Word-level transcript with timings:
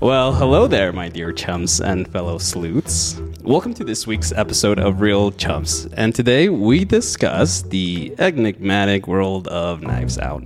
Well, 0.00 0.32
hello 0.32 0.68
there, 0.68 0.92
my 0.92 1.08
dear 1.08 1.32
chums 1.32 1.80
and 1.80 2.06
fellow 2.06 2.38
sleuths. 2.38 3.20
Welcome 3.42 3.74
to 3.74 3.82
this 3.82 4.06
week's 4.06 4.30
episode 4.30 4.78
of 4.78 5.00
Reel 5.00 5.32
Chums. 5.32 5.86
And 5.94 6.14
today 6.14 6.48
we 6.50 6.84
discuss 6.84 7.62
the 7.62 8.14
enigmatic 8.20 9.08
world 9.08 9.48
of 9.48 9.82
Knives 9.82 10.16
Out, 10.16 10.44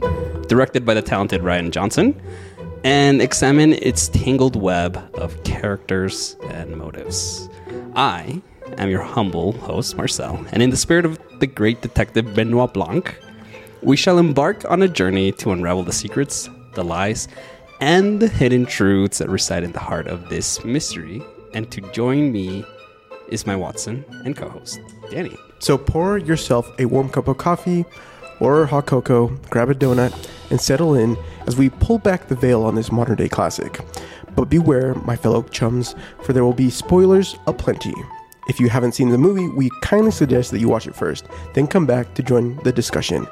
directed 0.49 0.87
by 0.87 0.95
the 0.95 1.03
talented 1.03 1.43
Rian 1.43 1.71
Johnson, 1.71 2.19
and 2.83 3.21
examine 3.21 3.75
its 3.75 4.09
tangled 4.09 4.57
web 4.57 4.97
of 5.17 5.45
characters 5.45 6.35
and 6.49 6.75
motives. 6.75 7.51
I 7.95 8.41
am 8.79 8.89
your 8.89 9.03
humble 9.03 9.53
host, 9.53 9.99
Marcel, 9.99 10.47
and 10.53 10.63
in 10.63 10.71
the 10.71 10.79
spirit 10.79 11.05
of 11.05 11.19
the 11.41 11.47
great 11.47 11.83
detective 11.83 12.35
Benoit 12.35 12.73
Blanc, 12.73 13.15
we 13.83 13.99
shall 13.99 14.17
embark 14.17 14.65
on 14.71 14.81
a 14.81 14.89
journey 14.89 15.31
to 15.33 15.53
unravel 15.53 15.83
the 15.83 15.93
secrets, 15.93 16.49
the 16.73 16.83
lies, 16.83 17.29
and 17.83 18.21
the 18.21 18.29
hidden 18.29 18.65
truths 18.65 19.19
that 19.19 19.29
reside 19.29 19.65
in 19.65 19.73
the 19.73 19.81
heart 19.81 20.07
of 20.07 20.29
this 20.29 20.65
mystery. 20.65 21.21
And 21.53 21.69
to 21.73 21.81
join 21.91 22.31
me 22.31 22.65
is 23.27 23.45
my 23.45 23.57
Watson 23.57 24.05
and 24.25 24.37
co 24.37 24.49
host, 24.49 24.81
Danny. 25.11 25.37
So 25.59 25.77
pour 25.77 26.17
yourself 26.17 26.71
a 26.79 26.85
warm 26.85 27.09
cup 27.09 27.27
of 27.27 27.39
coffee 27.39 27.85
or 28.39 28.67
hot 28.67 28.87
cocoa, 28.87 29.37
grab 29.51 29.69
a 29.69 29.75
donut, 29.75 30.15
and 30.51 30.61
settle 30.61 30.95
in 30.95 31.17
as 31.49 31.57
we 31.57 31.71
pull 31.71 31.99
back 31.99 32.29
the 32.29 32.37
veil 32.37 32.63
on 32.63 32.77
this 32.77 32.93
modern 32.93 33.17
day 33.17 33.29
classic. 33.29 33.81
But 34.37 34.45
beware, 34.45 34.95
my 34.95 35.17
fellow 35.17 35.43
chums, 35.43 35.97
for 36.23 36.33
there 36.33 36.45
will 36.45 36.53
be 36.53 36.71
spoilers 36.71 37.37
aplenty. 37.49 37.95
If 38.49 38.61
you 38.61 38.69
haven't 38.69 38.93
seen 38.93 39.09
the 39.09 39.19
movie, 39.19 39.49
we 39.49 39.71
kindly 39.83 40.13
suggest 40.13 40.53
that 40.53 40.61
you 40.61 40.69
watch 40.69 40.87
it 40.87 40.95
first, 40.95 41.27
then 41.55 41.67
come 41.67 41.87
back 41.87 42.15
to 42.15 42.23
join 42.23 42.57
the 42.63 42.73
discussion. 42.73 43.27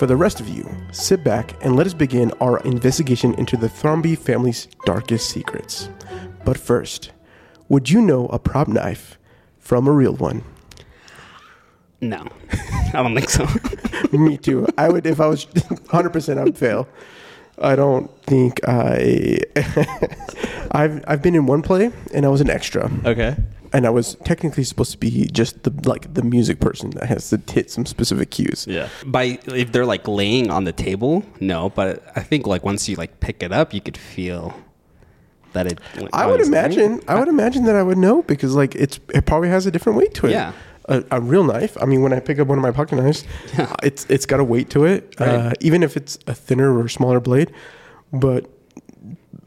For 0.00 0.06
the 0.06 0.16
rest 0.16 0.40
of 0.40 0.48
you, 0.48 0.66
sit 0.92 1.22
back 1.22 1.62
and 1.62 1.76
let 1.76 1.86
us 1.86 1.92
begin 1.92 2.32
our 2.40 2.58
investigation 2.60 3.34
into 3.34 3.58
the 3.58 3.66
Thrombey 3.66 4.16
family's 4.16 4.66
darkest 4.86 5.28
secrets. 5.28 5.90
But 6.42 6.56
first, 6.56 7.10
would 7.68 7.90
you 7.90 8.00
know 8.00 8.26
a 8.28 8.38
prop 8.38 8.66
knife 8.66 9.18
from 9.58 9.86
a 9.86 9.92
real 9.92 10.14
one? 10.14 10.42
No, 12.00 12.26
I 12.94 13.02
don't 13.02 13.14
think 13.14 13.28
so. 13.28 13.46
Me 14.16 14.38
too. 14.38 14.66
I 14.78 14.88
would, 14.88 15.04
if 15.04 15.20
I 15.20 15.26
was 15.26 15.44
100%, 15.44 16.38
I 16.38 16.44
would 16.44 16.56
fail. 16.56 16.88
I 17.58 17.76
don't 17.76 18.10
think 18.22 18.58
I. 18.66 19.40
I've 20.70 21.04
I've 21.08 21.20
been 21.20 21.34
in 21.34 21.44
one 21.44 21.60
play 21.60 21.92
and 22.14 22.24
I 22.24 22.30
was 22.30 22.40
an 22.40 22.48
extra, 22.48 22.90
okay. 23.04 23.36
And 23.72 23.86
I 23.86 23.90
was 23.90 24.16
technically 24.24 24.64
supposed 24.64 24.92
to 24.92 24.98
be 24.98 25.26
just 25.26 25.62
the 25.62 25.72
like 25.88 26.12
the 26.14 26.22
music 26.22 26.60
person 26.60 26.90
that 26.90 27.04
has 27.08 27.30
to 27.30 27.40
hit 27.52 27.70
some 27.70 27.86
specific 27.86 28.30
cues. 28.30 28.66
Yeah. 28.68 28.88
By 29.06 29.38
if 29.46 29.72
they're 29.72 29.86
like 29.86 30.06
laying 30.08 30.50
on 30.50 30.64
the 30.64 30.72
table, 30.72 31.24
no. 31.40 31.70
But 31.70 32.02
I 32.16 32.20
think 32.20 32.46
like 32.46 32.64
once 32.64 32.88
you 32.88 32.96
like 32.96 33.20
pick 33.20 33.42
it 33.42 33.52
up, 33.52 33.72
you 33.72 33.80
could 33.80 33.96
feel 33.96 34.54
that 35.52 35.66
it. 35.66 35.80
I 36.12 36.26
would 36.26 36.38
was- 36.40 36.48
imagine. 36.48 37.00
I 37.08 37.18
would 37.18 37.28
imagine 37.28 37.64
that 37.64 37.76
I 37.76 37.82
would 37.82 37.98
know 37.98 38.22
because 38.22 38.54
like 38.54 38.74
it's 38.74 38.98
it 39.14 39.26
probably 39.26 39.48
has 39.48 39.66
a 39.66 39.70
different 39.70 39.98
weight 39.98 40.14
to 40.14 40.26
it. 40.26 40.32
Yeah. 40.32 40.52
A, 40.88 41.04
a 41.12 41.20
real 41.20 41.44
knife. 41.44 41.76
I 41.80 41.84
mean, 41.84 42.02
when 42.02 42.12
I 42.12 42.18
pick 42.18 42.40
up 42.40 42.48
one 42.48 42.58
of 42.58 42.62
my 42.62 42.72
pocket 42.72 42.96
knives, 42.96 43.24
it's 43.82 44.06
it's 44.08 44.26
got 44.26 44.40
a 44.40 44.44
weight 44.44 44.70
to 44.70 44.84
it, 44.86 45.14
uh, 45.20 45.52
even 45.60 45.82
if 45.84 45.96
it's 45.96 46.18
a 46.26 46.34
thinner 46.34 46.76
or 46.76 46.88
smaller 46.88 47.20
blade. 47.20 47.52
But 48.12 48.50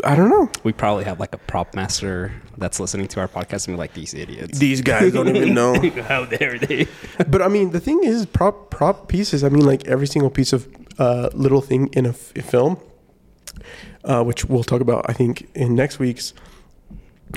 I 0.03 0.15
don't 0.15 0.29
know. 0.29 0.49
We 0.63 0.73
probably 0.73 1.03
have 1.05 1.19
like 1.19 1.33
a 1.33 1.37
prop 1.37 1.73
master 1.75 2.31
that's 2.57 2.79
listening 2.79 3.07
to 3.09 3.19
our 3.19 3.27
podcast 3.27 3.67
and 3.67 3.75
be 3.75 3.79
like 3.79 3.93
these 3.93 4.13
idiots. 4.13 4.59
These 4.59 4.81
guys 4.81 5.13
don't 5.13 5.33
even 5.35 5.53
know. 5.59 5.73
How 6.03 6.25
dare 6.25 6.59
they? 6.59 6.87
But 7.27 7.41
I 7.41 7.47
mean, 7.47 7.71
the 7.71 7.79
thing 7.79 8.03
is, 8.03 8.25
prop 8.25 8.69
prop 8.69 9.07
pieces. 9.07 9.43
I 9.43 9.49
mean, 9.49 9.65
like 9.65 9.87
every 9.87 10.07
single 10.07 10.29
piece 10.29 10.53
of 10.53 10.67
uh, 10.99 11.29
little 11.33 11.61
thing 11.61 11.87
in 11.93 12.05
a, 12.05 12.09
f- 12.09 12.35
a 12.35 12.41
film, 12.41 12.77
uh, 14.03 14.23
which 14.23 14.45
we'll 14.45 14.63
talk 14.63 14.81
about, 14.81 15.05
I 15.09 15.13
think, 15.13 15.49
in 15.55 15.75
next 15.75 15.99
week's 15.99 16.33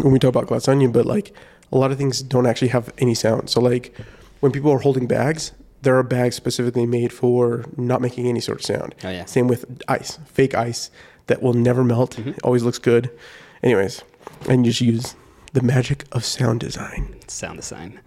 when 0.03 0.13
we 0.13 0.19
talk 0.19 0.31
about 0.31 0.47
Glass 0.47 0.69
Onion. 0.69 0.93
But 0.93 1.07
like 1.07 1.33
a 1.73 1.79
lot 1.79 1.91
of 1.91 1.99
things 1.99 2.23
don't 2.23 2.47
actually 2.47 2.69
have 2.69 2.93
any 2.99 3.15
sound. 3.15 3.49
So 3.51 3.61
like 3.61 3.97
when 4.41 4.53
people 4.53 4.71
are 4.73 4.79
holding 4.79 5.07
bags, 5.07 5.53
there 5.83 5.97
are 5.97 6.03
bags 6.03 6.35
specifically 6.37 6.87
made 6.87 7.13
for 7.13 7.65
not 7.77 8.01
making 8.01 8.27
any 8.27 8.41
sort 8.41 8.59
of 8.59 8.65
sound. 8.65 8.95
Oh, 9.05 9.11
yeah. 9.11 9.25
Same 9.25 9.47
with 9.47 9.65
ice, 9.89 10.19
fake 10.27 10.55
ice 10.55 10.91
that 11.27 11.43
will 11.43 11.55
never 11.55 11.85
melt. 11.85 12.17
Mm-hmm. 12.17 12.33
Always 12.45 12.63
looks 12.63 12.79
good. 12.79 13.11
Anyways, 13.63 14.03
and 14.49 14.65
you 14.65 14.73
just 14.73 14.81
use 14.81 15.17
the 15.53 15.63
magic 15.63 16.05
of 16.13 16.25
sound 16.25 16.61
design. 16.61 17.17
sound 17.29 17.57
design. 17.57 18.01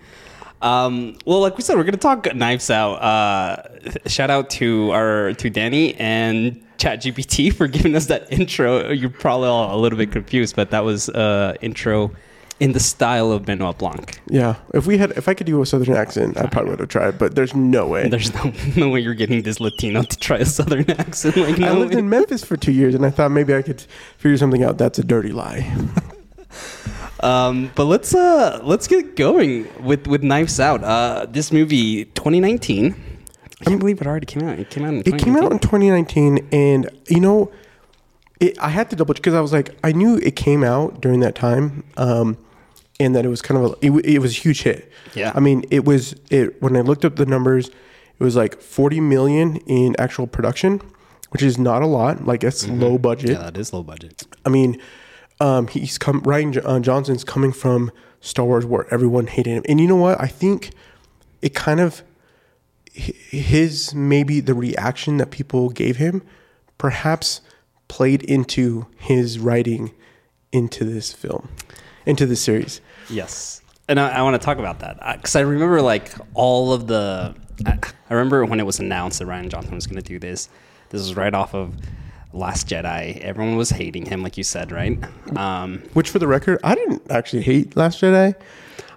Um, 0.61 1.17
well, 1.25 1.39
like 1.39 1.55
we 1.57 1.63
said, 1.63 1.77
we're 1.77 1.83
gonna 1.85 1.97
talk 1.97 2.33
Knives 2.35 2.69
Out. 2.69 2.95
Uh, 2.95 4.09
shout 4.09 4.29
out 4.29 4.49
to 4.51 4.91
our 4.91 5.33
to 5.33 5.49
Danny 5.49 5.95
and 5.95 6.61
ChatGPT 6.77 7.53
for 7.57 7.67
giving 7.67 7.95
us 7.95 8.07
that 8.07 8.31
intro. 8.31 8.91
You're 8.91 9.09
probably 9.09 9.47
all 9.47 9.75
a 9.75 9.79
little 9.79 9.97
bit 9.97 10.11
confused, 10.11 10.55
but 10.55 10.71
that 10.71 10.83
was 10.83 11.09
uh, 11.09 11.55
intro 11.61 12.11
in 12.59 12.73
the 12.73 12.79
style 12.79 13.31
of 13.31 13.45
Benoit 13.45 13.77
Blanc. 13.77 14.19
Yeah, 14.27 14.55
if 14.73 14.85
we 14.85 14.97
had, 14.97 15.11
if 15.11 15.27
I 15.27 15.33
could 15.33 15.47
do 15.47 15.61
a 15.61 15.65
southern 15.65 15.95
accent, 15.95 16.37
I 16.37 16.47
probably 16.47 16.71
would 16.71 16.79
have 16.79 16.89
tried. 16.89 17.17
But 17.17 17.35
there's 17.35 17.55
no 17.55 17.87
way. 17.87 18.09
There's 18.09 18.33
no 18.33 18.51
no 18.75 18.89
way 18.89 18.99
you're 18.99 19.13
getting 19.13 19.41
this 19.41 19.59
Latino 19.59 20.03
to 20.03 20.17
try 20.17 20.37
a 20.37 20.45
Southern 20.45 20.89
accent. 20.99 21.37
Like 21.37 21.59
I 21.61 21.71
lived 21.71 21.93
way. 21.93 21.99
in 21.99 22.09
Memphis 22.09 22.43
for 22.43 22.57
two 22.57 22.71
years, 22.71 22.95
and 22.95 23.05
I 23.05 23.09
thought 23.09 23.31
maybe 23.31 23.55
I 23.55 23.61
could 23.61 23.81
figure 24.17 24.37
something 24.37 24.63
out. 24.63 24.77
That's 24.77 24.99
a 24.99 25.03
dirty 25.03 25.31
lie. 25.31 25.71
Um, 27.21 27.71
but 27.75 27.85
let's 27.85 28.15
uh 28.15 28.61
let's 28.63 28.87
get 28.87 29.15
going 29.15 29.67
with 29.83 30.07
with 30.07 30.23
Knives 30.23 30.59
Out. 30.59 30.83
Uh, 30.83 31.25
this 31.29 31.51
movie 31.51 32.05
2019. 32.05 32.95
I 33.61 33.65
can't 33.65 33.79
believe 33.79 33.99
it 33.99 34.07
already 34.07 34.25
came 34.25 34.47
out. 34.47 34.57
It 34.57 34.69
came 34.69 34.85
out. 34.85 34.93
In 34.93 34.99
It 34.99 35.17
came 35.17 35.35
out 35.35 35.51
in 35.51 35.59
2019, 35.59 36.47
and 36.53 36.89
you 37.09 37.19
know, 37.19 37.51
it, 38.39 38.57
I 38.59 38.69
had 38.69 38.89
to 38.91 38.95
double 38.95 39.13
check 39.13 39.21
because 39.21 39.33
I 39.33 39.41
was 39.41 39.51
like, 39.51 39.77
I 39.83 39.91
knew 39.91 40.15
it 40.15 40.37
came 40.37 40.63
out 40.63 41.01
during 41.01 41.19
that 41.19 41.35
time, 41.35 41.83
um, 41.97 42.37
and 42.99 43.15
that 43.15 43.25
it 43.25 43.29
was 43.29 43.41
kind 43.41 43.63
of 43.63 43.71
a, 43.71 43.85
it, 43.85 44.05
it 44.05 44.19
was 44.19 44.31
a 44.31 44.39
huge 44.39 44.63
hit. 44.63 44.91
Yeah. 45.15 45.31
I 45.35 45.39
mean, 45.39 45.65
it 45.71 45.85
was 45.85 46.15
it 46.29 46.61
when 46.61 46.75
I 46.75 46.81
looked 46.81 47.05
up 47.05 47.15
the 47.15 47.25
numbers, 47.25 47.69
it 47.69 48.23
was 48.23 48.35
like 48.35 48.61
40 48.61 48.99
million 48.99 49.57
in 49.57 49.95
actual 49.97 50.27
production, 50.27 50.81
which 51.29 51.41
is 51.41 51.57
not 51.57 51.81
a 51.81 51.87
lot. 51.87 52.25
Like 52.25 52.43
it's 52.43 52.67
low 52.67 52.97
budget. 52.97 53.31
Yeah, 53.31 53.43
that 53.43 53.57
is 53.57 53.71
low 53.71 53.83
budget. 53.83 54.23
I 54.45 54.49
mean, 54.49 54.81
um, 55.39 55.67
he's 55.67 55.97
come. 55.97 56.21
Rian 56.21 56.61
uh, 56.63 56.79
Johnson's 56.79 57.23
coming 57.23 57.53
from 57.53 57.91
Star 58.19 58.45
Wars, 58.45 58.65
where 58.65 58.91
everyone 58.93 59.27
hated 59.27 59.51
him, 59.51 59.63
and 59.69 59.79
you 59.79 59.87
know 59.87 59.95
what? 59.95 60.19
I 60.19 60.27
think 60.27 60.71
it 61.41 61.55
kind 61.55 61.79
of 61.79 62.03
his 62.93 63.93
maybe 63.93 64.39
the 64.41 64.53
reaction 64.53 65.17
that 65.17 65.31
people 65.31 65.69
gave 65.69 65.97
him, 65.97 66.21
perhaps 66.77 67.41
played 67.87 68.23
into 68.23 68.87
his 68.97 69.39
writing 69.39 69.91
into 70.51 70.83
this 70.83 71.13
film, 71.13 71.49
into 72.09 72.25
the 72.25 72.35
series. 72.35 72.81
Yes, 73.09 73.61
and 73.87 73.99
I, 73.99 74.09
I 74.17 74.21
want 74.23 74.39
to 74.39 74.45
talk 74.45 74.57
about 74.57 74.79
that 74.79 74.99
because 75.17 75.35
I 75.35 75.41
remember 75.41 75.81
like 75.81 76.11
all 76.33 76.73
of 76.73 76.87
the. 76.87 77.35
I, 77.65 77.77
I 78.09 78.13
remember 78.13 78.45
when 78.45 78.59
it 78.59 78.65
was 78.65 78.79
announced 78.79 79.19
that 79.19 79.27
Rian 79.27 79.49
Johnson 79.49 79.75
was 79.75 79.85
going 79.87 80.01
to 80.01 80.07
do 80.07 80.17
this. 80.19 80.49
This 80.89 81.01
was 81.01 81.15
right 81.15 81.33
off 81.33 81.53
of 81.53 81.75
Last 82.33 82.67
Jedi. 82.67 83.19
Everyone 83.19 83.57
was 83.57 83.69
hating 83.69 84.05
him, 84.05 84.23
like 84.23 84.37
you 84.37 84.43
said, 84.43 84.71
right? 84.71 84.97
Um, 85.37 85.79
Which, 85.93 86.09
for 86.09 86.19
the 86.19 86.27
record, 86.27 86.59
I 86.63 86.75
didn't 86.75 87.03
actually 87.11 87.41
hate 87.43 87.75
Last 87.75 88.01
Jedi. 88.01 88.33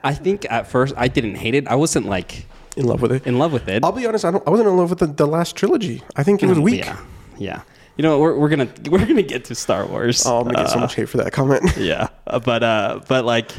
I 0.05 0.15
think 0.15 0.47
at 0.51 0.67
first 0.67 0.95
I 0.97 1.09
didn't 1.09 1.37
hate 1.37 1.55
it. 1.55 1.67
I 1.69 1.75
wasn't 1.75 2.07
like 2.07 2.47
In 2.77 2.85
love 2.87 3.03
with 3.03 3.13
it. 3.13 3.27
in 3.27 3.39
love 3.39 3.53
with 3.53 3.69
it. 3.69 3.85
I'll 3.85 3.93
be 3.93 4.07
honest. 4.07 4.25
I 4.25 4.31
don't. 4.31 4.47
I 4.47 4.51
wasn't 4.51 4.69
in 4.69 4.77
love 4.77 4.91
with 4.91 4.99
the, 5.01 5.07
the 5.07 5.27
last 5.27 5.57
trilogy. 5.57 6.03
I 6.17 6.23
think 6.23 6.43
it 6.43 6.47
was 6.47 6.59
weak. 6.59 6.85
Yeah, 6.85 6.97
yeah. 7.39 7.63
You 7.97 8.03
know, 8.03 8.19
we're, 8.19 8.37
we're 8.39 8.49
gonna 8.49 8.69
we're 8.91 9.05
gonna 9.07 9.23
get 9.23 9.45
to 9.47 9.55
Star 9.55 9.87
Wars. 9.87 10.25
Oh, 10.27 10.39
I'm 10.41 10.45
gonna 10.45 10.59
get 10.59 10.71
so 10.71 10.79
Uh, 10.79 10.81
much 10.83 10.95
hate 10.95 11.09
for 11.09 11.19
that 11.19 11.33
comment. 11.33 11.63
yeah 11.77 12.09
Uh, 12.27 12.39
but 12.39 12.63
uh 12.63 13.01
but 13.09 13.25
like 13.25 13.51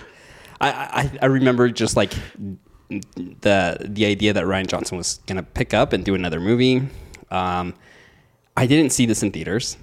I, 0.62 0.70
I 0.72 1.18
i 1.24 1.26
remember 1.26 1.70
just 1.70 1.96
like 1.98 2.14
the 2.90 3.78
the 3.82 4.06
idea 4.06 4.34
that 4.34 4.46
rian 4.46 4.68
johnson 4.68 4.98
was 4.98 5.20
gonna 5.26 5.44
pick 5.44 5.74
up 5.74 5.94
and 5.94 6.06
do 6.06 6.16
another 6.16 6.40
movie 6.40 6.84
um 7.32 7.74
i 8.56 8.66
didn't 8.68 8.92
see 8.92 9.06
this 9.06 9.24
in 9.24 9.32
theaters 9.32 9.78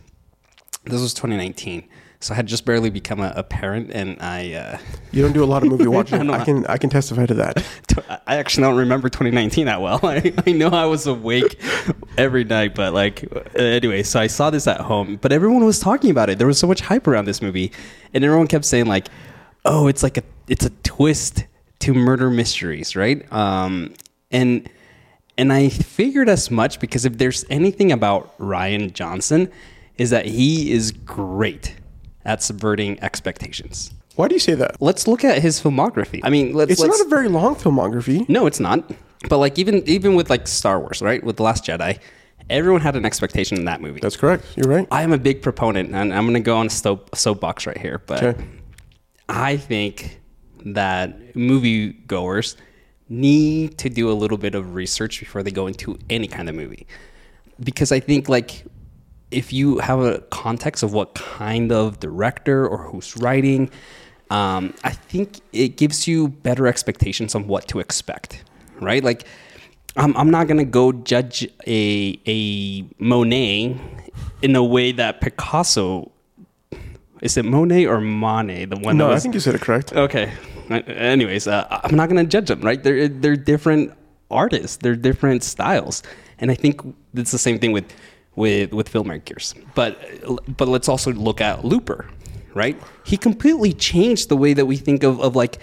this 0.85 1.01
was 1.01 1.13
2019 1.15 1.87
so 2.21 2.33
i 2.33 2.37
had 2.37 2.47
just 2.47 2.65
barely 2.65 2.91
become 2.91 3.21
a, 3.21 3.33
a 3.37 3.43
parent 3.43 3.91
and 3.93 4.17
i 4.21 4.53
uh 4.53 4.79
You 5.13 5.23
don't 5.23 5.33
do 5.33 5.43
a 5.43 5.47
lot 5.47 5.63
of 5.63 5.69
movie 5.69 5.87
watching. 5.99 6.27
know. 6.27 6.33
I 6.35 6.45
can 6.45 6.65
I 6.67 6.77
can 6.77 6.91
testify 6.91 7.27
to 7.27 7.35
that. 7.35 7.65
I 8.27 8.37
actually 8.37 8.63
don't 8.65 8.77
remember 8.77 9.09
2019 9.09 9.67
that 9.67 9.81
well. 9.83 9.99
I, 10.05 10.33
I 10.47 10.53
know 10.53 10.69
I 10.69 10.85
was 10.87 11.07
awake 11.07 11.59
every 12.17 12.45
night, 12.45 12.75
but 12.77 12.93
like, 12.95 13.25
anyway, 13.57 14.03
so 14.05 14.21
I 14.21 14.29
saw 14.29 14.51
this 14.51 14.67
at 14.69 14.81
home, 14.81 15.17
but 15.21 15.33
everyone 15.33 15.65
was 15.65 15.81
talking 15.81 16.11
about 16.11 16.31
it. 16.31 16.39
There 16.39 16.47
was 16.47 16.59
so 16.59 16.67
much 16.69 16.81
hype 16.81 17.07
around 17.09 17.25
this 17.25 17.43
movie, 17.43 17.73
and 18.15 18.23
everyone 18.25 18.47
kept 18.47 18.65
saying 18.65 18.87
like, 18.87 19.09
"Oh, 19.65 19.89
it's 19.89 20.03
like 20.05 20.17
a 20.17 20.23
it's 20.47 20.65
a 20.65 20.71
twist 20.85 21.45
to 21.81 21.93
murder 21.95 22.31
mysteries, 22.31 22.95
right?" 22.95 23.27
Um, 23.33 23.95
and 24.31 24.69
and 25.37 25.53
I 25.53 25.71
figured 25.71 26.29
as 26.29 26.51
much 26.53 26.79
because 26.79 27.05
if 27.05 27.19
there's 27.19 27.45
anything 27.51 27.91
about 27.91 28.37
Rian 28.39 28.93
Johnson, 28.93 29.51
is 29.99 30.11
that 30.11 30.27
he 30.27 30.71
is 30.71 30.93
great 30.93 31.75
at 32.25 32.43
subverting 32.43 33.01
expectations. 33.03 33.93
Why 34.17 34.29
do 34.29 34.35
you 34.35 34.41
say 34.41 34.55
that? 34.55 34.81
Let's 34.81 35.07
look 35.07 35.25
at 35.25 35.41
his 35.41 35.61
filmography. 35.61 36.21
I 36.23 36.31
mean, 36.31 36.53
let's, 36.53 36.73
It's 36.73 36.81
let's 36.81 36.99
not 36.99 37.07
a 37.07 37.09
very 37.09 37.29
long 37.29 37.55
filmography. 37.55 38.29
no, 38.29 38.47
it's 38.47 38.61
not. 38.61 38.91
But 39.29 39.39
like 39.39 39.59
even 39.59 39.87
even 39.89 40.15
with 40.15 40.31
like 40.31 40.49
Star 40.49 40.81
Wars, 40.81 41.03
right? 41.03 41.23
With 41.23 41.37
the 41.37 41.43
Last 41.43 41.65
Jedi, 41.65 41.99
Everyone 42.51 42.81
had 42.81 42.97
an 42.97 43.05
expectation 43.05 43.59
in 43.59 43.65
that 43.67 43.81
movie. 43.81 44.01
That's 44.01 44.17
correct. 44.17 44.45
You're 44.57 44.69
right. 44.69 44.89
I 44.91 45.03
am 45.03 45.13
a 45.13 45.19
big 45.19 45.41
proponent, 45.41 45.95
and 45.95 46.13
I'm 46.13 46.25
going 46.25 46.35
to 46.35 46.41
go 46.41 46.57
on 46.57 46.67
a 46.67 46.71
soap, 46.71 47.15
soapbox 47.15 47.65
right 47.65 47.79
here, 47.79 48.03
but 48.07 48.23
Okay. 48.25 48.45
I 49.29 49.57
think 49.57 50.21
that 50.65 51.35
moviegoers 51.35 52.57
need 53.09 53.79
to 53.79 53.89
do 53.89 54.11
a 54.11 54.15
little 54.15 54.37
bit 54.37 54.57
of 54.57 54.75
research 54.75 55.21
before 55.21 55.45
they 55.45 55.53
go 55.53 55.69
into 55.69 55.97
any 56.11 56.27
kind 56.27 56.49
of 56.49 56.57
movie. 56.57 56.89
Because 57.63 57.93
I 57.93 58.01
think, 58.01 58.29
like, 58.29 58.65
if 59.31 59.53
you 59.53 59.79
have 59.79 60.01
a 60.01 60.21
context 60.31 60.83
of 60.83 60.93
what 60.93 61.15
kind 61.15 61.73
of 61.73 62.01
director 62.01 62.67
or 62.67 62.79
who's 62.79 63.17
writing, 63.17 63.71
um, 64.31 64.75
I 64.85 64.91
think 64.91 65.41
it 65.53 65.77
gives 65.77 66.07
you 66.07 66.29
better 66.29 66.67
expectations 66.67 67.35
on 67.35 67.47
what 67.47 67.69
to 67.69 67.81
expect, 67.81 68.45
right? 68.81 69.03
Like, 69.03 69.25
I'm, 69.97 70.17
I'm 70.17 70.31
not 70.31 70.47
gonna 70.47 70.65
go 70.65 70.93
judge 70.93 71.49
a 71.67 72.19
a 72.27 72.85
Monet 72.99 73.77
in 74.43 74.57
a 74.57 74.65
way 74.65 74.93
that 74.93 75.21
Picasso 75.21 76.13
is 77.21 77.37
it 77.37 77.45
Monet 77.45 77.87
or 77.87 78.01
Monet 78.01 78.67
the 78.67 78.77
one 78.77 78.97
No, 78.97 79.09
that 79.09 79.17
I 79.17 79.19
think 79.21 79.35
you 79.35 79.41
said 79.41 79.55
it 79.55 79.61
correct. 79.61 79.93
Okay. 79.93 80.33
Anyways, 80.71 81.49
uh, 81.49 81.67
I'm 81.83 81.97
not 81.97 82.09
gonna 82.09 82.25
judge 82.25 82.49
them, 82.49 82.61
right? 82.61 82.83
They're 82.83 83.09
they're 83.09 83.37
different 83.37 83.93
artists. 84.31 84.77
They're 84.77 84.95
different 84.95 85.43
styles, 85.43 86.05
and 86.39 86.51
I 86.51 86.55
think 86.55 86.81
it's 87.15 87.33
the 87.33 87.39
same 87.39 87.59
thing 87.59 87.73
with 87.73 87.93
with 88.37 88.73
with 88.73 88.91
filmmakers. 88.93 89.55
But 89.75 89.99
but 90.57 90.69
let's 90.69 90.89
also 90.89 91.13
look 91.13 91.41
at 91.41 91.65
Looper, 91.65 92.07
right? 92.55 92.81
He 93.05 93.17
completely 93.17 93.73
changed 93.73 94.29
the 94.29 94.37
way 94.37 94.53
that 94.55 94.67
we 94.67 94.77
think 94.77 95.03
of 95.03 95.21
of 95.21 95.37
like 95.37 95.59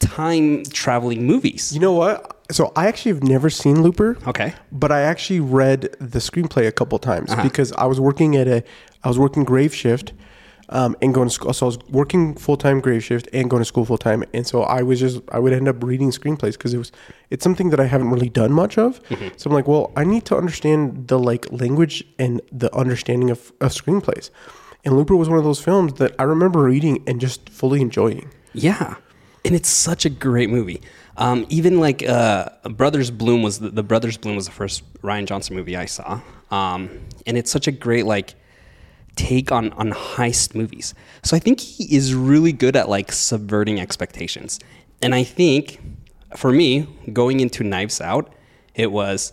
time 0.00 0.64
traveling 0.64 1.24
movies. 1.26 1.72
You 1.72 1.80
know 1.80 1.92
what? 1.92 2.40
So 2.50 2.72
I 2.76 2.86
actually 2.88 3.12
have 3.14 3.22
never 3.22 3.48
seen 3.48 3.82
Looper. 3.82 4.18
Okay. 4.26 4.52
But 4.70 4.92
I 4.92 5.00
actually 5.00 5.40
read 5.40 5.82
the 5.98 6.18
screenplay 6.18 6.66
a 6.66 6.72
couple 6.72 6.98
times 6.98 7.30
Uh-huh. 7.30 7.42
because 7.42 7.72
I 7.72 7.86
was 7.86 7.98
working 8.00 8.36
at 8.36 8.46
a, 8.46 8.62
I 9.02 9.08
was 9.08 9.18
working 9.18 9.44
grave 9.44 9.74
shift, 9.74 10.12
um, 10.68 10.96
and 11.02 11.14
going 11.14 11.28
to 11.28 11.34
school. 11.34 11.52
So 11.52 11.66
I 11.66 11.68
was 11.68 11.78
working 11.90 12.34
full 12.34 12.56
time 12.56 12.80
grave 12.80 13.04
shift 13.04 13.28
and 13.32 13.48
going 13.50 13.60
to 13.60 13.64
school 13.64 13.84
full 13.84 13.98
time, 13.98 14.24
and 14.32 14.46
so 14.46 14.62
I 14.62 14.82
was 14.82 15.00
just 15.00 15.20
I 15.30 15.38
would 15.38 15.52
end 15.52 15.68
up 15.68 15.82
reading 15.82 16.10
screenplays 16.10 16.52
because 16.52 16.74
it 16.74 16.78
was 16.78 16.92
it's 17.30 17.42
something 17.42 17.70
that 17.70 17.80
I 17.80 17.86
haven't 17.86 18.10
really 18.10 18.28
done 18.28 18.52
much 18.52 18.78
of. 18.78 19.02
Mm-hmm. 19.04 19.28
So 19.36 19.50
I'm 19.50 19.54
like, 19.54 19.68
well, 19.68 19.92
I 19.96 20.04
need 20.04 20.24
to 20.26 20.36
understand 20.36 21.08
the 21.08 21.18
like 21.18 21.50
language 21.50 22.04
and 22.18 22.40
the 22.52 22.74
understanding 22.74 23.30
of, 23.30 23.52
of 23.60 23.72
screenplays. 23.72 24.30
And 24.84 24.96
Looper 24.96 25.16
was 25.16 25.28
one 25.28 25.38
of 25.38 25.44
those 25.44 25.60
films 25.60 25.94
that 25.94 26.14
I 26.18 26.24
remember 26.24 26.62
reading 26.62 27.02
and 27.06 27.20
just 27.20 27.48
fully 27.48 27.80
enjoying. 27.80 28.30
Yeah, 28.52 28.96
and 29.44 29.54
it's 29.54 29.68
such 29.68 30.04
a 30.04 30.10
great 30.10 30.50
movie. 30.50 30.82
Um, 31.16 31.46
even 31.48 31.78
like 31.78 32.02
uh, 32.02 32.48
Brothers 32.70 33.10
Bloom 33.10 33.42
was 33.42 33.60
the, 33.60 33.70
the 33.70 33.82
Brothers 33.82 34.16
Bloom 34.16 34.36
was 34.36 34.46
the 34.46 34.52
first 34.52 34.82
Rian 35.02 35.26
Johnson 35.26 35.54
movie 35.54 35.76
I 35.76 35.84
saw, 35.84 36.20
um, 36.50 36.90
and 37.26 37.38
it's 37.38 37.50
such 37.50 37.66
a 37.66 37.72
great 37.72 38.04
like 38.04 38.34
take 39.16 39.52
on 39.52 39.72
on 39.72 39.92
heist 39.92 40.54
movies. 40.54 40.94
So 41.22 41.36
I 41.36 41.38
think 41.38 41.60
he 41.60 41.94
is 41.94 42.14
really 42.14 42.52
good 42.52 42.76
at 42.76 42.88
like 42.88 43.12
subverting 43.12 43.80
expectations, 43.80 44.60
and 45.02 45.14
I 45.14 45.24
think 45.24 45.80
for 46.36 46.52
me 46.52 46.88
going 47.12 47.40
into 47.40 47.64
Knives 47.64 48.00
Out, 48.00 48.32
it 48.74 48.90
was 48.90 49.32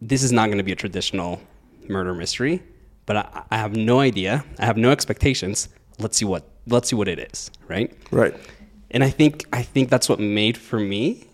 this 0.00 0.22
is 0.22 0.32
not 0.32 0.46
going 0.46 0.58
to 0.58 0.64
be 0.64 0.72
a 0.72 0.76
traditional 0.76 1.40
murder 1.88 2.14
mystery, 2.14 2.62
but 3.06 3.16
I, 3.16 3.42
I 3.50 3.56
have 3.58 3.76
no 3.76 4.00
idea. 4.00 4.44
I 4.58 4.66
have 4.66 4.76
no 4.76 4.90
expectations. 4.90 5.68
Let's 5.98 6.16
see 6.16 6.24
what 6.24 6.44
let's 6.66 6.88
see 6.88 6.96
what 6.96 7.08
it 7.08 7.18
is, 7.18 7.50
right? 7.68 7.96
Right. 8.10 8.34
And 8.90 9.02
I 9.04 9.10
think 9.10 9.44
I 9.52 9.62
think 9.62 9.88
that's 9.88 10.08
what 10.08 10.20
made 10.20 10.56
for 10.56 10.78
me. 10.78 11.28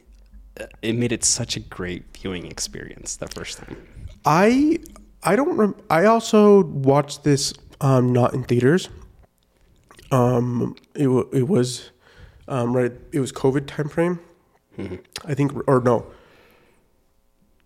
It 0.83 0.95
made 0.95 1.13
it 1.13 1.25
such 1.25 1.57
a 1.57 1.61
great 1.61 2.05
viewing 2.17 2.47
experience 2.47 3.17
the 3.17 3.27
first 3.29 3.59
time. 3.59 3.77
I 4.25 4.79
I 5.23 5.37
don't. 5.37 5.57
Rem- 5.57 5.77
I 5.91 6.05
also 6.07 6.65
watched 6.65 7.25
this 7.25 7.53
um, 7.81 8.13
not 8.13 8.35
in 8.35 8.45
theaters. 8.45 8.89
Um, 10.11 10.77
it 10.95 11.07
wa 11.09 11.23
it 11.33 11.49
was 11.49 11.91
um, 12.49 12.77
right. 12.77 12.93
It 13.13 13.21
was 13.21 13.33
COVID 13.33 13.67
time 13.67 13.89
frame. 13.89 14.19
I 15.27 15.35
think, 15.35 15.53
or 15.69 15.81
no. 15.81 16.07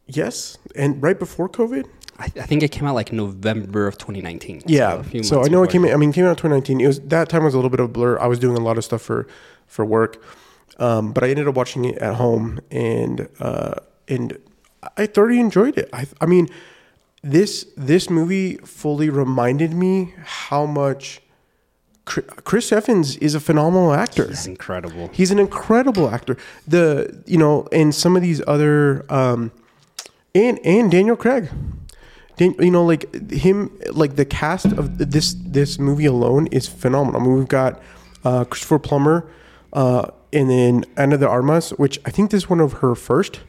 Yes, 0.07 0.59
and 0.75 1.03
right 1.03 1.19
before 1.19 1.49
COVID. 1.49 1.87
I, 2.19 2.25
I 2.25 2.29
think 2.47 2.63
it 2.63 2.71
came 2.71 2.87
out 2.87 2.95
like 2.95 3.13
November 3.13 3.87
of 3.87 3.97
2019. 3.99 4.61
so 4.61 4.67
Yeah. 4.69 5.03
few 5.03 5.23
So, 5.23 5.45
I 5.45 5.49
know 5.49 5.63
it 5.63 5.71
came. 5.71 5.85
I 5.85 5.97
mean, 5.97 6.11
it 6.11 6.15
came 6.15 6.25
out 6.25 6.31
in 6.31 6.37
2019. 6.37 6.81
It 6.81 6.87
was 6.87 7.01
that 7.01 7.29
time 7.29 7.45
was 7.45 7.55
a 7.55 7.57
little 7.59 7.71
bit 7.71 7.81
of 7.81 7.87
a 7.87 7.89
blur. 7.89 8.19
I 8.19 8.27
was 8.27 8.39
doing 8.39 8.57
a 8.57 8.61
lot 8.61 8.77
of 8.79 8.85
stuff 8.85 9.03
for 9.03 9.27
for 9.67 9.85
work, 9.85 10.23
um, 10.79 11.13
but 11.13 11.25
I 11.25 11.29
ended 11.31 11.49
up 11.49 11.55
watching 11.55 11.85
it 11.87 11.99
at 11.99 12.15
home, 12.17 12.61
and 12.71 13.29
uh, 13.41 13.75
and 14.09 14.39
I 14.97 15.07
thoroughly 15.07 15.41
enjoyed 15.41 15.77
it. 15.79 15.89
I 15.93 16.07
I 16.21 16.27
mean, 16.27 16.49
this 17.23 17.67
this 17.77 18.09
movie 18.09 18.57
fully 18.59 19.11
reminded 19.11 19.73
me 19.73 20.15
how 20.25 20.67
much 20.67 21.21
Chris 22.05 22.71
Evans 22.71 23.17
is 23.17 23.35
a 23.35 23.41
phenomenal 23.41 23.93
actor. 23.93 24.31
It's 24.31 24.47
incredible. 24.47 25.11
He's 25.13 25.33
an 25.33 25.41
incredible 25.41 26.09
actor. 26.09 26.37
The 26.67 27.23
you 27.27 27.37
know, 27.37 27.67
and 27.73 27.95
some 27.95 28.17
of 28.17 28.23
these 28.23 28.41
other 28.47 29.05
um 29.13 29.51
and 30.35 30.61
and 30.65 30.91
Daniel 30.91 31.17
Craig. 31.17 31.51
Dan, 32.37 32.55
you 32.59 32.71
know, 32.71 32.85
like 32.85 33.31
him, 33.33 33.77
like 33.93 34.17
the 34.17 34.25
cast 34.27 34.67
of 34.67 34.99
this 34.99 35.35
this 35.39 35.79
movie 35.79 36.05
alone 36.05 36.47
is 36.49 36.69
phenomenal. 36.69 37.21
I 37.21 37.25
mean, 37.25 37.35
we've 37.35 37.49
got 37.49 37.81
uh, 38.25 38.45
Christopher 38.45 38.79
Plummer, 38.79 39.27
uh, 39.73 40.11
and 40.33 40.51
then 40.51 40.85
Ana 40.99 41.17
de 41.17 41.27
Armas, 41.27 41.71
which 41.71 41.99
I 42.05 42.11
think 42.11 42.31
this 42.31 42.45
is 42.45 42.51
one 42.51 42.61
of 42.61 42.75
her 42.75 42.95
first. 42.95 43.41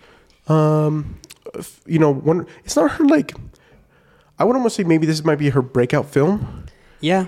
Um, 0.48 1.20
you 1.86 2.00
know, 2.00 2.14
one. 2.14 2.48
It's 2.64 2.76
not 2.76 2.92
her 2.92 3.06
like. 3.06 3.34
I 4.40 4.44
would 4.44 4.56
almost 4.56 4.76
say 4.76 4.84
maybe 4.84 5.06
this 5.08 5.24
might 5.24 5.40
be 5.40 5.50
her 5.50 5.62
breakout 5.62 6.06
film 6.08 6.66
Yeah. 7.02 7.26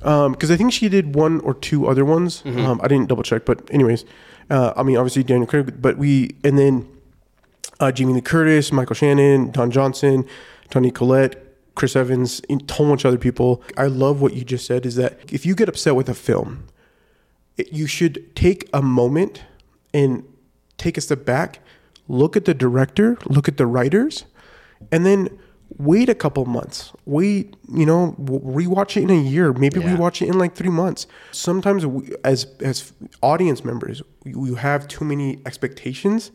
because 0.00 0.50
I 0.50 0.56
think 0.56 0.72
she 0.72 0.88
did 0.88 1.14
one 1.14 1.40
or 1.40 1.54
two 1.54 1.86
other 1.88 2.04
ones. 2.04 2.42
Um, 2.44 2.80
I 2.82 2.88
didn't 2.88 3.08
double 3.08 3.22
check, 3.22 3.44
but 3.44 3.68
anyways, 3.72 4.04
uh, 4.50 4.72
I 4.76 4.82
mean, 4.82 4.96
obviously 4.96 5.22
Daniel 5.22 5.46
Craig, 5.46 5.80
but 5.80 5.96
we 5.98 6.36
and 6.44 6.58
then 6.58 6.88
uh, 7.78 7.90
Jamie 7.92 8.12
Lee 8.14 8.20
Curtis, 8.20 8.72
Michael 8.72 8.94
Shannon, 8.94 9.50
Don 9.52 9.70
Johnson, 9.70 10.26
Toni 10.70 10.90
Collette, 10.90 11.36
Chris 11.76 11.96
Evans, 11.96 12.42
and 12.50 12.68
a 12.68 12.74
whole 12.74 12.88
bunch 12.88 13.04
of 13.04 13.08
other 13.08 13.18
people. 13.18 13.62
I 13.78 13.86
love 13.86 14.20
what 14.20 14.34
you 14.34 14.44
just 14.44 14.66
said. 14.66 14.84
Is 14.84 14.96
that 14.96 15.18
if 15.32 15.46
you 15.46 15.54
get 15.54 15.68
upset 15.68 15.94
with 15.96 16.08
a 16.08 16.14
film, 16.14 16.64
it, 17.56 17.72
you 17.72 17.86
should 17.86 18.34
take 18.36 18.68
a 18.74 18.82
moment 18.82 19.42
and 19.94 20.24
take 20.76 20.98
a 20.98 21.00
step 21.00 21.24
back, 21.24 21.60
look 22.08 22.36
at 22.36 22.44
the 22.44 22.54
director, 22.54 23.16
look 23.26 23.48
at 23.48 23.56
the 23.56 23.66
writers, 23.66 24.24
and 24.92 25.06
then 25.06 25.28
wait 25.78 26.08
a 26.08 26.14
couple 26.14 26.44
months. 26.46 26.92
Wait, 27.06 27.54
you 27.72 27.86
know, 27.86 28.14
rewatch 28.18 28.96
it 28.96 29.02
in 29.04 29.10
a 29.10 29.14
year. 29.20 29.52
Maybe 29.52 29.80
Yeah. 29.80 29.96
rewatch 29.96 30.20
it 30.22 30.28
in 30.28 30.38
like 30.38 30.54
three 30.54 30.70
months. 30.70 31.06
Sometimes, 31.32 31.86
we, 31.86 32.10
as 32.24 32.46
as 32.60 32.92
audience 33.22 33.64
members, 33.64 34.02
you 34.24 34.56
have 34.56 34.86
too 34.88 35.04
many 35.04 35.38
expectations, 35.46 36.30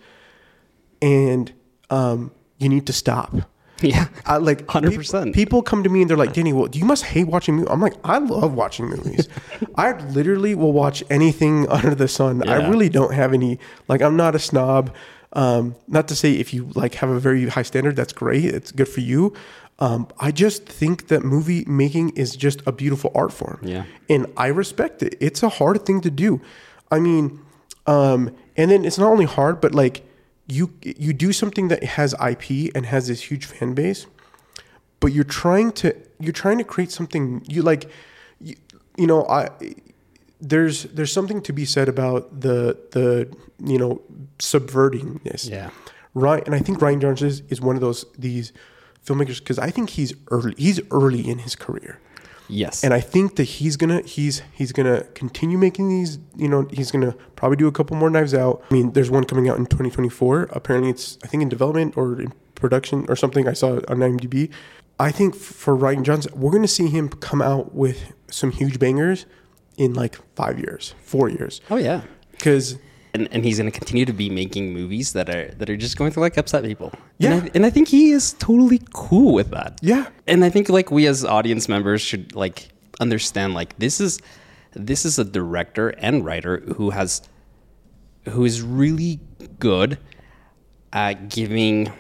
and 1.01 1.51
um, 1.89 2.31
you 2.60 2.69
need 2.69 2.86
to 2.88 2.93
stop. 2.93 3.33
Yeah. 3.81 4.07
I 4.25 4.38
like 4.38 4.65
100%. 4.67 5.25
peop- 5.25 5.33
People 5.36 5.62
come 5.62 5.83
to 5.83 5.89
me 5.89 6.00
and 6.01 6.10
they're 6.10 6.15
like, 6.17 6.31
"Danny, 6.33 6.53
well, 6.53 6.69
you 6.71 6.86
must 6.86 7.03
hate 7.03 7.25
watching 7.27 7.55
movies." 7.55 7.69
I'm 7.71 7.81
like, 7.81 7.95
I 8.05 8.19
love 8.19 8.53
watching 8.53 8.88
movies. 8.88 9.27
I 9.75 9.91
literally 10.12 10.55
will 10.55 10.71
watch 10.71 11.03
anything 11.10 11.67
under 11.77 11.93
the 11.93 12.07
sun. 12.07 12.48
I 12.48 12.67
really 12.69 12.88
don't 12.89 13.13
have 13.13 13.33
any. 13.33 13.60
Like, 13.89 14.01
I'm 14.01 14.15
not 14.15 14.33
a 14.33 14.39
snob. 14.39 14.95
Um, 15.34 15.75
not 15.88 16.08
to 16.10 16.15
say 16.15 16.34
if 16.34 16.53
you 16.53 16.70
like 16.75 16.96
have 16.96 17.10
a 17.10 17.20
very 17.20 17.48
high 17.50 17.63
standard, 17.63 17.96
that's 17.96 18.13
great. 18.13 18.46
It's 18.46 18.72
good 18.72 18.88
for 18.88 19.01
you. 19.01 19.34
Um, 19.79 20.08
I 20.20 20.32
just 20.32 20.65
think 20.65 21.08
that 21.08 21.24
movie 21.24 21.65
making 21.65 22.12
is 22.12 22.36
just 22.38 22.62
a 22.65 22.72
beautiful 22.72 23.12
art 23.13 23.34
form. 23.34 23.60
Yeah. 23.62 23.84
and 24.10 24.27
I 24.38 24.48
respect 24.48 25.03
it. 25.03 25.15
It's 25.20 25.44
a 25.44 25.50
hard 25.50 25.86
thing 25.86 26.00
to 26.01 26.10
do. 26.10 26.39
I 26.91 27.00
mean, 27.00 27.39
um, 27.86 28.34
and 28.55 28.72
then 28.72 28.86
it's 28.86 28.98
not 28.98 29.12
only 29.12 29.25
hard, 29.25 29.60
but 29.60 29.75
like 29.75 30.03
you 30.48 30.72
you 30.82 31.12
do 31.12 31.34
something 31.34 31.67
that 31.67 31.84
has 31.84 32.13
IP 32.13 32.72
and 32.75 32.86
has 32.86 33.08
this 33.08 33.24
huge 33.24 33.46
fan 33.46 33.74
base, 33.74 34.08
but 35.00 35.12
you're 35.12 35.24
trying 35.25 35.72
to 35.74 35.94
you're 36.20 36.32
trying 36.34 36.58
to 36.60 36.63
create 36.63 36.91
something 36.91 37.44
you 37.48 37.62
like. 37.62 37.89
You, 38.39 38.55
you 38.98 39.08
know, 39.08 39.25
I 39.27 39.50
there's 40.39 40.84
there's 40.84 41.12
something 41.12 41.42
to 41.42 41.54
be 41.54 41.65
said 41.65 41.89
about 41.89 42.42
the 42.42 42.77
the 42.92 43.36
you 43.63 43.77
know 43.77 44.01
subverting 44.39 45.22
this. 45.24 45.48
Yeah. 45.48 45.70
Right, 46.13 46.46
and 46.46 46.56
I 46.56 46.60
think 46.60 46.80
Rian 46.80 47.01
Johnson 47.01 47.27
is, 47.27 47.42
is 47.50 47.60
one 47.60 47.75
of 47.75 47.82
those 47.82 48.06
these 48.18 48.54
filmmakers 49.06 49.39
because 49.39 49.60
I 49.60 49.70
think 49.70 49.92
he's 49.92 50.13
early. 50.32 50.54
He's 50.58 50.80
early 50.92 51.30
in 51.30 51.39
his 51.39 51.56
career. 51.56 52.00
Yes. 52.48 52.84
And 52.84 52.94
I 52.94 53.00
think 53.00 53.36
that 53.36 53.44
he's 53.44 53.75
gonna 53.75 54.01
he's 54.01 54.42
he's 54.54 54.72
gonna 54.72 55.04
continue 55.13 55.58
making 55.58 55.89
these. 55.89 56.20
You 56.36 56.48
know, 56.48 56.68
he's 56.72 56.92
gonna 56.92 57.13
probably 57.36 57.58
do 57.58 57.68
a 57.68 57.72
couple 57.72 57.98
more 57.98 58.10
Knives 58.10 58.34
Out. 58.34 58.63
I 58.70 58.74
mean, 58.74 58.92
there's 58.94 59.12
one 59.12 59.24
coming 59.24 59.50
out 59.50 59.58
in 59.58 59.65
2024. 59.65 60.50
Apparently, 60.51 60.89
it's 60.89 61.18
I 61.24 61.27
think 61.27 61.44
in 61.44 61.50
development 61.50 61.98
or 61.98 62.22
in 62.22 62.34
production 62.56 63.06
or 63.10 63.15
something. 63.15 63.48
I 63.48 63.54
saw 63.54 63.75
on 63.88 63.98
IMDb. 63.98 64.51
I 65.00 65.12
think 65.12 65.36
for 65.36 65.75
Rian 65.75 66.04
Johnson, 66.04 66.32
we're 66.39 66.51
gonna 66.51 66.68
see 66.68 66.88
him 66.88 67.10
come 67.10 67.42
out 67.42 67.74
with 67.74 68.13
some 68.30 68.51
huge 68.51 68.80
bangers 68.80 69.25
in 69.77 69.94
like 69.94 70.17
five 70.36 70.60
years, 70.60 70.94
four 71.01 71.29
years, 71.29 71.62
oh 71.70 71.77
yeah. 71.77 72.01
because 72.32 72.77
and, 73.13 73.29
and 73.32 73.46
he's 73.46 73.58
going 73.58 73.72
to 73.72 73.77
continue 73.77 74.03
to 74.03 74.13
be 74.13 74.29
making 74.29 74.74
movies 74.74 75.13
that 75.13 75.29
are 75.29 75.48
that 75.55 75.70
are 75.70 75.77
just 75.77 75.98
going 75.98 76.12
to 76.12 76.20
like 76.20 76.38
upset 76.38 76.63
people. 76.63 76.91
Yeah. 77.17 77.34
and 77.34 77.44
I, 77.44 77.51
and 77.55 77.65
I 77.65 77.70
think 77.70 77.88
he 77.88 78.12
is 78.12 78.34
totally 78.34 78.82
cool 78.94 79.34
with 79.34 79.51
that. 79.51 79.79
Yeah. 79.82 80.08
and 80.27 80.44
I 80.44 80.50
think 80.50 80.70
like 80.70 80.91
we 80.91 81.08
as 81.08 81.24
audience 81.24 81.70
members 81.70 82.01
should 82.01 82.36
like 82.36 82.70
understand 83.00 83.53
like 83.53 83.77
this 83.77 84.00
is 84.00 84.20
this 84.74 85.05
is 85.05 85.17
a 85.17 85.24
director 85.24 85.89
and 85.89 86.25
writer 86.25 86.62
who 86.75 86.89
has 86.89 87.22
who 88.29 88.44
is 88.44 88.62
really 88.62 89.20
good 89.60 89.98
at 90.94 91.29
giving 91.29 91.91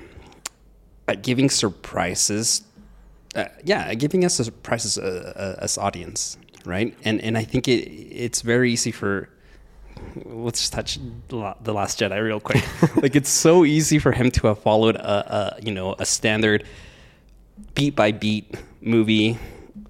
at 1.07 1.21
giving 1.23 1.49
surprises 1.49 2.63
uh, 3.35 3.45
yeah 3.63 3.93
giving 3.93 4.25
us 4.25 4.35
surprises 4.35 4.97
uh, 4.97 5.33
uh, 5.35 5.63
as 5.63 5.77
audience 5.77 6.37
right? 6.65 6.95
And 7.03 7.21
and 7.21 7.37
i 7.37 7.43
think 7.43 7.67
it 7.67 7.89
it's 8.25 8.41
very 8.41 8.71
easy 8.71 8.91
for 8.91 9.29
let's 10.25 10.59
just 10.59 10.73
touch 10.73 10.99
the 11.29 11.73
last 11.73 11.99
jedi 11.99 12.21
real 12.21 12.39
quick. 12.39 12.63
Like 13.01 13.15
it's 13.15 13.29
so 13.29 13.65
easy 13.65 13.99
for 13.99 14.11
him 14.11 14.31
to 14.31 14.47
have 14.47 14.59
followed 14.59 14.95
a, 14.95 15.57
a 15.57 15.61
you 15.61 15.71
know 15.71 15.95
a 15.99 16.05
standard 16.05 16.63
beat 17.73 17.95
by 17.95 18.11
beat 18.11 18.55
movie 18.81 19.37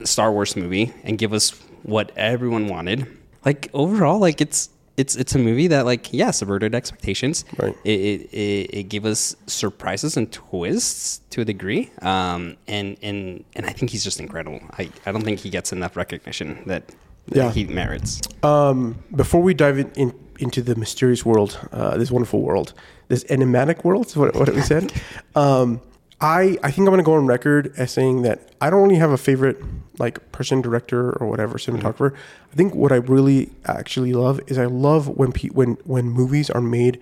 star 0.03 0.31
wars 0.31 0.55
movie 0.55 0.93
and 1.03 1.17
give 1.17 1.33
us 1.33 1.51
what 1.83 2.11
everyone 2.15 2.67
wanted. 2.67 3.07
Like 3.43 3.69
overall 3.73 4.19
like 4.19 4.41
it's 4.41 4.69
it's 4.97 5.15
it's 5.15 5.35
a 5.35 5.39
movie 5.39 5.67
that 5.67 5.85
like 5.85 6.13
yeah 6.13 6.31
subverted 6.31 6.73
expectations 6.75 7.43
Right. 7.57 7.75
it, 7.83 7.99
it, 7.99 8.21
it, 8.33 8.69
it 8.79 8.83
gave 8.89 9.05
us 9.05 9.35
surprises 9.47 10.15
and 10.17 10.31
twists 10.31 11.21
to 11.31 11.41
a 11.41 11.45
degree 11.45 11.91
um 12.01 12.55
and 12.67 12.97
and 13.01 13.43
and 13.55 13.65
i 13.65 13.71
think 13.71 13.91
he's 13.91 14.03
just 14.03 14.19
incredible 14.19 14.59
i 14.77 14.89
i 15.05 15.11
don't 15.11 15.23
think 15.23 15.39
he 15.39 15.49
gets 15.49 15.71
enough 15.73 15.95
recognition 15.97 16.63
that, 16.65 16.87
that 17.27 17.35
Yeah. 17.37 17.51
he 17.51 17.65
merits 17.65 18.21
Um, 18.43 18.95
before 19.15 19.41
we 19.41 19.53
dive 19.53 19.77
in, 19.79 19.91
in 19.95 20.13
into 20.39 20.61
the 20.61 20.75
mysterious 20.75 21.25
world, 21.25 21.57
uh, 21.71 21.97
this 21.97 22.11
wonderful 22.11 22.41
world, 22.41 22.73
this 23.07 23.23
enigmatic 23.29 23.85
world, 23.85 24.05
is 24.07 24.17
what, 24.17 24.35
what 24.35 24.49
we 24.53 24.59
said. 24.61 24.91
um, 25.35 25.79
I 26.21 26.57
I 26.63 26.71
think 26.71 26.87
I'm 26.87 26.93
gonna 26.93 27.03
go 27.03 27.13
on 27.15 27.27
record 27.27 27.73
as 27.77 27.91
saying 27.91 28.21
that 28.23 28.49
I 28.61 28.69
don't 28.69 28.83
really 28.83 28.95
have 28.95 29.11
a 29.11 29.17
favorite 29.17 29.61
like 29.99 30.31
person, 30.31 30.61
director, 30.61 31.11
or 31.19 31.27
whatever 31.27 31.57
cinematographer. 31.57 32.13
I 32.51 32.55
think 32.55 32.73
what 32.75 32.91
I 32.91 32.95
really 32.97 33.51
actually 33.65 34.13
love 34.13 34.39
is 34.47 34.57
I 34.57 34.65
love 34.65 35.07
when 35.09 35.31
pe- 35.31 35.49
when 35.49 35.77
when 35.83 36.09
movies 36.09 36.49
are 36.49 36.61
made 36.61 36.99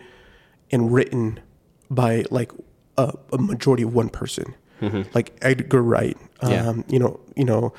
and 0.71 0.91
written 0.91 1.39
by 1.91 2.25
like 2.31 2.51
a, 2.97 3.13
a 3.31 3.37
majority 3.37 3.83
of 3.83 3.93
one 3.93 4.09
person, 4.09 4.55
like 5.13 5.35
Edgar 5.41 5.81
Wright. 5.81 6.17
Um, 6.41 6.51
Yeah. 6.51 6.73
You 6.89 6.99
know, 6.99 7.19
you 7.35 7.45
know, 7.45 7.73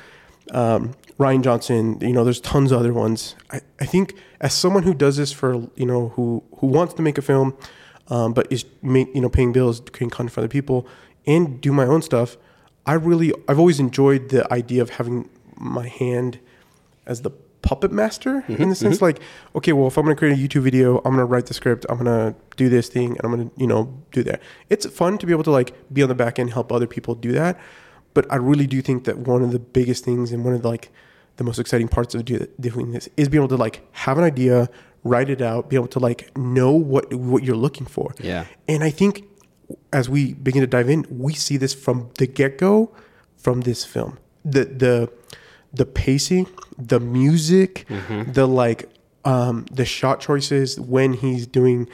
um, 0.51 0.93
Rian 1.19 1.41
Johnson. 1.43 1.97
You 2.01 2.13
know, 2.13 2.23
there's 2.23 2.41
tons 2.41 2.71
of 2.71 2.79
other 2.79 2.93
ones. 2.93 3.35
I, 3.51 3.59
I 3.79 3.85
think 3.85 4.15
as 4.41 4.53
someone 4.53 4.83
who 4.83 4.93
does 4.93 5.17
this 5.17 5.31
for 5.33 5.55
you 5.75 5.85
know 5.85 6.09
who 6.15 6.43
who 6.59 6.67
wants 6.67 6.93
to 6.95 7.01
make 7.01 7.17
a 7.17 7.21
film, 7.21 7.55
um, 8.07 8.33
but 8.33 8.47
is 8.51 8.65
make, 8.81 9.13
you 9.13 9.21
know 9.21 9.29
paying 9.29 9.51
bills, 9.51 9.79
creating 9.81 10.09
content 10.11 10.31
for 10.31 10.39
other 10.41 10.47
people, 10.49 10.87
and 11.27 11.61
do 11.61 11.71
my 11.71 11.85
own 11.85 12.01
stuff. 12.01 12.37
I 12.85 12.93
really 12.93 13.33
I've 13.47 13.59
always 13.59 13.79
enjoyed 13.79 14.29
the 14.29 14.51
idea 14.53 14.81
of 14.81 14.91
having 14.91 15.29
my 15.57 15.87
hand 15.87 16.39
as 17.05 17.21
the 17.21 17.31
puppet 17.65 17.91
master 17.91 18.45
in 18.47 18.55
mm-hmm, 18.57 18.69
the 18.69 18.75
sense 18.75 18.97
mm-hmm. 18.97 19.05
like 19.05 19.19
okay 19.55 19.73
well 19.73 19.87
if 19.87 19.97
i'm 19.97 20.05
going 20.05 20.15
to 20.15 20.19
create 20.19 20.33
a 20.33 20.39
youtube 20.39 20.61
video 20.61 20.97
i'm 20.97 21.15
going 21.15 21.17
to 21.17 21.25
write 21.25 21.47
the 21.47 21.53
script 21.53 21.83
i'm 21.89 21.97
going 21.97 22.05
to 22.05 22.35
do 22.57 22.69
this 22.69 22.87
thing 22.89 23.17
and 23.17 23.21
i'm 23.23 23.31
going 23.31 23.49
to 23.49 23.59
you 23.59 23.65
know 23.65 23.91
do 24.11 24.21
that 24.21 24.39
it's 24.69 24.85
fun 24.85 25.17
to 25.17 25.25
be 25.25 25.33
able 25.33 25.43
to 25.43 25.49
like 25.49 25.73
be 25.91 26.03
on 26.03 26.07
the 26.07 26.13
back 26.13 26.37
end 26.37 26.53
help 26.53 26.71
other 26.71 26.85
people 26.85 27.15
do 27.15 27.31
that 27.31 27.59
but 28.13 28.31
i 28.31 28.35
really 28.35 28.67
do 28.67 28.83
think 28.83 29.05
that 29.05 29.17
one 29.17 29.41
of 29.41 29.51
the 29.51 29.57
biggest 29.57 30.05
things 30.05 30.31
and 30.31 30.45
one 30.45 30.53
of 30.53 30.61
the 30.61 30.67
like 30.67 30.91
the 31.37 31.43
most 31.43 31.59
exciting 31.59 31.87
parts 31.87 32.13
of 32.13 32.23
do, 32.23 32.47
doing 32.59 32.91
this 32.91 33.09
is 33.17 33.29
being 33.29 33.41
able 33.41 33.47
to 33.47 33.57
like 33.57 33.81
have 33.93 34.19
an 34.19 34.23
idea 34.23 34.69
write 35.03 35.31
it 35.31 35.41
out 35.41 35.67
be 35.67 35.75
able 35.75 35.87
to 35.87 35.99
like 35.99 36.37
know 36.37 36.71
what 36.71 37.11
what 37.15 37.43
you're 37.43 37.55
looking 37.55 37.87
for 37.87 38.13
Yeah. 38.19 38.45
and 38.67 38.83
i 38.83 38.91
think 38.91 39.27
as 39.91 40.09
we 40.09 40.33
begin 40.33 40.61
to 40.61 40.67
dive 40.67 40.89
in 40.89 41.05
we 41.09 41.33
see 41.33 41.57
this 41.57 41.73
from 41.73 42.09
the 42.17 42.27
get-go 42.27 42.91
from 43.37 43.61
this 43.61 43.83
film. 43.85 44.17
The 44.43 44.65
the 44.65 45.11
the 45.73 45.85
pacing 45.85 46.47
the 46.77 46.99
music 46.99 47.85
the 48.33 48.47
like 48.47 48.89
um 49.25 49.65
the 49.71 49.85
shot 49.85 50.19
choices 50.21 50.79
when 50.79 51.13
he's 51.13 51.45
doing 51.47 51.89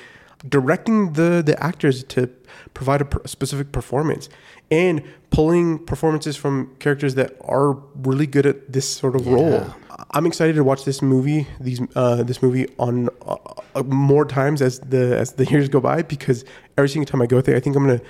directing 0.47 1.13
the 1.13 1.43
the 1.45 1.61
actors 1.63 2.03
to 2.03 2.29
provide 2.73 3.01
a, 3.01 3.05
per- 3.05 3.21
specific 3.25 3.71
performance 3.71 4.29
and 4.69 5.03
pulling 5.29 5.77
performances 5.85 6.35
from 6.35 6.73
characters 6.79 7.15
that 7.15 7.35
are 7.41 7.73
really 7.95 8.27
good 8.27 8.45
at 8.45 8.71
this 8.71 8.89
sort 8.89 9.15
of 9.15 9.27
role 9.27 9.73
i'm 10.11 10.25
excited 10.25 10.55
to 10.55 10.63
watch 10.63 10.83
this 10.83 11.01
movie 11.01 11.47
these 11.59 11.79
uh 11.95 12.23
this 12.23 12.41
movie 12.41 12.67
on 12.79 13.07
uh, 13.27 13.35
uh, 13.75 13.83
more 13.83 14.25
times 14.25 14.61
as 14.61 14.79
the 14.79 15.17
as 15.17 15.33
the 15.33 15.45
years 15.51 15.69
go 15.69 15.79
by 15.79 16.01
because 16.01 16.43
every 16.77 16.89
single 16.89 17.05
time 17.05 17.21
i 17.21 17.25
go 17.25 17.39
there 17.41 17.55
i 17.55 17.59
think 17.59 17.75
i'm 17.75 17.85
gonna 17.85 18.01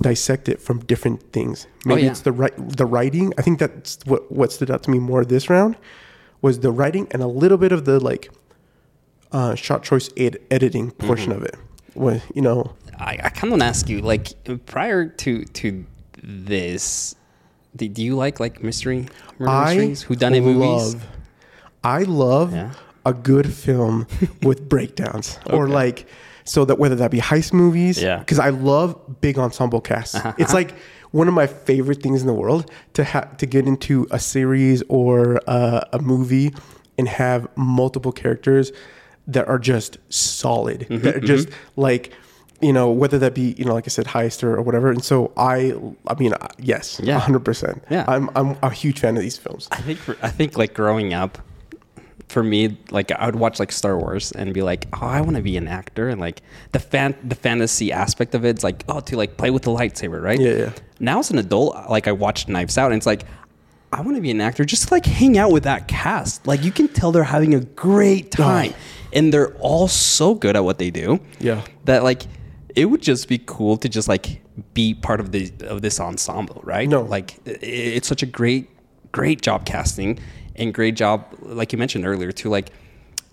dissect 0.00 0.48
it 0.48 0.60
from 0.60 0.80
different 0.80 1.32
things. 1.32 1.66
Maybe 1.84 2.02
yeah. 2.02 2.10
it's 2.10 2.20
the 2.20 2.32
right 2.32 2.52
the 2.56 2.86
writing. 2.86 3.32
I 3.38 3.42
think 3.42 3.58
that's 3.58 3.98
what 4.06 4.30
what 4.30 4.52
stood 4.52 4.70
out 4.70 4.82
to 4.84 4.90
me 4.90 4.98
more 4.98 5.24
this 5.24 5.48
round 5.48 5.76
was 6.42 6.60
the 6.60 6.70
writing 6.70 7.08
and 7.10 7.22
a 7.22 7.26
little 7.26 7.58
bit 7.58 7.72
of 7.72 7.84
the 7.84 7.98
like 7.98 8.30
uh, 9.36 9.54
shot 9.54 9.82
choice 9.82 10.08
ed- 10.16 10.38
editing 10.50 10.90
portion 10.92 11.32
of 11.32 11.42
it. 11.42 11.56
Was 11.94 12.20
you 12.34 12.42
know 12.42 12.72
I, 12.98 13.12
I 13.26 13.28
kind 13.36 13.44
of 13.44 13.50
want 13.50 13.62
to 13.62 13.66
ask 13.74 13.88
you, 13.88 13.98
like, 14.12 14.24
prior 14.66 15.06
to 15.22 15.44
to 15.44 15.84
this, 16.22 17.14
do, 17.74 17.88
do 17.88 18.02
you 18.02 18.14
like 18.16 18.40
like 18.40 18.62
mystery 18.62 19.06
murder 19.38 19.50
I 19.50 19.74
mysteries, 19.76 20.02
who 20.02 20.16
done 20.16 20.34
it 20.34 20.40
movies? 20.42 20.94
love- 20.94 21.06
I 21.84 22.02
love 22.02 22.52
Yeah. 22.52 22.72
a 23.04 23.12
good 23.14 23.52
film 23.52 24.06
with 24.42 24.68
breakdowns 24.68 25.38
or 25.50 25.68
like 25.68 26.06
so 26.44 26.64
that 26.64 26.78
whether 26.78 26.96
that 26.96 27.10
be 27.10 27.20
heist 27.20 27.52
movies 27.52 28.02
Yeah. 28.02 28.14
Uh-huh, 28.14 28.18
because 28.20 28.38
I 28.38 28.50
love 28.50 29.20
big 29.20 29.38
ensemble 29.38 29.80
casts. 29.80 30.16
It's 30.38 30.52
like 30.54 30.74
one 31.12 31.28
of 31.28 31.34
my 31.34 31.46
favorite 31.46 32.02
things 32.02 32.20
in 32.22 32.26
the 32.26 32.34
world 32.34 32.70
to 32.94 33.04
have 33.04 33.36
to 33.38 33.46
get 33.46 33.66
into 33.66 34.06
a 34.10 34.18
series 34.18 34.82
or 34.88 35.40
uh, 35.46 35.80
a 35.92 35.98
movie 36.00 36.52
and 36.98 37.06
have 37.08 37.46
multiple 37.56 38.12
characters 38.12 38.72
that 39.26 39.48
are 39.48 39.58
just 39.58 39.98
solid. 40.08 40.80
Mm-hmm, 40.88 41.02
that 41.04 41.16
are 41.16 41.20
just 41.20 41.48
like 41.76 42.12
you 42.62 42.72
know 42.72 42.90
whether 42.90 43.18
that 43.18 43.34
be 43.34 43.54
you 43.58 43.64
know 43.64 43.74
like 43.74 43.84
I 43.86 43.88
said 43.90 44.06
heist 44.06 44.42
or, 44.42 44.56
or 44.56 44.62
whatever. 44.62 44.90
And 44.90 45.04
so 45.04 45.32
I 45.36 45.74
I 46.06 46.14
mean 46.14 46.32
uh, 46.32 46.48
yes, 46.58 47.00
Yeah. 47.02 47.18
hundred 47.18 47.44
percent. 47.44 47.82
Yeah. 47.90 48.04
I'm 48.08 48.30
I'm 48.36 48.56
a 48.62 48.70
huge 48.70 49.00
fan 49.00 49.16
of 49.16 49.22
these 49.22 49.36
films. 49.36 49.68
I 49.72 49.76
think 49.82 49.98
for, 49.98 50.16
I 50.22 50.30
think 50.30 50.56
like 50.56 50.72
growing 50.74 51.12
up, 51.12 51.38
for 52.28 52.42
me, 52.42 52.76
like 52.90 53.12
I 53.12 53.26
would 53.26 53.36
watch 53.36 53.60
like 53.60 53.70
Star 53.70 53.98
Wars 53.98 54.32
and 54.32 54.52
be 54.54 54.62
like, 54.62 54.86
oh, 54.94 55.06
I 55.06 55.20
want 55.20 55.36
to 55.36 55.42
be 55.42 55.56
an 55.56 55.68
actor, 55.68 56.08
and 56.08 56.20
like 56.20 56.42
the 56.72 56.80
fan 56.80 57.14
the 57.22 57.34
fantasy 57.36 57.92
aspect 57.92 58.34
of 58.34 58.44
it's 58.44 58.64
like, 58.64 58.84
oh, 58.88 59.00
to 59.00 59.16
like 59.16 59.36
play 59.36 59.50
with 59.50 59.62
the 59.62 59.70
lightsaber, 59.70 60.20
right? 60.22 60.40
Yeah, 60.40 60.52
yeah. 60.54 60.72
Now 60.98 61.18
as 61.18 61.30
an 61.30 61.38
adult, 61.38 61.76
like 61.90 62.08
I 62.08 62.12
watched 62.12 62.48
Knives 62.48 62.78
Out, 62.78 62.90
and 62.92 62.98
it's 62.98 63.06
like. 63.06 63.24
I 63.92 64.00
want 64.00 64.16
to 64.16 64.20
be 64.20 64.32
an 64.32 64.40
actor 64.40 64.64
just 64.64 64.88
to 64.88 64.94
like 64.94 65.06
hang 65.06 65.38
out 65.38 65.52
with 65.52 65.62
that 65.62 65.86
cast. 65.86 66.44
Like 66.46 66.64
you 66.64 66.72
can 66.72 66.88
tell 66.88 67.12
they're 67.12 67.22
having 67.22 67.54
a 67.54 67.60
great 67.60 68.32
time 68.32 68.74
and 69.16 69.32
they're 69.32 69.52
all 69.58 69.88
so 69.88 70.34
good 70.34 70.54
at 70.56 70.64
what 70.64 70.78
they 70.78 70.90
do. 70.90 71.18
Yeah. 71.40 71.62
That 71.86 72.04
like 72.04 72.22
it 72.76 72.84
would 72.90 73.02
just 73.02 73.26
be 73.28 73.38
cool 73.46 73.76
to 73.78 73.88
just 73.88 74.06
like 74.08 74.42
be 74.74 74.94
part 74.94 75.20
of 75.20 75.32
the 75.32 75.50
of 75.66 75.80
this 75.82 75.98
ensemble, 76.00 76.60
right? 76.64 76.88
No. 76.88 77.02
Like 77.02 77.28
i- 77.46 77.58
it's 77.96 78.06
such 78.08 78.22
a 78.22 78.26
great 78.26 78.68
great 79.12 79.40
job 79.42 79.64
casting 79.66 80.18
and 80.56 80.72
great 80.74 80.94
job 80.96 81.24
like 81.42 81.72
you 81.72 81.78
mentioned 81.78 82.04
earlier 82.06 82.32
to 82.32 82.50
like 82.50 82.68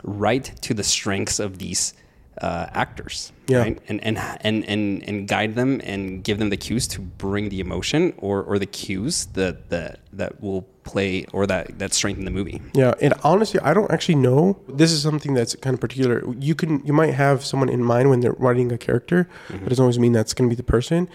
write 0.04 0.48
to 0.62 0.74
the 0.74 0.84
strengths 0.84 1.40
of 1.40 1.58
these 1.60 1.94
uh, 2.42 2.68
actors 2.74 3.32
Yeah. 3.48 3.60
right 3.60 3.80
and, 3.90 4.04
and 4.04 4.18
and 4.42 4.66
and 4.66 5.04
and 5.08 5.28
guide 5.28 5.54
them 5.56 5.82
and 5.84 6.24
give 6.24 6.38
them 6.40 6.50
the 6.50 6.58
cues 6.58 6.88
to 6.90 7.02
bring 7.02 7.50
the 7.50 7.60
emotion 7.60 8.14
or 8.18 8.42
or 8.44 8.58
the 8.60 8.66
cues 8.66 9.28
that 9.34 9.70
that 9.70 10.00
that 10.12 10.42
will 10.42 10.64
play 10.84 11.26
or 11.32 11.46
that 11.48 11.78
that 11.80 11.94
strengthen 11.94 12.26
the 12.26 12.32
movie 12.32 12.62
Yeah, 12.74 12.94
and 13.02 13.14
honestly, 13.24 13.60
I 13.62 13.74
don't 13.74 13.90
actually 13.92 14.16
know. 14.16 14.58
This 14.68 14.92
is 14.92 15.02
something 15.02 15.34
that's 15.34 15.56
kind 15.56 15.74
of 15.76 15.80
particular. 15.80 16.24
You 16.40 16.56
can 16.56 16.84
you 16.86 16.94
might 16.94 17.14
have 17.14 17.46
someone 17.46 17.70
in 17.70 17.84
mind 17.84 18.10
when 18.10 18.20
they're 18.22 18.34
writing 18.46 18.72
a 18.72 18.78
character, 18.78 19.28
but 19.50 19.62
it 19.62 19.70
doesn't 19.70 19.84
always 19.84 20.00
mean 20.00 20.12
that's 20.14 20.34
going 20.34 20.50
to 20.50 20.54
be 20.56 20.58
the 20.58 20.64
person. 20.78 21.08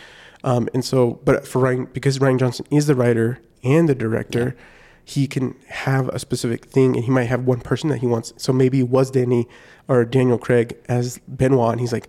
Um, 0.44 0.68
and 0.72 0.84
so, 0.84 1.18
but 1.25 1.46
for 1.48 1.60
Rian, 1.62 1.92
because 1.92 2.18
Rian 2.20 2.38
Johnson 2.38 2.64
is 2.70 2.87
the 2.87 2.94
writer 2.94 3.40
and 3.64 3.88
the 3.88 3.94
director, 3.94 4.54
he 5.08 5.26
can 5.26 5.54
have 5.68 6.08
a 6.10 6.18
specific 6.18 6.66
thing, 6.66 6.94
and 6.94 7.02
he 7.02 7.10
might 7.10 7.24
have 7.24 7.46
one 7.46 7.60
person 7.60 7.88
that 7.88 7.98
he 7.98 8.06
wants. 8.06 8.34
So 8.36 8.52
maybe 8.52 8.80
it 8.80 8.90
was 8.90 9.10
Danny 9.10 9.48
or 9.88 10.04
Daniel 10.04 10.36
Craig 10.36 10.76
as 10.86 11.18
Benoit, 11.26 11.72
and 11.72 11.80
he's 11.80 11.94
like, 11.94 12.08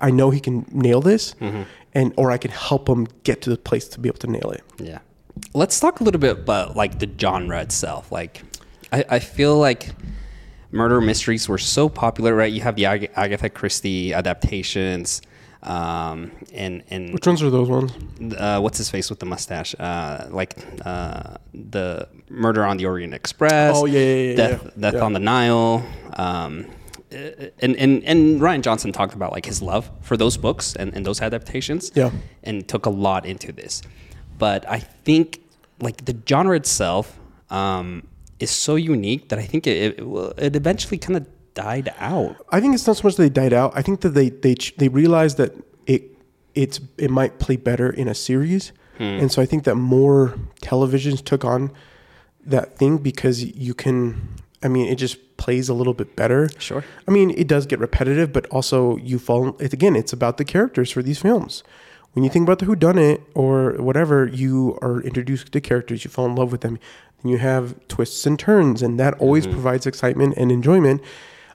I 0.00 0.12
know 0.12 0.30
he 0.30 0.38
can 0.38 0.64
nail 0.70 1.00
this, 1.00 1.34
mm-hmm. 1.40 1.62
and 1.92 2.14
or 2.16 2.30
I 2.30 2.38
can 2.38 2.52
help 2.52 2.88
him 2.88 3.08
get 3.24 3.42
to 3.42 3.50
the 3.50 3.56
place 3.56 3.88
to 3.88 4.00
be 4.00 4.08
able 4.08 4.18
to 4.18 4.28
nail 4.28 4.52
it. 4.52 4.62
Yeah. 4.78 5.00
Let's 5.54 5.80
talk 5.80 5.98
a 5.98 6.04
little 6.04 6.20
bit 6.20 6.38
about 6.38 6.76
like 6.76 7.00
the 7.00 7.10
genre 7.18 7.60
itself. 7.60 8.12
Like, 8.12 8.42
I, 8.92 9.04
I 9.08 9.18
feel 9.18 9.58
like 9.58 9.90
murder 10.70 11.00
mysteries 11.00 11.48
were 11.48 11.58
so 11.58 11.88
popular, 11.88 12.32
right? 12.32 12.52
You 12.52 12.60
have 12.60 12.76
the 12.76 12.86
Ag- 12.86 13.10
Agatha 13.16 13.48
Christie 13.48 14.14
adaptations, 14.14 15.20
um, 15.62 16.30
and 16.52 16.82
and 16.90 17.12
Which 17.12 17.26
ones 17.26 17.42
are 17.42 17.50
those 17.50 17.68
ones? 17.68 17.92
uh, 18.36 18.60
what's 18.60 18.78
his 18.78 18.90
face 18.90 19.10
with 19.10 19.18
the 19.18 19.26
mustache? 19.26 19.74
Uh, 19.78 20.26
like 20.30 20.54
uh, 20.84 21.36
the 21.54 22.08
Murder 22.28 22.64
on 22.64 22.76
the 22.76 22.86
Orient 22.86 23.14
Express. 23.14 23.76
Oh, 23.76 23.86
yeah, 23.86 24.00
yeah, 24.00 24.14
yeah, 24.30 24.36
Death, 24.36 24.62
yeah. 24.64 24.70
Death 24.80 24.94
Yeah. 24.94 25.00
on 25.04 25.12
the 25.12 25.18
Nile. 25.20 25.84
Um, 26.14 26.66
uh, 27.12 27.16
and 27.60 27.76
and 27.76 28.02
and 28.04 28.40
Rian 28.40 28.62
Johnson 28.62 28.92
talked 28.92 29.14
about 29.14 29.32
like 29.32 29.46
his 29.46 29.62
love 29.62 29.90
for 30.02 30.16
those 30.16 30.36
books 30.36 30.74
and, 30.76 30.92
and 30.94 31.04
those 31.06 31.20
adaptations. 31.22 31.90
Yeah. 31.94 32.10
and 32.42 32.66
took 32.68 32.86
a 32.86 32.90
lot 32.90 33.24
into 33.26 33.52
this. 33.52 33.82
But 34.38 34.68
I 34.68 34.80
think 34.80 35.40
like 35.80 36.04
the 36.04 36.16
genre 36.28 36.56
itself 36.56 37.18
um, 37.50 38.06
is 38.40 38.50
so 38.50 38.74
unique 38.76 39.28
that 39.30 39.38
I 39.38 39.42
think 39.46 39.66
it 39.66 39.76
it, 40.00 40.04
it 40.38 40.56
eventually 40.56 40.98
kind 40.98 41.16
of 41.16 41.26
died 41.56 41.92
out. 41.98 42.36
I 42.52 42.60
think 42.60 42.74
it's 42.74 42.86
not 42.86 42.98
so 42.98 43.08
much 43.08 43.16
that 43.16 43.22
they 43.22 43.28
died 43.28 43.52
out. 43.52 43.72
I 43.74 43.82
think 43.82 44.02
that 44.02 44.10
they 44.10 44.28
they 44.28 44.54
they 44.76 44.86
realized 44.86 45.38
that 45.38 45.52
it 45.86 46.02
it's 46.54 46.78
it 46.98 47.10
might 47.10 47.40
play 47.40 47.56
better 47.56 47.90
in 47.90 48.06
a 48.06 48.14
series, 48.14 48.72
hmm. 48.98 49.02
and 49.02 49.32
so 49.32 49.42
I 49.42 49.46
think 49.46 49.64
that 49.64 49.74
more 49.74 50.38
televisions 50.62 51.24
took 51.24 51.44
on 51.44 51.72
that 52.44 52.78
thing 52.78 52.98
because 52.98 53.42
you 53.42 53.74
can. 53.74 54.28
I 54.62 54.68
mean, 54.68 54.86
it 54.86 54.96
just 54.96 55.36
plays 55.36 55.68
a 55.68 55.74
little 55.74 55.92
bit 55.94 56.16
better. 56.16 56.48
Sure. 56.58 56.82
I 57.06 57.10
mean, 57.10 57.30
it 57.30 57.46
does 57.46 57.66
get 57.66 57.78
repetitive, 57.78 58.32
but 58.32 58.46
also 58.46 58.96
you 58.96 59.18
fall. 59.18 59.56
It, 59.60 59.72
again, 59.72 59.96
it's 59.96 60.12
about 60.12 60.38
the 60.38 60.44
characters 60.44 60.90
for 60.90 61.02
these 61.02 61.18
films. 61.18 61.62
When 62.12 62.24
you 62.24 62.30
think 62.30 62.44
about 62.44 62.60
the 62.60 62.64
Who 62.64 62.74
Done 62.76 62.96
It 62.98 63.20
or 63.34 63.72
whatever, 63.72 64.26
you 64.26 64.78
are 64.80 65.02
introduced 65.02 65.52
to 65.52 65.60
characters. 65.60 66.04
You 66.04 66.10
fall 66.10 66.24
in 66.24 66.34
love 66.34 66.50
with 66.50 66.62
them. 66.62 66.78
And 67.22 67.30
you 67.30 67.38
have 67.38 67.74
twists 67.88 68.24
and 68.24 68.38
turns, 68.38 68.82
and 68.82 68.98
that 68.98 69.14
always 69.18 69.44
mm-hmm. 69.44 69.52
provides 69.52 69.86
excitement 69.86 70.34
and 70.36 70.50
enjoyment. 70.50 71.02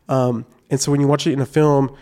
Um, 0.10 0.46
and 0.70 0.80
so 0.80 0.92
when 0.92 1.02
you 1.02 1.08
watch 1.08 1.28
it 1.28 1.34
in 1.34 1.42
a 1.42 1.46
film, 1.46 1.96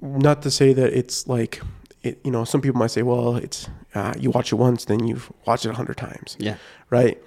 not 0.00 0.42
to 0.42 0.50
say 0.50 0.72
that 0.72 0.92
it's 0.92 1.26
like, 1.26 1.60
it, 2.02 2.20
you 2.24 2.30
know, 2.30 2.44
some 2.44 2.60
people 2.60 2.78
might 2.78 2.90
say, 2.90 3.02
well, 3.02 3.36
it's 3.36 3.68
uh, 3.94 4.14
you 4.18 4.30
watch 4.30 4.52
it 4.52 4.56
once, 4.56 4.84
then 4.84 5.06
you've 5.06 5.32
watched 5.46 5.64
it 5.64 5.70
a 5.70 5.74
hundred 5.74 5.96
times 5.96 6.36
Yeah, 6.38 6.56
right? 6.90 7.20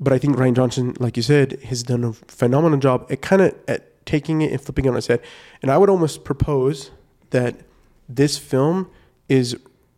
But 0.00 0.12
I 0.12 0.18
think 0.18 0.36
Rian 0.36 0.54
Johnson, 0.54 0.94
like 0.98 1.16
you 1.16 1.22
said, 1.22 1.62
has 1.64 1.82
done 1.84 2.02
a 2.02 2.12
phenomenal 2.12 2.78
job 2.78 3.06
at 3.10 3.22
kind 3.22 3.42
of 3.42 3.54
at 3.68 4.04
taking 4.04 4.42
it 4.42 4.50
and 4.50 4.60
flipping 4.60 4.86
it 4.86 4.88
on 4.88 4.96
its 4.96 5.06
head. 5.06 5.20
And 5.62 5.70
I 5.70 5.78
would 5.78 5.88
almost 5.88 6.24
propose 6.24 6.90
that 7.30 7.60
this 8.08 8.36
film 8.36 8.90
is 9.28 9.56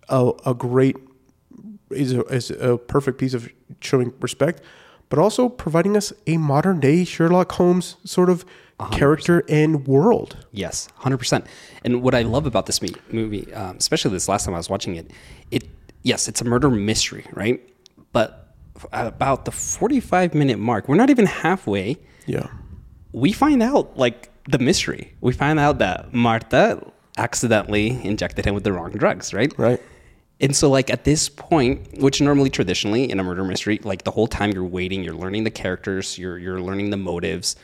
a, 0.09 0.33
a 0.45 0.55
great 0.55 0.97
is 1.91 2.13
a, 2.13 2.23
is 2.25 2.51
a 2.51 2.77
perfect 2.77 3.19
piece 3.19 3.35
of 3.35 3.51
showing 3.81 4.13
respect, 4.21 4.63
but 5.09 5.19
also 5.19 5.49
providing 5.49 5.97
us 5.97 6.13
a 6.27 6.37
modern 6.37 6.81
day 6.81 7.05
Sherlock 7.05 7.53
Holmes 7.53 7.97
sort 8.05 8.31
of 8.31 8.45
character 8.91 9.45
and 9.49 9.87
world. 9.87 10.37
Yes, 10.53 10.89
hundred 10.97 11.19
percent. 11.19 11.47
And 11.85 12.03
what 12.03 12.15
I 12.15 12.23
love 12.23 12.47
about 12.47 12.67
this 12.67 12.81
movie, 13.13 13.53
um, 13.55 13.77
especially 13.77 14.11
this 14.11 14.29
last 14.29 14.45
time 14.45 14.55
I 14.55 14.59
was 14.59 14.69
watching 14.69 14.97
it, 14.97 15.11
it 15.51 15.65
yes, 16.03 16.29
it's 16.29 16.41
a 16.41 16.45
murder 16.45 16.69
mystery, 16.71 17.25
right? 17.33 17.61
But 18.13 18.55
at 18.93 19.07
about 19.07 19.45
the 19.45 19.53
forty-five 19.53 20.35
minute 20.35 20.59
mark, 20.59 20.89
we're 20.89 20.97
not 20.97 21.11
even 21.11 21.27
halfway. 21.27 21.97
Yeah. 22.27 22.49
We 23.13 23.33
find 23.33 23.63
out 23.63 23.97
like 23.97 24.31
the 24.49 24.59
mystery. 24.59 25.15
We 25.21 25.33
find 25.33 25.59
out 25.61 25.79
that 25.79 26.13
Marta 26.13 26.83
accidentally 27.17 28.05
injected 28.05 28.45
him 28.45 28.55
with 28.55 28.65
the 28.65 28.73
wrong 28.73 28.91
drugs, 28.91 29.33
right? 29.33 29.53
Right. 29.57 29.81
And 30.45 30.55
so, 30.55 30.69
like 30.69 30.91
at 30.91 31.03
this 31.05 31.29
point, 31.31 31.99
which 31.99 32.21
normally 32.21 32.51
traditionally 32.51 33.11
in 33.11 33.19
a 33.19 33.25
murder 33.25 33.43
mystery, 33.45 33.81
like 33.83 34.05
the 34.05 34.11
whole 34.11 34.27
time 34.29 34.51
you're 34.53 34.63
waiting, 34.79 35.03
you're 35.03 35.15
learning 35.25 35.45
the 35.45 35.51
characters, 35.51 36.19
you're 36.19 36.39
you're 36.39 36.61
learning 36.61 36.91
the 36.91 36.99
motives, 36.99 37.57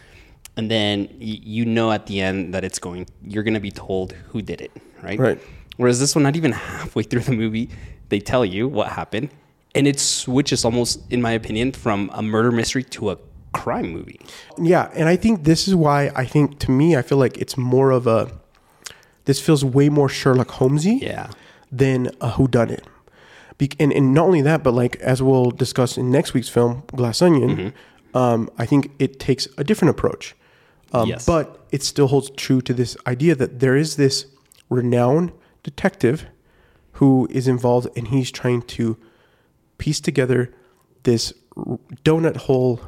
and 0.57 0.71
then 0.71 0.97
y- 1.13 1.43
you 1.57 1.65
know 1.67 1.93
at 1.93 2.07
the 2.07 2.21
end 2.23 2.55
that 2.55 2.65
it's 2.65 2.79
going, 2.79 3.07
you're 3.23 3.43
gonna 3.45 3.61
be 3.61 3.71
told 3.71 4.13
who 4.31 4.41
did 4.41 4.61
it, 4.63 4.73
right? 5.03 5.19
Right. 5.19 5.39
Whereas 5.77 6.01
this 6.01 6.15
one, 6.17 6.25
not 6.25 6.37
even 6.37 6.53
halfway 6.53 7.03
through 7.03 7.21
the 7.31 7.33
movie, 7.33 7.69
they 8.09 8.19
tell 8.21 8.45
you 8.45 8.67
what 8.67 8.89
happened, 8.89 9.29
and 9.75 9.87
it 9.87 10.01
switches 10.01 10.65
almost, 10.65 11.01
in 11.13 11.21
my 11.21 11.33
opinion, 11.33 11.73
from 11.73 12.11
a 12.15 12.23
murder 12.23 12.51
mystery 12.51 12.85
to 12.97 13.11
a 13.11 13.19
crime 13.53 13.91
movie. 13.91 14.21
Yeah, 14.59 14.91
and 14.95 15.07
I 15.09 15.17
think 15.17 15.45
this 15.45 15.69
is 15.69 15.75
why 15.75 16.11
I 16.17 16.25
think 16.25 16.59
to 16.61 16.71
me 16.71 16.97
I 16.97 17.03
feel 17.03 17.19
like 17.19 17.37
it's 17.37 17.57
more 17.59 17.91
of 17.91 18.07
a 18.07 18.31
this 19.27 19.39
feels 19.39 19.63
way 19.65 19.89
more 19.91 20.09
Sherlock 20.09 20.51
Holmesy 20.53 20.99
Yeah. 21.03 21.29
Than 21.73 22.09
a 22.21 22.31
whodunit. 22.31 22.85
Be- 23.59 23.71
and, 23.79 23.93
and 23.93 24.15
not 24.15 24.27
only 24.27 24.43
that, 24.43 24.63
but 24.63 24.75
like 24.75 24.97
as 24.97 25.23
we'll 25.23 25.51
discuss 25.51 25.97
in 25.99 26.11
next 26.11 26.35
week's 26.35 26.49
film, 26.49 26.83
Glass 26.95 27.21
Onion, 27.23 27.51
Mm-hmm. 27.57 28.17
um, 28.17 28.51
I 28.59 28.67
think 28.67 28.91
it 28.99 29.21
takes 29.21 29.47
a 29.59 29.65
different 29.65 29.91
approach. 29.91 30.35
Um, 30.93 31.09
Yes. 31.09 31.25
But 31.27 31.67
it 31.71 31.83
still 31.83 32.09
holds 32.09 32.31
true 32.31 32.61
to 32.63 32.73
this 32.75 32.97
idea 33.07 33.35
that 33.37 33.61
there 33.61 33.77
is 33.77 33.97
this 33.97 34.27
renowned 34.69 35.33
detective 35.63 36.27
who 36.93 37.29
is 37.31 37.47
involved 37.47 37.89
and 37.97 38.09
he's 38.09 38.31
trying 38.31 38.63
to 38.63 38.97
piece 39.79 40.01
together 40.01 40.53
this 41.05 41.33
r- 41.57 41.79
donut 42.05 42.37
hole 42.37 42.81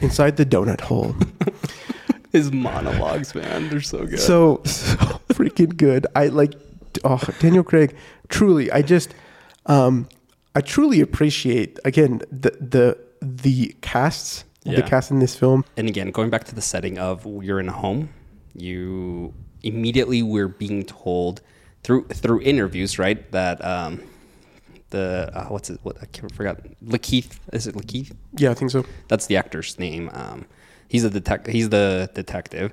inside 0.00 0.36
the 0.36 0.44
donut 0.46 0.82
hole. 0.82 1.14
His 2.32 2.52
monologues, 2.52 3.34
man, 3.34 3.70
they're 3.70 3.80
so 3.80 4.04
good. 4.04 4.20
so, 4.20 4.60
so 4.66 4.94
freaking 5.30 5.74
good. 5.76 6.06
I 6.14 6.26
like 6.26 6.52
oh 7.04 7.20
Daniel 7.40 7.64
Craig. 7.64 7.96
Truly, 8.28 8.70
I 8.70 8.82
just 8.82 9.14
um 9.66 10.08
I 10.54 10.60
truly 10.60 11.00
appreciate 11.00 11.78
again 11.84 12.20
the 12.30 12.50
the 12.60 12.98
the 13.20 13.74
casts 13.80 14.44
the 14.64 14.72
Yeah. 14.72 14.80
cast 14.82 15.10
in 15.10 15.18
this 15.20 15.34
film. 15.36 15.64
and 15.76 15.88
again, 15.88 16.10
going 16.10 16.30
back 16.30 16.44
to 16.44 16.54
the 16.54 16.60
setting 16.62 16.98
of 16.98 17.24
you're 17.42 17.60
in 17.60 17.68
a 17.68 17.72
home, 17.72 18.10
you 18.54 19.32
immediately 19.62 20.22
we're 20.22 20.48
being 20.48 20.84
told 20.84 21.40
through 21.82 22.04
through 22.08 22.40
interviews, 22.42 22.98
right? 22.98 23.30
That 23.32 23.64
um, 23.64 24.02
the 24.90 25.30
uh, 25.34 25.46
what's 25.46 25.70
it? 25.70 25.78
What 25.84 25.96
I 26.02 26.06
can't 26.06 26.32
forgot. 26.34 26.58
Lakeith 26.84 27.38
is 27.52 27.66
it 27.66 27.74
Lakeith? 27.76 28.12
Yeah, 28.36 28.50
I 28.50 28.54
think 28.54 28.70
so. 28.70 28.84
That's 29.08 29.26
the 29.26 29.36
actor's 29.36 29.78
name. 29.78 30.10
Um, 30.12 30.44
he's 30.88 31.04
a 31.04 31.10
detec- 31.10 31.46
He's 31.48 31.68
the 31.70 32.10
detective, 32.14 32.72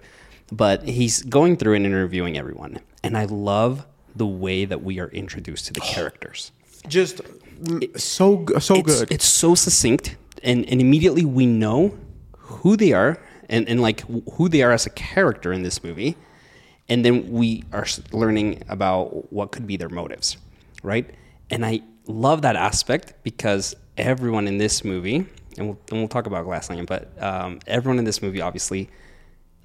but 0.51 0.83
he's 0.87 1.23
going 1.23 1.55
through 1.57 1.75
and 1.75 1.85
interviewing 1.85 2.37
everyone, 2.37 2.79
and 3.03 3.17
I 3.17 3.25
love 3.25 3.85
the 4.15 4.25
way 4.25 4.65
that 4.65 4.83
we 4.83 4.99
are 4.99 5.09
introduced 5.09 5.67
to 5.67 5.73
the 5.73 5.81
characters. 5.81 6.51
Just 6.87 7.21
so 7.95 8.45
so 8.59 8.75
it's, 8.75 8.99
good. 8.99 9.11
It's 9.11 9.25
so 9.25 9.55
succinct, 9.55 10.15
and, 10.43 10.67
and 10.69 10.79
immediately 10.81 11.25
we 11.25 11.45
know 11.45 11.97
who 12.37 12.75
they 12.75 12.93
are 12.93 13.19
and, 13.49 13.67
and 13.67 13.81
like 13.81 14.01
who 14.33 14.49
they 14.49 14.61
are 14.61 14.71
as 14.71 14.85
a 14.85 14.89
character 14.91 15.51
in 15.51 15.63
this 15.63 15.83
movie. 15.83 16.15
And 16.87 17.03
then 17.03 17.31
we 17.31 17.63
are 17.73 17.85
learning 18.11 18.63
about 18.69 19.33
what 19.33 19.51
could 19.51 19.65
be 19.65 19.75
their 19.75 19.89
motives, 19.89 20.37
right? 20.83 21.09
And 21.49 21.65
I 21.65 21.81
love 22.05 22.43
that 22.43 22.55
aspect 22.55 23.13
because 23.23 23.75
everyone 23.97 24.47
in 24.47 24.59
this 24.59 24.83
movie, 24.83 25.25
and 25.57 25.67
we'll, 25.67 25.79
and 25.89 25.99
we'll 25.99 26.07
talk 26.07 26.27
about 26.27 26.45
Glass 26.45 26.69
Onion, 26.69 26.85
but 26.85 27.11
um, 27.21 27.59
everyone 27.65 27.97
in 27.97 28.05
this 28.05 28.21
movie 28.21 28.39
obviously 28.39 28.89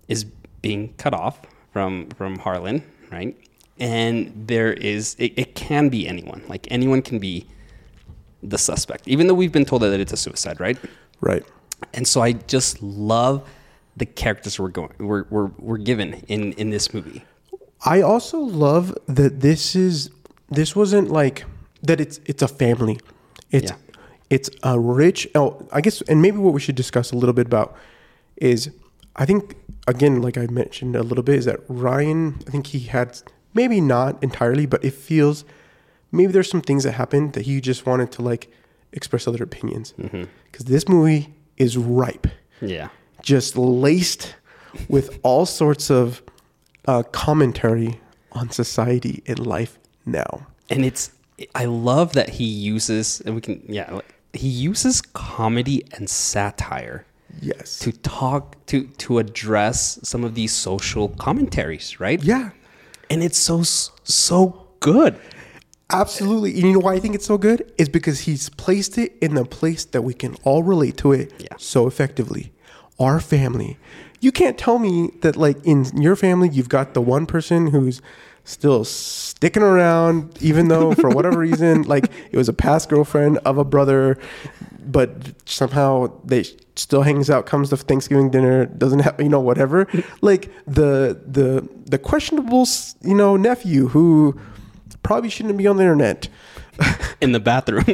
is 0.09 0.25
being 0.63 0.95
cut 0.95 1.13
off 1.13 1.41
from 1.73 2.09
from 2.11 2.39
Harlan, 2.39 2.83
right? 3.11 3.37
And 3.81 4.33
there 4.47 4.73
is 4.75 5.17
it, 5.19 5.33
it 5.37 5.55
can 5.55 5.89
be 5.89 6.07
anyone. 6.07 6.43
Like 6.49 6.69
anyone 6.71 7.03
can 7.03 7.19
be 7.19 7.47
the 8.43 8.59
suspect, 8.59 9.09
even 9.09 9.27
though 9.27 9.35
we've 9.35 9.53
been 9.53 9.65
told 9.65 9.83
that 9.83 9.99
it's 9.99 10.13
a 10.13 10.17
suicide, 10.17 10.61
right? 10.61 10.79
right. 11.21 11.43
And 11.95 12.07
so 12.07 12.21
I 12.21 12.33
just 12.33 12.83
love 12.83 13.49
the 13.97 14.07
characters 14.07 14.59
we're 14.61 14.69
going 14.69 14.93
we're 14.99 15.25
we're, 15.31 15.51
we're 15.59 15.79
given 15.79 16.15
in 16.29 16.53
in 16.53 16.71
this 16.71 16.93
movie. 16.95 17.25
I 17.85 18.03
also 18.03 18.39
love 18.39 18.97
that 19.09 19.41
this 19.41 19.75
is 19.75 20.11
this 20.51 20.77
wasn't 20.77 21.11
like 21.11 21.45
that 21.83 22.01
it's 22.01 22.21
it's 22.27 22.43
a 22.43 22.49
family. 22.49 22.99
It's 23.51 23.71
Yeah. 23.71 23.77
it's 24.29 24.51
a 24.63 24.79
rich 24.79 25.27
oh 25.35 25.67
I 25.73 25.81
guess 25.81 26.03
and 26.03 26.21
maybe 26.21 26.37
what 26.39 26.53
we 26.53 26.61
should 26.61 26.77
discuss 26.77 27.13
a 27.13 27.17
little 27.17 27.33
bit 27.33 27.47
about 27.47 27.75
is 28.37 28.71
I 29.17 29.25
think 29.27 29.57
again 29.89 30.21
like 30.23 30.37
I 30.39 30.47
mentioned 30.47 30.97
a 30.97 31.03
little 31.03 31.25
bit 31.25 31.37
is 31.37 31.45
that 31.47 31.67
Rian 31.69 32.43
I 32.47 32.51
think 32.51 32.67
he 32.69 32.81
had 32.81 33.21
maybe 33.55 33.81
not 33.81 34.23
entirely 34.23 34.67
but 34.67 34.85
it 34.85 34.95
feels 34.95 35.45
maybe 36.13 36.33
there's 36.33 36.51
some 36.51 36.61
things 36.63 36.85
that 36.85 36.93
happened 36.93 37.33
that 37.35 37.43
he 37.47 37.61
just 37.61 37.87
wanted 37.87 38.11
to 38.13 38.23
like 38.23 38.51
express 38.93 39.27
other 39.29 39.43
opinions 39.45 39.93
because 40.51 40.67
this 40.67 40.89
movie 40.89 41.33
is 41.57 41.77
ripe 41.77 42.27
Yeah. 42.61 42.89
just 43.23 43.57
laced 43.57 44.35
with 44.89 45.19
all 45.23 45.47
sorts 45.47 45.91
of 45.91 46.23
uh, 46.87 47.03
commentary 47.13 48.01
on 48.33 48.51
society 48.51 49.23
and 49.27 49.39
life 49.45 49.79
now. 50.07 50.47
And 50.71 50.85
it's 50.85 51.11
I 51.55 51.65
love 51.67 52.13
that 52.15 52.29
he 52.31 52.45
uses 52.45 53.21
and 53.27 53.35
we 53.35 53.41
can 53.41 53.63
yeah, 53.69 54.01
he 54.33 54.49
uses 54.49 55.03
comedy 55.03 55.85
and 55.97 56.09
satire 56.09 57.05
Yes. 57.41 57.79
to 57.81 57.93
talk 57.93 58.57
to 58.67 58.85
to 59.05 59.19
address 59.19 59.99
some 60.03 60.25
of 60.25 60.35
these 60.35 60.53
social 60.53 61.09
commentaries, 61.11 62.01
right? 62.01 62.23
yeah, 62.23 62.51
And 63.11 63.23
it's 63.23 63.39
so 63.39 63.63
so 64.05 64.69
good. 64.81 65.19
absolutely. 65.93 66.53
And 66.55 66.63
you 66.63 66.73
know 66.75 66.79
why 66.79 66.95
I 66.95 67.01
think 67.01 67.15
it's 67.17 67.27
so 67.27 67.37
good? 67.37 67.71
Is 67.77 67.89
because 67.89 68.21
he's 68.21 68.49
placed 68.51 68.97
it 68.97 69.13
in 69.21 69.35
the 69.35 69.45
place 69.45 69.85
that 69.87 70.03
we 70.03 70.15
can 70.15 70.37
all 70.45 70.63
relate 70.63 70.97
to 70.99 71.13
it 71.13 71.33
Yeah. 71.39 71.49
so 71.59 71.87
effectively. 71.89 72.53
Our 73.01 73.19
family. 73.21 73.79
You 74.21 74.31
can't 74.33 74.57
tell 74.59 74.79
me 74.79 75.11
that, 75.23 75.35
like, 75.37 75.57
in 75.65 75.87
your 76.01 76.15
family, 76.15 76.49
you've 76.51 76.69
got 76.69 76.93
the 76.95 77.01
one 77.01 77.25
person 77.27 77.69
who's 77.69 78.03
still 78.45 78.85
sticking 78.85 79.63
around, 79.63 80.37
even 80.43 80.69
though 80.69 80.93
for 80.93 81.09
whatever 81.09 81.39
reason, 81.39 81.83
like, 81.95 82.11
it 82.31 82.37
was 82.37 82.49
a 82.49 82.53
past 82.53 82.89
girlfriend 82.91 83.39
of 83.39 83.57
a 83.59 83.65
brother, 83.65 84.19
but 84.87 85.11
somehow 85.49 86.13
they 86.25 86.45
still 86.77 87.03
hangs 87.03 87.29
out, 87.31 87.47
comes 87.47 87.69
to 87.71 87.77
Thanksgiving 87.77 88.31
dinner, 88.31 88.67
doesn't 88.67 89.01
have 89.01 89.21
you 89.21 89.29
know 89.29 89.41
whatever. 89.41 89.87
like 90.21 90.51
the 90.67 91.21
the 91.27 91.69
the 91.87 91.99
questionable 91.99 92.67
you 93.03 93.15
know 93.15 93.37
nephew 93.37 93.89
who 93.89 94.39
probably 95.03 95.31
shouldn't 95.31 95.57
be 95.59 95.67
on 95.67 95.77
the 95.77 95.83
internet 95.83 96.29
In 97.21 97.33
the 97.33 97.41
bathroom. 97.41 97.85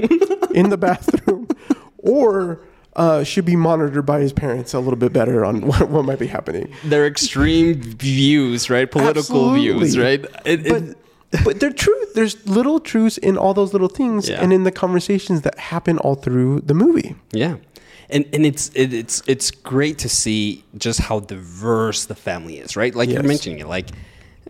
in 0.55 0.71
the 0.71 0.77
bathroom, 0.77 1.49
or 1.99 2.61
uh, 2.95 3.25
should 3.25 3.45
be 3.45 3.57
monitored 3.57 4.07
by 4.07 4.21
his 4.21 4.33
parents 4.33 4.73
a 4.75 4.79
little 4.79 4.97
bit 4.97 5.13
better 5.13 5.45
on 5.45 5.67
what, 5.67 5.89
what 5.91 6.05
might 6.05 6.19
be 6.19 6.27
happening. 6.29 6.73
Their 6.85 7.07
extreme 7.07 7.75
views, 7.83 8.71
right? 8.71 8.89
Political 8.91 9.55
views, 9.55 9.99
right? 9.99 10.25
It- 10.45 10.67
it- 10.67 10.97
but 11.45 11.61
there 11.61 11.71
truth 11.73 12.15
there's 12.15 12.47
little 12.47 12.79
truths 12.81 13.19
in 13.19 13.37
all 13.37 13.55
those 13.55 13.73
little 13.73 13.89
things 13.89 14.29
Yeah. 14.29 14.41
and 14.43 14.53
in 14.53 14.65
the 14.65 14.73
conversations 14.73 15.43
that 15.43 15.59
happen 15.59 15.99
all 15.99 16.15
through 16.15 16.61
the 16.61 16.75
movie 16.75 17.15
Yeah, 17.33 17.57
and 18.09 18.25
and 18.33 18.47
it's 18.47 18.71
it, 18.75 18.93
it's 18.93 19.23
it's 19.27 19.51
great 19.51 19.99
to 19.99 20.09
see 20.09 20.65
just 20.79 21.01
how 21.01 21.21
diverse 21.21 22.07
the 22.07 22.15
family 22.15 22.59
is, 22.59 22.77
right? 22.77 22.95
Like 22.95 23.09
you're 23.11 23.23
mentioning 23.23 23.59
it, 23.61 23.67
like 23.69 23.89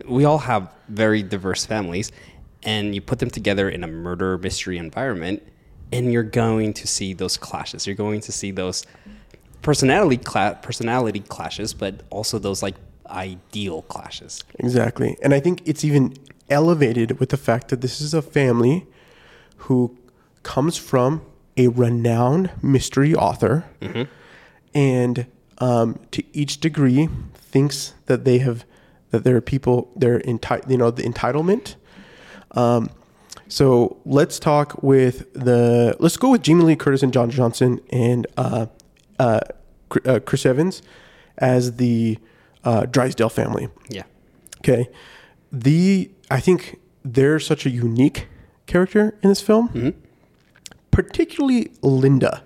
we 0.05 0.25
all 0.25 0.37
have 0.39 0.69
very 0.89 1.23
diverse 1.23 1.65
families, 1.65 2.11
and 2.63 2.93
you 2.95 3.01
put 3.01 3.17
them 3.19 3.29
together 3.29 3.69
in 3.69 3.83
a 3.83 3.87
murder 3.87 4.37
mystery 4.37 4.77
environment, 4.77 5.41
and 5.91 6.11
you're 6.13 6.23
going 6.43 6.73
to 6.73 6.85
see 6.87 7.13
those 7.13 7.35
clashes. 7.37 7.87
You're 7.87 7.95
going 7.95 8.21
to 8.21 8.31
see 8.31 8.51
those 8.51 8.85
personality 9.61 10.17
cla- 10.17 10.57
personality 10.61 11.19
clashes, 11.21 11.73
but 11.73 12.01
also 12.09 12.39
those 12.39 12.61
like 12.63 12.75
ideal 13.09 13.81
clashes. 13.83 14.43
exactly 14.59 15.15
and 15.23 15.33
i 15.33 15.39
think 15.39 15.61
it's 15.65 15.85
even 15.85 16.13
elevated 16.49 17.19
with 17.19 17.29
the 17.29 17.37
fact 17.37 17.69
that 17.69 17.81
this 17.81 17.99
is 18.01 18.13
a 18.13 18.21
family 18.21 18.85
who 19.57 19.97
comes 20.43 20.77
from 20.77 21.21
a 21.57 21.67
renowned 21.67 22.51
mystery 22.61 23.13
author 23.15 23.65
and 24.73 25.25
um, 25.59 25.99
to 26.11 26.23
each 26.33 26.59
degree 26.59 27.09
thinks 27.33 27.93
that 28.05 28.23
they 28.25 28.37
have 28.39 28.63
that 29.09 29.23
there 29.23 29.35
are 29.35 29.41
people 29.41 29.91
they're 29.95 30.19
enti- 30.19 30.69
you 30.69 30.77
know 30.77 30.91
the 30.91 31.03
entitlement. 31.03 31.75
Um, 32.51 32.89
so 33.47 33.97
let's 34.05 34.39
talk 34.39 34.81
with 34.83 35.31
the 35.33 35.95
let's 35.99 36.17
go 36.17 36.29
with 36.31 36.43
Jamie 36.43 36.63
Lee 36.63 36.75
Curtis 36.75 37.01
and 37.03 37.11
John 37.13 37.29
Johnson 37.29 37.79
and 37.91 38.27
uh, 38.37 38.67
uh, 39.19 39.39
uh, 40.05 40.19
Chris 40.25 40.45
Evans 40.45 40.81
as 41.37 41.77
the 41.77 42.19
uh, 42.63 42.85
Drysdale 42.85 43.29
family. 43.29 43.69
Yeah, 43.89 44.03
Okay, 44.59 44.89
the 45.51 46.11
I 46.29 46.39
think 46.39 46.79
they're 47.03 47.39
such 47.39 47.65
a 47.65 47.69
unique 47.69 48.27
character 48.65 49.17
in 49.23 49.29
this 49.29 49.41
film, 49.41 49.93
particularly 50.91 51.71
Linda. 51.81 52.43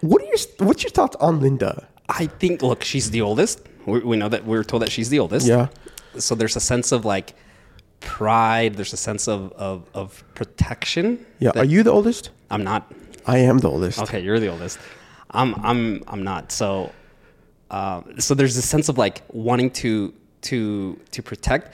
What 0.00 0.22
are 0.22 0.26
your 0.26 0.36
What's 0.58 0.82
your 0.82 0.90
thoughts 0.90 1.16
on 1.20 1.40
Linda? 1.40 1.88
I 2.08 2.26
think. 2.26 2.62
Look, 2.62 2.84
she's 2.84 3.10
the 3.10 3.20
oldest. 3.20 3.60
We, 3.86 4.00
we 4.00 4.16
know 4.16 4.28
that 4.28 4.44
we're 4.44 4.64
told 4.64 4.82
that 4.82 4.92
she's 4.92 5.10
the 5.10 5.18
oldest. 5.18 5.46
Yeah. 5.46 5.68
So 6.18 6.34
there's 6.34 6.56
a 6.56 6.60
sense 6.60 6.92
of 6.92 7.04
like 7.04 7.34
pride. 8.00 8.74
There's 8.74 8.92
a 8.92 8.96
sense 8.96 9.28
of 9.28 9.52
of, 9.52 9.88
of 9.94 10.24
protection. 10.34 11.24
Yeah, 11.38 11.50
are 11.56 11.64
you 11.64 11.82
the 11.82 11.90
oldest? 11.90 12.30
I'm 12.50 12.64
not. 12.64 12.92
I 13.26 13.38
am 13.38 13.58
the 13.58 13.68
oldest. 13.70 13.98
Okay, 14.00 14.20
you're 14.20 14.40
the 14.40 14.48
oldest. 14.48 14.78
I'm 15.30 15.54
I'm 15.64 16.04
I'm 16.06 16.22
not. 16.22 16.52
So 16.52 16.92
um, 17.70 18.20
so 18.20 18.34
there's 18.34 18.56
a 18.56 18.62
sense 18.62 18.88
of 18.88 18.98
like 18.98 19.22
wanting 19.32 19.70
to 19.72 20.14
to 20.42 20.98
to 21.10 21.22
protect, 21.22 21.72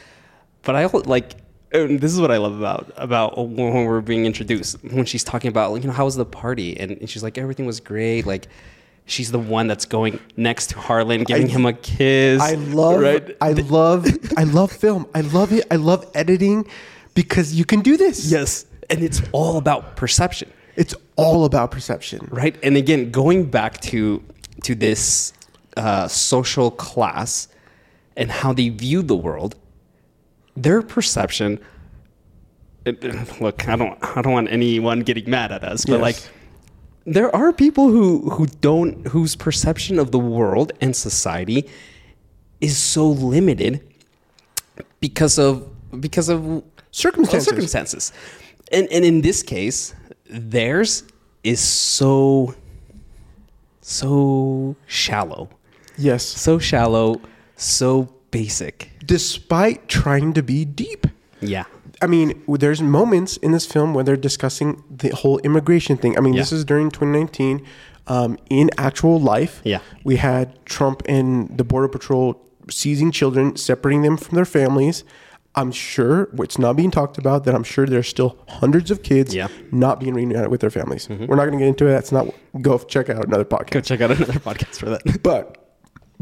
but 0.63 0.77
I 0.77 0.87
like. 0.87 1.33
And 1.73 2.01
this 2.01 2.13
is 2.13 2.21
what 2.21 2.31
I 2.31 2.37
love 2.37 2.59
about 2.59 2.93
about 2.97 3.39
when 3.49 3.87
we're 3.87 4.03
being 4.03 4.27
introduced. 4.27 4.83
When 4.85 5.07
she's 5.07 5.25
talking 5.25 5.49
about, 5.49 5.73
like, 5.73 5.83
you 5.83 5.89
know, 5.89 5.95
how 5.95 6.05
was 6.05 6.17
the 6.17 6.27
party, 6.27 6.79
and, 6.79 6.91
and 6.93 7.09
she's 7.09 7.23
like, 7.23 7.39
everything 7.39 7.65
was 7.65 7.81
great. 7.81 8.27
Like, 8.27 8.47
she's 9.07 9.31
the 9.31 9.39
one 9.39 9.69
that's 9.69 9.87
going 9.87 10.21
next 10.37 10.69
to 10.71 10.79
Harlan, 10.79 11.25
giving 11.25 11.49
him 11.49 11.65
a 11.65 11.73
kiss. 11.73 12.43
I 12.43 12.55
love 12.55 13.01
right? 13.01 13.37
I 13.41 13.53
love 13.53 14.07
I 14.37 14.45
love 14.45 14.71
film. 14.71 15.07
I 15.15 15.23
love 15.23 15.53
it. 15.53 15.67
I 15.71 15.77
love 15.77 16.11
editing 16.15 16.67
because 17.15 17.55
you 17.55 17.65
can 17.65 17.81
do 17.81 17.97
this. 17.97 18.31
yes, 18.31 18.67
and 18.91 19.03
it's 19.03 19.23
all 19.33 19.57
about 19.57 19.97
perception. 19.97 20.51
It's 20.77 20.95
all 21.17 21.45
about 21.45 21.71
perception. 21.71 22.29
right 22.31 22.57
and 22.63 22.77
again 22.77 23.11
going 23.11 23.45
back 23.45 23.79
to 23.81 24.23
to 24.63 24.75
this 24.75 25.33
uh, 25.77 26.09
social 26.09 26.71
class 26.71 27.49
and 28.17 28.31
how 28.31 28.53
they 28.53 28.69
view 28.71 29.03
the 29.03 29.17
world 29.17 29.55
their 30.57 30.83
perception 30.83 31.59
it- 32.85 33.03
look 33.41 33.69
i 33.69 33.77
don't 33.77 33.99
i 34.17 34.21
don't 34.23 34.33
want 34.33 34.49
anyone 34.51 35.01
getting 35.01 35.29
mad 35.31 35.53
at 35.53 35.63
us 35.65 35.85
but 35.85 35.95
Yes. 35.95 36.03
like 36.03 36.17
there 37.05 37.35
are 37.35 37.53
people 37.53 37.89
who 37.91 38.31
who 38.31 38.47
don't 38.61 39.09
whose 39.09 39.35
perception 39.37 39.99
of 39.99 40.11
the 40.11 40.19
world 40.19 40.73
and 40.81 40.95
society 40.95 41.69
is 42.61 42.77
so 42.77 43.09
limited 43.09 43.81
because 45.01 45.39
of 45.39 45.69
because 46.01 46.29
of 46.29 46.63
Circumstances. 46.91 47.49
circumstances 47.49 48.13
and 48.71 48.87
and 48.93 49.05
in 49.05 49.23
this 49.23 49.43
case 49.43 49.95
theirs 50.29 51.03
is 51.43 51.61
so 51.61 52.55
so 53.81 54.77
shallow 54.87 55.49
Yes. 55.99 56.25
so 56.25 56.59
shallow 56.59 57.21
so 57.57 58.09
basic 58.33 58.91
Despite 59.05 59.87
trying 59.89 60.33
to 60.33 60.43
be 60.43 60.65
deep. 60.65 61.07
yeah 61.41 61.65
I 62.01 62.09
mean, 62.09 62.43
there's 62.49 62.83
moments 62.83 63.37
in 63.37 63.53
this 63.53 63.65
film 63.65 63.95
where 63.95 64.03
they're 64.03 64.17
discussing 64.17 64.83
the 64.91 65.11
whole 65.11 65.39
immigration 65.45 65.97
thing. 65.97 66.19
I 66.19 66.21
mean, 66.21 66.35
this 66.35 66.51
is 66.51 66.65
during 66.65 66.91
2019. 66.91 67.65
Um, 68.09 68.39
in 68.51 68.71
actual 68.77 69.21
life, 69.21 69.61
Yeah. 69.63 69.79
we 70.03 70.17
had 70.17 70.47
Trump 70.67 71.03
and 71.07 71.57
the 71.57 71.63
Border 71.63 71.87
Patrol 71.87 72.41
seizing 72.69 73.13
children, 73.13 73.55
separating 73.55 74.03
them 74.03 74.17
from 74.17 74.35
their 74.35 74.45
families. 74.45 75.05
I'm 75.55 75.71
sure 75.71 76.29
it's 76.41 76.59
not 76.59 76.75
being 76.75 76.91
talked 76.91 77.19
about 77.19 77.45
that 77.45 77.55
I'm 77.55 77.63
sure 77.63 77.87
there's 77.87 78.09
still 78.09 78.37
hundreds 78.49 78.91
of 78.91 79.05
kids 79.05 79.33
Yeah. 79.33 79.47
Mm-hmm. 79.47 79.79
not 79.79 80.01
being 80.01 80.15
reunited 80.15 80.51
with 80.51 80.61
their 80.61 80.71
families. 80.71 81.09
We're 81.09 81.37
not 81.37 81.45
going 81.47 81.53
to 81.53 81.59
get 81.59 81.69
into 81.69 81.87
it. 81.87 81.91
That's 81.93 82.11
not 82.11 82.27
go 82.61 82.79
check 82.79 83.11
out 83.11 83.25
another 83.25 83.45
podcast. 83.45 83.71
go 83.71 83.81
check 83.81 84.01
out 84.01 84.11
another 84.11 84.33
podcast 84.51 84.79
for 84.81 84.87
that 84.91 85.23
But 85.23 85.62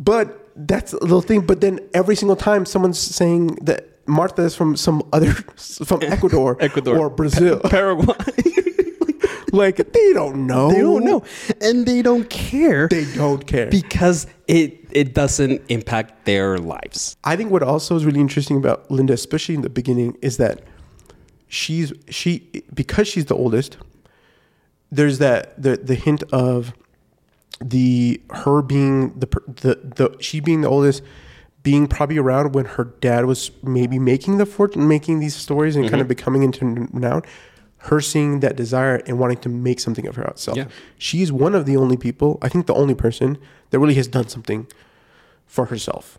but 0.04 0.26
that's 0.56 0.92
a 0.92 0.98
little 1.00 1.20
thing. 1.22 1.42
But 1.46 1.60
then 1.60 1.78
every 1.94 2.16
single 2.16 2.36
time 2.36 2.64
someone's 2.66 2.98
saying 2.98 3.56
that 3.68 3.86
Martha 4.06 4.42
is 4.42 4.54
from 4.56 4.76
some 4.76 5.02
other 5.12 5.32
from 5.90 6.00
Ecuador, 6.16 6.56
Ecuador. 6.60 6.98
or 6.98 7.10
Brazil, 7.10 7.60
paraguay 7.60 8.14
like 9.52 9.76
they 9.92 10.12
don't 10.12 10.46
know. 10.46 10.70
they 10.70 10.80
don't 10.80 11.04
know 11.04 11.22
and 11.60 11.84
they 11.86 12.02
don't 12.02 12.28
care 12.30 12.88
They 12.88 13.04
don't 13.14 13.46
care. 13.46 13.66
because 13.70 14.26
it 14.46 14.86
it 14.92 15.14
doesn't 15.14 15.60
impact 15.68 16.24
their 16.24 16.58
lives 16.58 17.16
I 17.24 17.36
think 17.36 17.50
what 17.50 17.62
also 17.62 17.94
is 17.96 18.04
really 18.04 18.20
interesting 18.20 18.56
about 18.56 18.90
Linda, 18.90 19.12
especially 19.12 19.54
in 19.56 19.62
the 19.62 19.70
beginning, 19.70 20.16
is 20.22 20.36
that 20.38 20.62
she's 21.48 21.92
she 22.08 22.64
because 22.74 23.06
she's 23.08 23.26
the 23.26 23.34
oldest. 23.36 23.76
There's 24.92 25.18
that 25.18 25.60
the 25.60 25.76
the 25.76 25.94
hint 25.94 26.22
of 26.32 26.72
the 27.60 28.20
her 28.30 28.62
being 28.62 29.18
the 29.18 29.26
the 29.46 29.74
the 29.82 30.16
she 30.20 30.40
being 30.40 30.62
the 30.62 30.68
oldest, 30.68 31.02
being 31.62 31.86
probably 31.86 32.18
around 32.18 32.54
when 32.54 32.64
her 32.64 32.84
dad 32.84 33.26
was 33.26 33.50
maybe 33.62 33.98
making 33.98 34.38
the 34.38 34.46
fortune, 34.46 34.88
making 34.88 35.20
these 35.20 35.36
stories 35.36 35.76
and 35.76 35.84
kind 35.84 36.00
of 36.00 36.06
mm-hmm. 36.06 36.08
becoming 36.08 36.42
into 36.42 36.64
renown. 36.64 37.22
Her 37.84 38.02
seeing 38.02 38.40
that 38.40 38.56
desire 38.56 38.96
and 39.06 39.18
wanting 39.18 39.38
to 39.38 39.48
make 39.48 39.80
something 39.80 40.06
of 40.06 40.16
herself. 40.16 40.54
Yeah. 40.54 40.66
She's 40.98 41.32
one 41.32 41.54
of 41.54 41.64
the 41.64 41.78
only 41.78 41.96
people, 41.96 42.38
I 42.42 42.50
think 42.50 42.66
the 42.66 42.74
only 42.74 42.94
person 42.94 43.38
that 43.70 43.78
really 43.78 43.94
has 43.94 44.06
done 44.06 44.28
something 44.28 44.66
for 45.46 45.64
herself. 45.64 46.18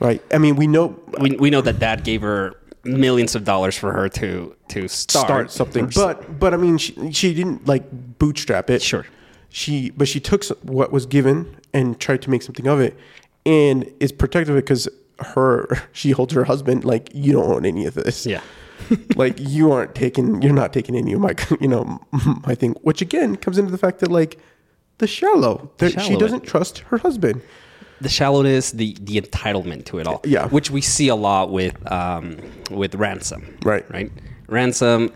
Right? 0.00 0.22
I 0.32 0.38
mean, 0.38 0.56
we 0.56 0.66
know 0.66 0.98
we, 1.20 1.36
we 1.36 1.50
know 1.50 1.60
that 1.60 1.78
dad 1.78 2.02
gave 2.02 2.22
her 2.22 2.54
millions 2.84 3.34
of 3.34 3.44
dollars 3.44 3.76
for 3.76 3.92
her 3.92 4.08
to 4.08 4.56
to 4.68 4.88
start, 4.88 5.26
start, 5.26 5.50
something, 5.50 5.88
mm-hmm. 5.88 6.00
but 6.00 6.38
but 6.38 6.54
I 6.54 6.56
mean, 6.56 6.78
she 6.78 7.12
she 7.12 7.34
didn't 7.34 7.66
like 7.66 7.84
bootstrap 8.18 8.70
it. 8.70 8.80
Sure. 8.80 9.04
She 9.48 9.90
but 9.90 10.08
she 10.08 10.20
took 10.20 10.44
what 10.62 10.92
was 10.92 11.06
given 11.06 11.56
and 11.72 11.98
tried 11.98 12.22
to 12.22 12.30
make 12.30 12.42
something 12.42 12.66
of 12.66 12.80
it, 12.80 12.96
and 13.44 13.90
is 14.00 14.12
protective 14.12 14.50
of 14.54 14.58
it 14.58 14.62
because 14.64 14.88
her 15.20 15.68
she 15.92 16.10
holds 16.10 16.32
her 16.34 16.44
husband 16.44 16.84
like 16.84 17.08
you 17.14 17.32
don't 17.32 17.50
own 17.50 17.64
any 17.64 17.86
of 17.86 17.94
this. 17.94 18.26
yeah 18.26 18.40
like 19.16 19.34
you 19.40 19.72
aren't 19.72 19.94
taking 19.94 20.42
you're 20.42 20.52
not 20.52 20.72
taking 20.72 20.94
any 20.94 21.14
of 21.14 21.20
my 21.20 21.34
you 21.60 21.68
know 21.68 21.98
my 22.46 22.54
thing 22.54 22.72
which 22.82 23.00
again 23.00 23.34
comes 23.36 23.56
into 23.56 23.70
the 23.70 23.78
fact 23.78 24.00
that 24.00 24.10
like 24.10 24.38
the 24.98 25.06
shallow, 25.06 25.70
that 25.78 25.98
she 26.02 26.16
doesn't 26.16 26.42
trust 26.44 26.78
her 26.80 26.98
husband 26.98 27.40
the 28.02 28.08
shallowness 28.10 28.72
the 28.72 28.94
the 29.00 29.18
entitlement 29.18 29.86
to 29.86 29.98
it 29.98 30.06
all 30.06 30.20
Yeah. 30.24 30.48
which 30.48 30.70
we 30.70 30.82
see 30.82 31.08
a 31.08 31.14
lot 31.16 31.50
with 31.50 31.74
um 31.90 32.36
with 32.70 32.94
ransom 32.94 33.56
Right. 33.64 33.90
right 33.90 34.12
ransom 34.48 35.10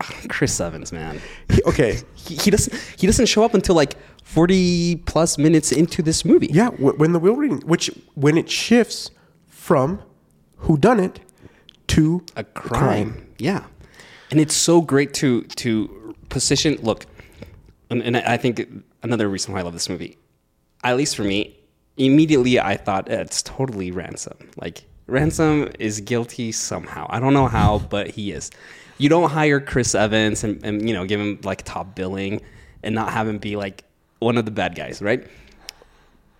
chris 0.28 0.60
evans 0.60 0.92
man 0.92 1.20
He- 1.50 1.62
okay 1.64 1.98
he, 2.14 2.34
he 2.36 2.50
doesn't 2.50 2.74
he 2.96 3.06
doesn't 3.06 3.26
show 3.26 3.44
up 3.44 3.54
until 3.54 3.74
like 3.74 3.96
40 4.24 4.96
plus 5.06 5.38
minutes 5.38 5.70
into 5.72 6.02
this 6.02 6.24
movie 6.24 6.48
yeah 6.50 6.70
wh- 6.70 6.98
when 6.98 7.12
the 7.12 7.18
wheel 7.18 7.36
reading 7.36 7.60
which 7.66 7.90
when 8.14 8.36
it 8.36 8.50
shifts 8.50 9.10
from 9.48 10.02
who 10.58 10.76
done 10.76 10.98
it 11.00 11.20
to 11.86 12.24
a 12.36 12.44
crime. 12.44 13.26
Yeah, 13.38 13.64
and 14.30 14.40
it's 14.40 14.54
so 14.54 14.80
great 14.80 15.12
to 15.14 15.42
to 15.42 16.14
position. 16.30 16.78
Look, 16.82 17.04
and, 17.90 18.02
and 18.02 18.16
I 18.16 18.36
think 18.38 18.66
another 19.02 19.28
reason 19.28 19.52
why 19.52 19.60
I 19.60 19.62
love 19.62 19.74
this 19.74 19.88
movie, 19.90 20.16
at 20.82 20.96
least 20.96 21.14
for 21.16 21.24
me, 21.24 21.58
immediately 21.98 22.58
I 22.58 22.76
thought 22.78 23.10
it's 23.10 23.42
totally 23.42 23.90
Ransom. 23.90 24.36
Like 24.56 24.84
Ransom 25.06 25.68
is 25.78 26.00
guilty 26.00 26.52
somehow. 26.52 27.06
I 27.10 27.20
don't 27.20 27.34
know 27.34 27.48
how, 27.48 27.80
but 27.80 28.08
he 28.10 28.32
is. 28.32 28.50
You 28.98 29.08
don't 29.08 29.30
hire 29.30 29.60
Chris 29.60 29.94
Evans 29.94 30.44
and, 30.44 30.64
and 30.64 30.88
you 30.88 30.94
know 30.94 31.04
give 31.04 31.20
him 31.20 31.40
like 31.42 31.62
top 31.62 31.94
billing 31.94 32.40
and 32.82 32.94
not 32.94 33.12
have 33.12 33.26
him 33.26 33.38
be 33.38 33.56
like 33.56 33.84
one 34.20 34.38
of 34.38 34.44
the 34.44 34.50
bad 34.50 34.74
guys, 34.74 35.02
right? 35.02 35.26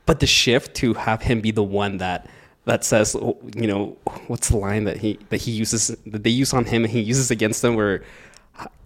But 0.07 0.21
the 0.21 0.27
shift 0.27 0.75
to 0.77 0.95
have 0.95 1.23
him 1.23 1.41
be 1.41 1.51
the 1.51 1.63
one 1.63 1.99
that 1.99 2.29
that 2.67 2.85
says, 2.85 3.15
you 3.15 3.67
know, 3.67 3.97
what's 4.27 4.49
the 4.51 4.57
line 4.57 4.85
that 4.85 4.99
he 4.99 5.19
that 5.31 5.39
he 5.43 5.51
uses 5.51 5.89
that 6.07 6.23
they 6.23 6.31
use 6.31 6.53
on 6.55 6.65
him 6.65 6.85
and 6.85 6.93
he 6.93 7.01
uses 7.01 7.31
against 7.31 7.63
them 7.63 7.75
where 7.75 8.03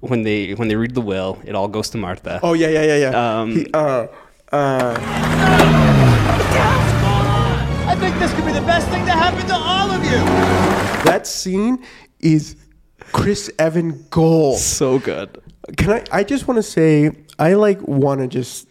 when 0.00 0.22
they 0.22 0.52
when 0.54 0.68
they 0.68 0.76
read 0.76 0.94
the 0.94 1.00
will, 1.00 1.38
it 1.44 1.54
all 1.54 1.68
goes 1.68 1.90
to 1.90 1.98
Martha. 1.98 2.40
Oh 2.42 2.54
yeah, 2.54 2.68
yeah, 2.68 2.82
yeah, 2.82 2.96
yeah. 2.96 3.40
Um, 3.40 3.50
he, 3.52 3.66
uh, 3.74 4.06
uh, 4.50 4.96
I 7.86 7.96
think 7.98 8.18
this 8.18 8.32
could 8.34 8.46
be 8.46 8.52
the 8.52 8.62
best 8.62 8.88
thing 8.88 9.04
to 9.04 9.12
happen 9.12 9.46
to 9.46 9.54
all 9.54 9.90
of 9.90 10.02
you. 10.04 10.18
that 11.04 11.26
scene 11.26 11.84
is 12.20 12.56
Chris 13.12 13.50
Evan 13.58 14.06
gold. 14.10 14.58
So 14.58 14.98
good. 14.98 15.40
Can 15.76 15.90
I? 15.92 16.04
I 16.10 16.24
just 16.24 16.48
want 16.48 16.56
to 16.58 16.62
say 16.62 17.10
I 17.38 17.54
like 17.54 17.80
want 17.86 18.20
to 18.20 18.26
just 18.28 18.66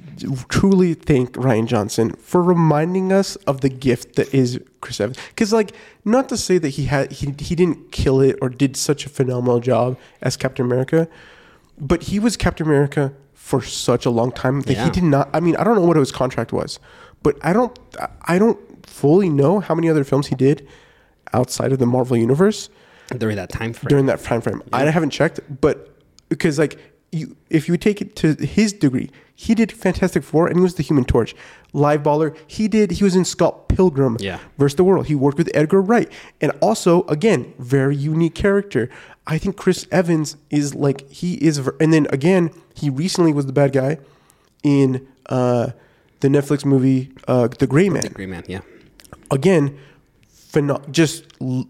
truly 0.49 0.93
thank 0.95 1.33
Rian 1.33 1.67
Johnson 1.67 2.11
for 2.13 2.41
reminding 2.41 3.11
us 3.11 3.35
of 3.47 3.61
the 3.61 3.69
gift 3.69 4.15
that 4.15 4.33
is 4.33 4.59
Chris 4.81 4.99
Evans. 4.99 5.17
Because 5.29 5.53
like, 5.53 5.73
not 6.05 6.27
to 6.29 6.37
say 6.37 6.57
that 6.57 6.69
he 6.69 6.85
had 6.85 7.11
he 7.11 7.33
he 7.39 7.55
didn't 7.55 7.91
kill 7.91 8.19
it 8.21 8.37
or 8.41 8.49
did 8.49 8.75
such 8.75 9.05
a 9.05 9.09
phenomenal 9.09 9.59
job 9.59 9.97
as 10.21 10.35
Captain 10.37 10.65
America, 10.65 11.07
but 11.79 12.03
he 12.03 12.19
was 12.19 12.35
Captain 12.35 12.65
America 12.65 13.13
for 13.33 13.61
such 13.61 14.05
a 14.05 14.09
long 14.09 14.31
time 14.31 14.61
that 14.61 14.73
Yeah. 14.73 14.85
he 14.85 14.89
did 14.89 15.03
not. 15.03 15.29
I 15.33 15.39
mean, 15.39 15.55
I 15.55 15.63
don't 15.63 15.75
know 15.75 15.85
what 15.85 15.97
his 15.97 16.11
contract 16.11 16.51
was, 16.51 16.79
but 17.21 17.37
I 17.43 17.53
don't 17.53 17.77
I 18.23 18.39
don't 18.39 18.59
fully 18.87 19.29
know 19.29 19.59
how 19.59 19.75
many 19.75 19.87
other 19.89 20.03
films 20.03 20.27
he 20.27 20.35
did 20.35 20.67
outside 21.33 21.71
of 21.71 21.77
the 21.79 21.85
Marvel 21.85 22.17
universe 22.17 22.69
During 23.15 23.35
that 23.37 23.49
time 23.49 23.73
frame. 23.73 23.89
during 23.89 24.05
that 24.07 24.21
time 24.21 24.41
frame. 24.41 24.61
I 24.73 24.85
haven't 24.85 25.11
checked, 25.11 25.39
but 25.61 25.93
because 26.29 26.59
like 26.59 26.77
you, 27.11 27.37
if 27.49 27.67
you 27.69 27.77
take 27.77 28.01
it 28.01 28.15
to 28.17 28.33
his 28.33 28.73
degree, 28.73 29.09
he 29.33 29.55
did 29.55 29.71
Fantastic 29.71 30.23
Four 30.23 30.47
and 30.47 30.57
he 30.57 30.61
was 30.61 30.75
the 30.75 30.83
Human 30.83 31.05
Torch. 31.05 31.33
Live 31.71 32.03
Baller, 32.03 32.35
he 32.47 32.67
did. 32.67 32.91
He 32.91 33.03
was 33.03 33.15
in 33.15 33.23
Scott 33.23 33.69
Pilgrim 33.69 34.17
Yeah. 34.19 34.39
versus 34.57 34.75
the 34.75 34.83
World. 34.83 35.05
He 35.07 35.15
worked 35.15 35.37
with 35.37 35.49
Edgar 35.53 35.81
Wright, 35.81 36.11
and 36.41 36.51
also 36.61 37.03
again, 37.03 37.53
very 37.59 37.95
unique 37.95 38.35
character. 38.35 38.89
I 39.25 39.37
think 39.37 39.55
Chris 39.57 39.85
Evans 39.91 40.35
is 40.49 40.73
like 40.75 41.09
he 41.09 41.35
is, 41.35 41.59
and 41.79 41.93
then 41.93 42.07
again, 42.11 42.49
he 42.73 42.89
recently 42.89 43.31
was 43.31 43.45
the 43.45 43.53
bad 43.53 43.71
guy 43.73 43.99
in 44.63 45.07
uh, 45.27 45.69
the 46.19 46.27
Netflix 46.29 46.65
movie 46.65 47.11
uh, 47.27 47.47
The 47.47 47.67
Gray 47.67 47.89
Man 47.89 48.01
The 48.03 48.09
Green 48.09 48.31
Man, 48.31 48.43
yeah. 48.47 48.61
again, 49.31 49.77
pheno- 50.51 50.89
just 50.91 51.23
l- 51.41 51.67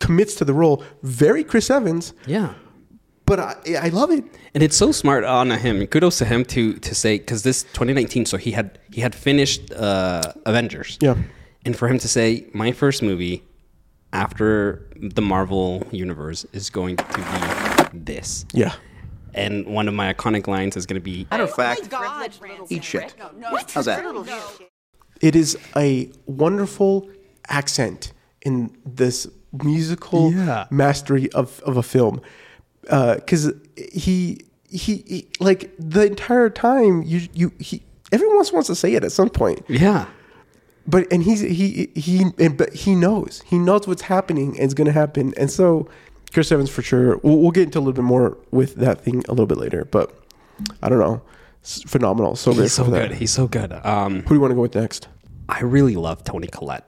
commits 0.00 0.34
to 0.36 0.44
the 0.44 0.52
role. 0.54 0.82
Very 1.02 1.42
Chris 1.44 1.70
Evans, 1.70 2.12
Yeah. 2.26 2.54
but 3.26 3.38
I, 3.40 3.54
I 3.82 3.88
love 3.88 4.10
it. 4.10 4.24
And 4.54 4.62
it's 4.62 4.76
so 4.76 4.92
smart 4.92 5.24
on 5.24 5.50
him. 5.50 5.86
Kudos 5.86 6.18
to 6.18 6.24
him 6.24 6.44
to 6.46 6.74
to 6.74 6.94
say 6.94 7.18
because 7.18 7.42
this 7.42 7.62
2019, 7.64 8.26
so 8.26 8.36
he 8.36 8.52
had 8.52 8.78
he 8.92 9.00
had 9.00 9.14
finished 9.14 9.72
uh, 9.72 10.32
Avengers. 10.44 10.98
Yeah. 11.00 11.16
And 11.64 11.76
for 11.76 11.88
him 11.88 11.98
to 11.98 12.08
say, 12.08 12.46
my 12.54 12.72
first 12.72 13.02
movie 13.02 13.42
after 14.12 14.86
the 15.16 15.20
Marvel 15.22 15.86
universe 15.90 16.46
is 16.52 16.70
going 16.70 16.96
to 16.96 17.04
be 17.92 17.98
this. 17.98 18.46
Yeah. 18.54 18.72
And 19.34 19.66
one 19.66 19.88
of 19.88 19.94
my 19.94 20.12
iconic 20.14 20.46
lines 20.46 20.76
is 20.76 20.86
going 20.86 20.94
to 21.00 21.04
be, 21.04 21.26
Matter 21.30 21.42
of 21.42 21.52
fact, 21.54 21.90
eat 22.70 22.84
shit. 22.84 23.14
What? 23.50 23.70
How's 23.72 23.84
that? 23.86 24.02
It 25.20 25.36
is 25.36 25.58
a 25.76 26.10
wonderful 26.26 27.10
accent 27.48 28.12
in 28.42 28.74
this 28.86 29.26
musical 29.64 30.32
Yeah. 30.32 30.66
mastery 30.70 31.30
of, 31.32 31.60
of 31.64 31.76
a 31.76 31.82
film. 31.82 32.20
Because 32.82 33.52
he, 33.76 34.40
he, 34.70 34.96
he, 35.06 35.28
like, 35.40 35.70
the 35.78 36.06
entire 36.06 36.50
time, 36.50 37.02
you, 37.02 37.28
you, 37.32 37.52
he, 37.58 37.82
everyone 38.12 38.36
wants 38.52 38.66
to 38.68 38.74
say 38.74 38.94
it 38.94 39.04
at 39.04 39.12
some 39.12 39.28
point. 39.30 39.62
yeah. 39.68 40.06
but 40.86 41.06
and 41.12 41.22
he's 41.24 41.40
he 41.40 41.90
he 41.96 42.26
and, 42.38 42.56
but 42.56 42.72
he 42.72 42.94
knows 42.94 43.42
he 43.44 43.58
knows 43.58 43.88
what's 43.88 44.02
happening 44.02 44.50
and 44.54 44.60
it's 44.66 44.74
going 44.74 44.86
to 44.86 44.92
happen 44.92 45.34
and 45.36 45.50
so 45.50 45.88
chris 46.32 46.52
evans 46.52 46.70
for 46.70 46.80
sure 46.82 47.16
we'll, 47.24 47.38
we'll 47.38 47.50
get 47.50 47.64
into 47.64 47.78
a 47.78 47.80
little 47.80 47.92
bit 47.92 48.04
more 48.04 48.38
with 48.52 48.76
that 48.76 49.00
thing 49.00 49.18
a 49.28 49.32
little 49.32 49.46
bit 49.46 49.58
later 49.58 49.84
but 49.86 50.14
i 50.84 50.88
don't 50.88 51.00
know 51.00 51.20
it's 51.60 51.82
phenomenal 51.90 52.36
so 52.36 52.52
He's 52.52 52.72
so 52.72 52.84
for 52.84 52.90
that. 52.92 53.08
good. 53.08 53.18
He's 53.18 53.32
so 53.32 53.48
good. 53.48 53.72
Um, 53.84 54.20
who 54.22 54.28
do 54.28 54.34
you 54.36 54.40
want 54.40 54.52
to 54.52 54.54
go 54.54 54.60
with 54.60 54.76
next 54.76 55.08
I 55.48 55.62
really 55.62 55.96
love 55.96 56.22
Toni 56.22 56.46
Collette. 56.46 56.86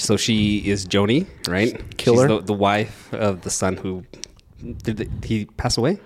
So 0.00 0.16
she 0.16 0.58
is 0.68 0.86
Joni, 0.86 1.26
right? 1.48 1.96
Killer. 1.96 2.28
She's 2.28 2.38
the, 2.38 2.44
the 2.44 2.52
wife 2.52 3.12
of 3.12 3.42
the 3.42 3.50
son 3.50 3.76
who 3.76 4.04
did 4.82 4.96
the, 4.98 5.08
he 5.26 5.44
pass 5.44 5.78
away? 5.78 5.98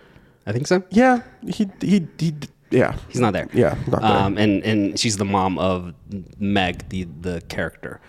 I 0.46 0.52
think 0.52 0.66
so. 0.66 0.82
yeah 0.90 1.22
he 1.46 1.70
he 1.80 2.06
he 2.18 2.34
yeah 2.70 2.96
He's 3.08 3.20
not 3.20 3.32
there. 3.32 3.48
Yeah, 3.52 3.76
not 3.86 4.02
there. 4.02 4.10
Um, 4.10 4.38
and 4.38 4.62
and 4.64 4.98
she's 4.98 5.16
the 5.16 5.24
mom 5.24 5.58
of 5.58 5.94
Meg, 6.38 6.88
the 6.88 7.06
the 7.20 7.40
character. 7.48 8.00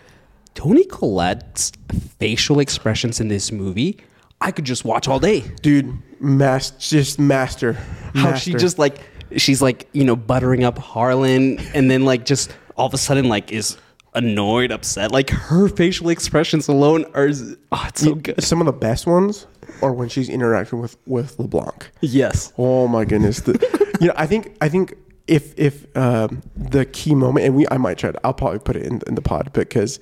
Toni 0.56 0.86
Collette's 0.86 1.72
facial 2.20 2.60
expressions 2.60 3.20
in 3.20 3.28
this 3.28 3.52
movie, 3.52 3.98
I 4.40 4.52
could 4.52 4.66
just 4.66 4.86
watch 4.86 5.08
all 5.08 5.20
day. 5.20 5.42
dude 5.62 5.98
mas- 6.20 6.72
just 6.72 7.20
master 7.20 7.74
How 8.14 8.36
she 8.36 8.54
just 8.54 8.78
like 8.78 9.00
she's 9.38 9.62
like 9.62 9.88
you 9.94 10.04
know 10.04 10.16
buttering 10.16 10.64
up 10.64 10.78
Harlan, 10.78 11.60
and 11.74 11.90
then 11.90 12.06
like 12.06 12.26
just 12.26 12.52
all 12.76 12.88
of 12.88 12.94
a 12.94 12.98
sudden 12.98 13.30
like 13.30 13.52
is 13.52 13.78
annoyed, 14.16 14.72
upset. 14.72 15.12
Like 15.12 15.30
her 15.30 15.68
facial 15.68 16.10
expressions 16.10 16.68
alone 16.68 17.06
are 17.14 17.30
oh, 17.72 17.86
it's 17.88 18.02
so 18.02 18.16
good. 18.16 18.44
some 18.44 18.60
of 18.62 18.66
the 18.66 18.74
best 18.74 19.06
ones 19.08 19.48
are 19.82 19.94
when 19.94 20.10
she's 20.10 20.30
interacting 20.30 20.80
with 20.80 20.98
with 21.08 21.40
leblanc 21.40 21.90
Yes. 22.02 22.54
Oh 22.58 22.88
my 22.88 23.06
goodness! 23.06 23.42
The, 23.42 23.54
you 24.02 24.08
know, 24.08 24.14
I 24.18 24.26
think 24.28 24.56
I 24.62 24.70
think 24.70 24.96
if 25.28 25.54
if 25.58 25.86
um, 25.98 26.42
the 26.56 26.86
key 26.86 27.16
moment, 27.16 27.46
and 27.46 27.56
we 27.56 27.66
I 27.72 27.78
might 27.78 27.98
try 27.98 28.12
to, 28.12 28.20
I'll 28.26 28.34
probably 28.34 28.60
put 28.60 28.76
it 28.76 28.84
in, 28.84 29.02
in 29.08 29.16
the 29.16 29.22
pod 29.22 29.52
because 29.54 30.00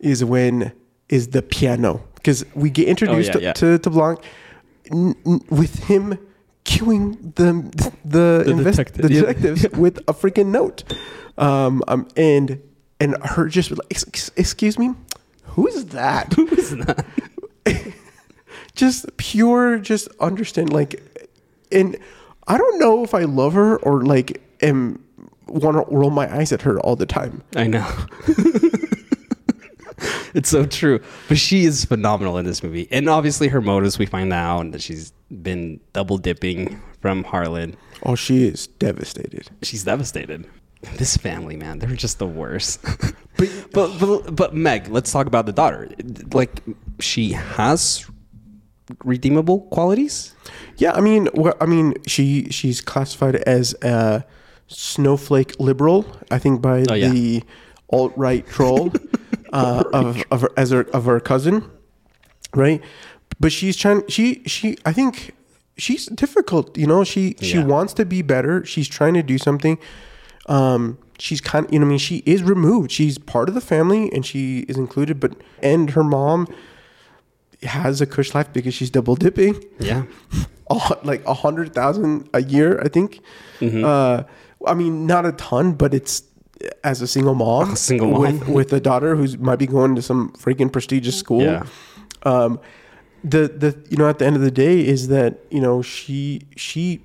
is 0.00 0.24
when 0.24 0.72
is 1.08 1.28
the 1.28 1.42
piano 1.42 2.02
because 2.16 2.44
we 2.54 2.70
get 2.70 2.86
introduced 2.88 3.34
Oh, 3.34 3.38
yeah, 3.38 3.46
yeah. 3.48 3.52
to 3.54 3.78
to 3.78 3.90
Blanc 3.90 4.20
n- 4.92 5.14
n- 5.26 5.40
with 5.50 5.84
him 5.84 6.18
cueing 6.64 7.34
the 7.36 7.52
the, 8.04 8.44
The 8.44 8.50
invest- 8.50 8.76
detective, 8.78 9.08
the 9.08 9.14
yeah. 9.14 9.20
detectives 9.20 9.68
with 9.78 9.98
a 10.08 10.12
freaking 10.12 10.46
note, 10.48 10.82
um, 11.38 11.82
um 11.88 12.06
and 12.16 12.60
and 13.00 13.16
her 13.22 13.48
just 13.48 13.70
like 13.70 13.78
"Ex- 13.90 14.04
ex- 14.08 14.30
excuse 14.36 14.78
me, 14.78 14.94
who 15.44 15.66
is 15.66 15.86
that? 15.86 16.32
Who 16.34 16.46
is 16.48 16.76
that? 16.76 17.04
just 18.74 19.14
pure 19.16 19.78
just 19.78 20.08
understand 20.20 20.72
like 20.72 21.02
and 21.72 21.96
i 22.46 22.56
don't 22.56 22.78
know 22.78 23.02
if 23.02 23.12
i 23.12 23.22
love 23.24 23.52
her 23.52 23.76
or 23.78 24.02
like 24.04 24.40
am 24.62 25.02
want 25.48 25.76
to 25.76 25.94
roll 25.94 26.10
my 26.10 26.32
eyes 26.32 26.52
at 26.52 26.62
her 26.62 26.78
all 26.80 26.94
the 26.94 27.04
time 27.06 27.42
I 27.56 27.66
know. 27.66 27.90
it's 30.34 30.48
so 30.50 30.64
true. 30.66 31.00
But 31.28 31.38
she 31.38 31.64
is 31.64 31.84
phenomenal 31.84 32.38
in 32.38 32.44
this 32.44 32.62
movie. 32.62 32.86
And 32.90 33.08
obviously 33.08 33.48
her 33.48 33.60
motives 33.60 33.98
we 33.98 34.06
find 34.06 34.32
out 34.32 34.70
that 34.72 34.82
she's 34.82 35.12
been 35.42 35.80
double 35.92 36.18
dipping 36.18 36.80
from 37.00 37.24
Harlan. 37.24 37.76
oh 38.04 38.14
she 38.14 38.46
is 38.46 38.66
devastated 38.66 39.48
She's 39.62 39.84
devastated. 39.84 40.46
This 40.96 41.16
family, 41.16 41.56
man, 41.56 41.78
they're 41.80 41.96
just 41.96 42.18
the 42.18 42.26
worst. 42.26 42.80
but, 43.36 43.48
but 43.72 43.98
but 43.98 44.36
but 44.36 44.54
Meg, 44.54 44.88
let's 44.88 45.10
talk 45.10 45.26
about 45.26 45.46
the 45.46 45.52
daughter. 45.52 45.88
Like 46.32 46.62
she 47.00 47.32
has 47.32 48.06
redeemable 49.04 49.60
qualities. 49.68 50.34
yeah 50.78 50.92
i 50.94 51.00
mean 51.02 51.28
well, 51.34 51.52
i 51.60 51.66
mean 51.66 51.92
she 52.06 52.48
she's 52.50 52.80
classified 52.80 53.36
as 53.44 53.74
a 53.82 54.24
snowflake 54.66 55.52
liberal 55.60 56.06
i 56.30 56.38
think 56.38 56.62
by 56.62 56.86
Oh, 56.88 56.94
yeah. 56.94 57.10
the 57.10 57.42
alt-right 57.92 58.46
troll 58.48 58.90
uh, 59.52 59.84
of 59.92 60.24
of 60.30 60.40
her, 60.40 60.50
as 60.56 60.70
her 60.70 60.86
of 60.94 61.04
her 61.04 61.20
cousin 61.20 61.68
right 62.54 62.80
but 63.38 63.52
she's 63.52 63.76
trying 63.76 64.06
she 64.08 64.42
she 64.46 64.78
i 64.86 64.92
think 64.94 65.34
she's 65.76 66.06
difficult 66.06 66.76
you 66.78 66.86
know 66.86 67.04
she 67.04 67.36
she 67.42 67.58
Yeah. 67.58 67.64
wants 67.66 67.92
to 67.94 68.06
be 68.06 68.22
better 68.22 68.64
she's 68.64 68.88
trying 68.88 69.12
to 69.14 69.22
do 69.22 69.36
something 69.36 69.76
um 70.48 70.98
she's 71.18 71.40
kind 71.40 71.66
of 71.66 71.72
you 71.72 71.78
know 71.78 71.86
i 71.86 71.88
mean 71.88 71.98
she 71.98 72.18
is 72.26 72.42
removed 72.42 72.90
she's 72.90 73.18
part 73.18 73.48
of 73.48 73.54
the 73.54 73.60
family 73.60 74.10
and 74.12 74.24
she 74.24 74.60
is 74.60 74.76
included 74.76 75.18
but 75.20 75.32
and 75.62 75.90
her 75.90 76.02
mom 76.04 76.46
has 77.62 78.00
a 78.00 78.06
cush 78.06 78.34
life 78.34 78.52
because 78.52 78.72
she's 78.74 78.90
double 78.90 79.14
dipping 79.16 79.62
Yeah. 79.80 80.04
like 81.02 81.24
a 81.26 81.34
hundred 81.34 81.74
thousand 81.74 82.28
a 82.34 82.42
year, 82.42 82.78
I 82.80 82.88
think. 82.88 83.20
Mm-hmm. 83.60 83.84
Uh, 83.84 84.22
I 84.66 84.74
mean, 84.74 85.06
not 85.06 85.24
a 85.26 85.32
ton, 85.32 85.72
but 85.72 85.94
it's 85.94 86.22
as 86.84 87.00
a 87.00 87.06
single 87.06 87.34
mom, 87.34 87.72
A 87.72 87.76
single 87.76 88.10
mom. 88.10 88.20
with 88.20 88.48
with 88.48 88.72
a 88.74 88.80
daughter 88.80 89.16
who's 89.16 89.38
might 89.38 89.58
be 89.58 89.66
going 89.66 89.94
to 89.96 90.02
some 90.02 90.30
freaking 90.34 90.70
prestigious 90.70 91.16
school. 91.18 91.42
Yeah. 91.42 91.64
Um, 92.24 92.60
the 93.24 93.48
the 93.48 93.76
you 93.88 93.96
know 93.96 94.08
at 94.08 94.18
the 94.18 94.26
end 94.26 94.36
of 94.36 94.42
the 94.42 94.50
day 94.50 94.86
is 94.86 95.08
that 95.08 95.38
you 95.50 95.60
know 95.60 95.80
she 95.82 96.42
she 96.56 97.00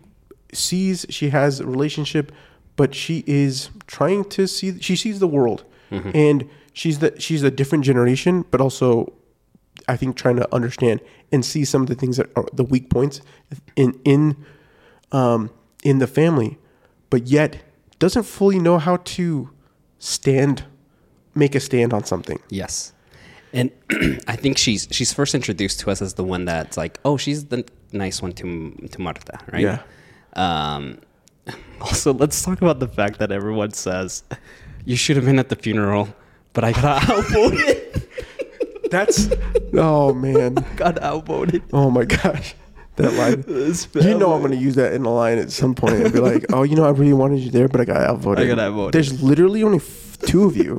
sees 0.52 1.06
she 1.10 1.30
has 1.30 1.62
a 1.62 1.66
relationship, 1.66 2.32
but 2.76 2.96
she 2.96 3.24
is 3.28 3.70
trying 3.88 4.26
to 4.26 4.48
see. 4.48 4.80
She 4.80 4.96
sees 4.96 5.20
the 5.20 5.28
world, 5.28 5.64
and 5.92 6.50
she's 6.74 7.00
the 7.00 7.14
she's 7.20 7.44
a 7.44 7.52
different 7.52 7.84
generation, 7.84 8.46
but 8.50 8.60
also, 8.62 9.14
I 9.88 9.96
think 9.98 10.16
trying 10.16 10.38
to 10.38 10.56
understand 10.56 11.02
and 11.32 11.46
see 11.46 11.66
some 11.66 11.82
of 11.82 11.88
the 11.88 11.96
things 11.96 12.18
that 12.18 12.30
are 12.36 12.46
the 12.54 12.64
weak 12.64 12.90
points 12.90 13.22
in 13.76 14.00
in 14.04 14.44
um, 15.12 15.50
in 15.84 16.00
the 16.00 16.08
family, 16.08 16.58
but 17.10 17.28
yet 17.28 17.62
doesn't 18.00 18.24
fully 18.24 18.60
know 18.60 18.80
how 18.80 18.98
to 18.98 19.50
stand, 20.00 20.64
make 21.36 21.56
a 21.56 21.60
stand 21.60 21.94
on 21.94 22.04
something. 22.04 22.40
Yes. 22.50 22.92
And 23.54 23.72
I 24.28 24.36
think 24.36 24.58
she's 24.58 24.88
she's 24.92 25.14
first 25.14 25.36
introduced 25.36 25.80
to 25.82 25.92
us 25.92 26.02
as 26.02 26.16
the 26.16 26.24
one 26.24 26.46
that's 26.46 26.76
like, 26.76 27.00
oh, 27.06 27.18
she's 27.18 27.46
the 27.46 27.64
nice 27.92 28.22
one 28.22 28.34
to 28.34 28.72
to 28.92 29.02
Marta, 29.02 29.40
right? 29.52 29.62
Yeah. 29.62 29.82
Um, 30.36 31.00
also, 31.82 32.14
let's 32.14 32.42
talk 32.44 32.62
about 32.62 32.80
the 32.80 32.88
fact 32.88 33.20
that 33.20 33.32
everyone 33.32 33.72
says 33.72 34.24
you 34.86 34.96
should 34.96 35.16
have 35.16 35.26
been 35.26 35.40
at 35.40 35.50
the 35.50 35.56
funeral, 35.56 36.10
but 36.54 36.64
I 36.64 36.72
got 36.72 37.10
outvoted. 37.10 38.08
That's 38.92 39.30
oh 39.74 40.14
man, 40.14 40.54
got 40.76 41.02
outvoted. 41.02 41.64
oh 41.74 41.90
my 41.90 42.06
gosh, 42.06 42.54
that 42.98 43.14
line. 43.14 43.44
You 44.06 44.18
know 44.18 44.34
I'm 44.34 44.42
going 44.42 44.52
to 44.52 44.58
use 44.58 44.76
that 44.76 44.94
in 44.94 45.04
a 45.06 45.14
line 45.14 45.40
at 45.40 45.52
some 45.52 45.74
point 45.74 45.96
and 45.96 46.14
be 46.14 46.20
like, 46.20 46.46
oh, 46.54 46.64
you 46.64 46.76
know, 46.76 46.86
I 46.86 46.92
really 46.92 47.14
wanted 47.14 47.40
you 47.40 47.50
there, 47.50 47.68
but 47.68 47.82
I 47.82 47.86
got 47.86 47.98
outvoted. 47.98 48.44
I 48.44 48.48
got 48.48 48.60
outvoted. 48.60 48.94
There's 48.94 49.22
literally 49.24 49.64
only 49.64 49.78
f- 49.80 50.18
two 50.22 50.44
of 50.44 50.56
you. 50.56 50.78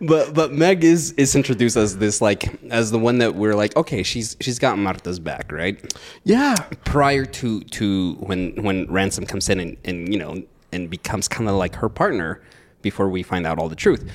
But 0.00 0.34
but 0.34 0.52
Meg 0.52 0.84
is 0.84 1.12
is 1.12 1.34
introduced 1.34 1.76
as 1.76 1.98
this 1.98 2.20
like 2.20 2.58
as 2.70 2.90
the 2.90 2.98
one 2.98 3.18
that 3.18 3.34
we're 3.34 3.54
like, 3.54 3.76
okay, 3.76 4.02
she's 4.02 4.36
she's 4.40 4.58
got 4.58 4.76
Marta's 4.76 5.18
back, 5.18 5.52
right? 5.52 5.80
yeah, 6.24 6.54
prior 6.84 7.24
to 7.24 7.60
to 7.60 8.14
when 8.14 8.62
when 8.62 8.90
ransom 8.90 9.24
comes 9.24 9.48
in 9.48 9.60
and, 9.60 9.76
and 9.84 10.12
you 10.12 10.18
know 10.18 10.42
and 10.72 10.90
becomes 10.90 11.28
kind 11.28 11.48
of 11.48 11.54
like 11.54 11.76
her 11.76 11.88
partner 11.88 12.42
before 12.82 13.08
we 13.08 13.22
find 13.22 13.46
out 13.46 13.58
all 13.58 13.68
the 13.68 13.76
truth. 13.76 14.10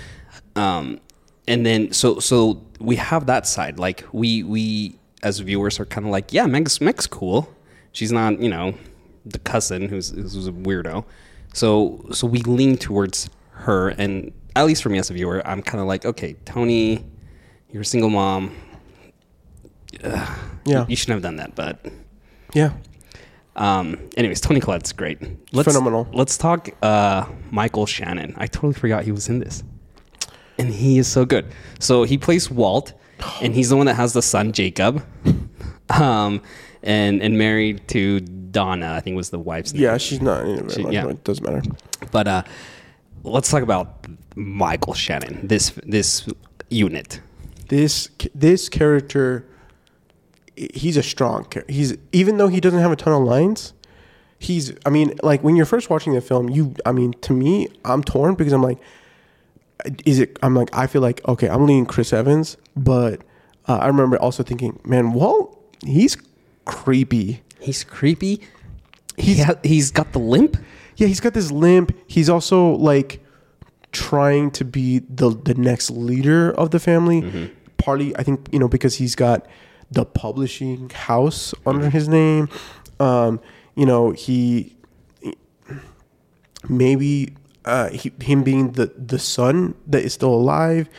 Um 0.55 0.99
and 1.47 1.65
then 1.65 1.91
so 1.93 2.19
so 2.19 2.61
we 2.79 2.97
have 2.97 3.25
that 3.27 3.47
side. 3.47 3.79
Like 3.79 4.05
we 4.11 4.43
we 4.43 4.99
as 5.23 5.39
viewers 5.39 5.79
are 5.79 5.85
kind 5.85 6.05
of 6.05 6.11
like 6.11 6.33
yeah 6.33 6.45
meg's 6.45 6.81
meg's 6.81 7.07
cool. 7.07 7.49
She's 7.93 8.11
not 8.11 8.39
you 8.41 8.49
know 8.49 8.75
the 9.25 9.39
cousin 9.39 9.87
who's 9.87 10.09
who's 10.09 10.47
a 10.47 10.51
weirdo. 10.51 11.05
So 11.53 12.05
so 12.11 12.27
we 12.27 12.41
lean 12.41 12.77
towards 12.77 13.29
her 13.59 13.89
and 13.89 14.31
at 14.55 14.65
least 14.65 14.81
for 14.83 14.89
me 14.89 14.97
as 14.97 15.09
a 15.09 15.13
viewer 15.13 15.45
i'm 15.47 15.61
kind 15.61 15.81
of 15.81 15.87
like 15.87 16.05
okay 16.05 16.33
tony 16.45 17.05
you're 17.71 17.81
a 17.81 17.85
single 17.85 18.09
mom 18.09 18.55
yeah, 20.65 20.85
you 20.87 20.95
shouldn't 20.95 21.15
have 21.15 21.21
done 21.23 21.37
that 21.37 21.55
but 21.55 21.85
yeah. 22.53 22.73
um, 23.55 24.09
anyways, 24.17 24.41
Toni 24.41 24.59
Collette's 24.59 24.91
great. 24.91 25.21
Let's, 25.53 25.67
Phenomenal. 25.67 26.07
Let's 26.13 26.37
talk 26.37 26.69
uh, 26.81 27.25
Michael 27.51 27.85
Shannon. 27.85 28.33
I 28.37 28.47
totally 28.47 28.73
forgot 28.73 29.03
he 29.03 29.11
was 29.11 29.29
in 29.29 29.39
this, 29.39 29.63
and 30.57 30.69
he 30.69 30.97
is 30.97 31.07
so 31.07 31.25
good. 31.25 31.45
So 31.79 32.03
he 32.03 32.17
plays 32.17 32.49
Walt, 32.49 32.93
and 33.41 33.53
he's 33.53 33.69
the 33.69 33.77
one 33.77 33.85
that 33.87 33.95
has 33.95 34.13
the 34.13 34.21
son 34.21 34.51
Jacob, 34.51 35.03
um, 35.89 36.41
and 36.83 37.21
and 37.21 37.37
married 37.37 37.87
to 37.89 38.19
Donna. 38.19 38.93
I 38.93 38.99
think 38.99 39.15
was 39.15 39.29
the 39.29 39.39
wife's 39.39 39.73
name. 39.73 39.83
Yeah, 39.83 39.97
she's 39.97 40.21
not. 40.21 40.71
She- 40.71 40.83
yeah. 40.89 41.07
It 41.07 41.23
doesn't 41.23 41.45
matter. 41.45 41.61
But 42.11 42.27
uh, 42.27 42.43
let's 43.23 43.49
talk 43.49 43.63
about 43.63 44.07
Michael 44.35 44.93
Shannon. 44.93 45.47
This 45.47 45.71
this 45.83 46.27
unit. 46.69 47.21
This 47.67 48.09
this 48.33 48.69
character, 48.69 49.45
he's 50.55 50.97
a 50.97 51.03
strong. 51.03 51.45
He's 51.67 51.95
even 52.11 52.37
though 52.37 52.47
he 52.47 52.59
doesn't 52.59 52.79
have 52.79 52.91
a 52.91 52.95
ton 52.95 53.13
of 53.13 53.23
lines, 53.23 53.73
he's. 54.39 54.73
I 54.85 54.89
mean, 54.89 55.13
like 55.21 55.43
when 55.43 55.55
you're 55.55 55.65
first 55.65 55.89
watching 55.89 56.13
the 56.13 56.21
film, 56.21 56.49
you. 56.49 56.73
I 56.85 56.91
mean, 56.91 57.13
to 57.21 57.33
me, 57.33 57.67
I'm 57.85 58.03
torn 58.03 58.35
because 58.35 58.53
I'm 58.53 58.63
like, 58.63 58.79
is 60.05 60.19
it? 60.19 60.39
I'm 60.41 60.55
like, 60.55 60.69
I 60.73 60.87
feel 60.87 61.01
like 61.01 61.21
okay, 61.27 61.47
I'm 61.47 61.65
leaning 61.65 61.85
Chris 61.85 62.11
Evans, 62.11 62.57
but 62.75 63.21
uh, 63.67 63.77
I 63.77 63.87
remember 63.87 64.17
also 64.17 64.41
thinking, 64.41 64.79
man, 64.83 65.13
Walt, 65.13 65.55
he's 65.85 66.17
creepy. 66.65 67.43
He's 67.59 67.83
creepy. 67.83 68.41
He 69.17 69.41
ha- 69.41 69.59
he's 69.63 69.91
got 69.91 70.13
the 70.13 70.19
limp. 70.19 70.57
Yeah, 70.99 71.07
he's 71.07 71.21
got 71.21 71.33
this 71.33 71.49
limp. 71.49 71.97
He's 72.07 72.29
also 72.29 72.71
like 72.71 73.23
trying 73.93 74.51
to 74.51 74.65
be 74.65 74.99
the 74.99 75.29
the 75.29 75.53
next 75.55 75.89
leader 75.91 76.51
of 76.51 76.71
the 76.71 76.79
family. 76.79 77.51
Partly, 77.77 78.15
I 78.17 78.23
think 78.23 78.49
you 78.51 78.59
know 78.59 78.67
because 78.67 78.95
he's 78.95 79.15
got 79.15 79.47
the 79.89 80.03
publishing 80.05 80.89
house 80.89 81.53
under 81.65 81.89
his 81.89 82.09
name. 82.09 82.49
Um, 82.99 83.39
you 83.75 83.85
know, 83.85 84.11
he 84.11 84.75
maybe 86.67 87.33
uh, 87.63 87.89
he, 87.89 88.11
him 88.21 88.43
being 88.43 88.73
the 88.73 88.87
the 88.97 89.19
son 89.19 89.75
that 89.87 90.03
is 90.03 90.13
still 90.13 90.33
alive. 90.33 90.89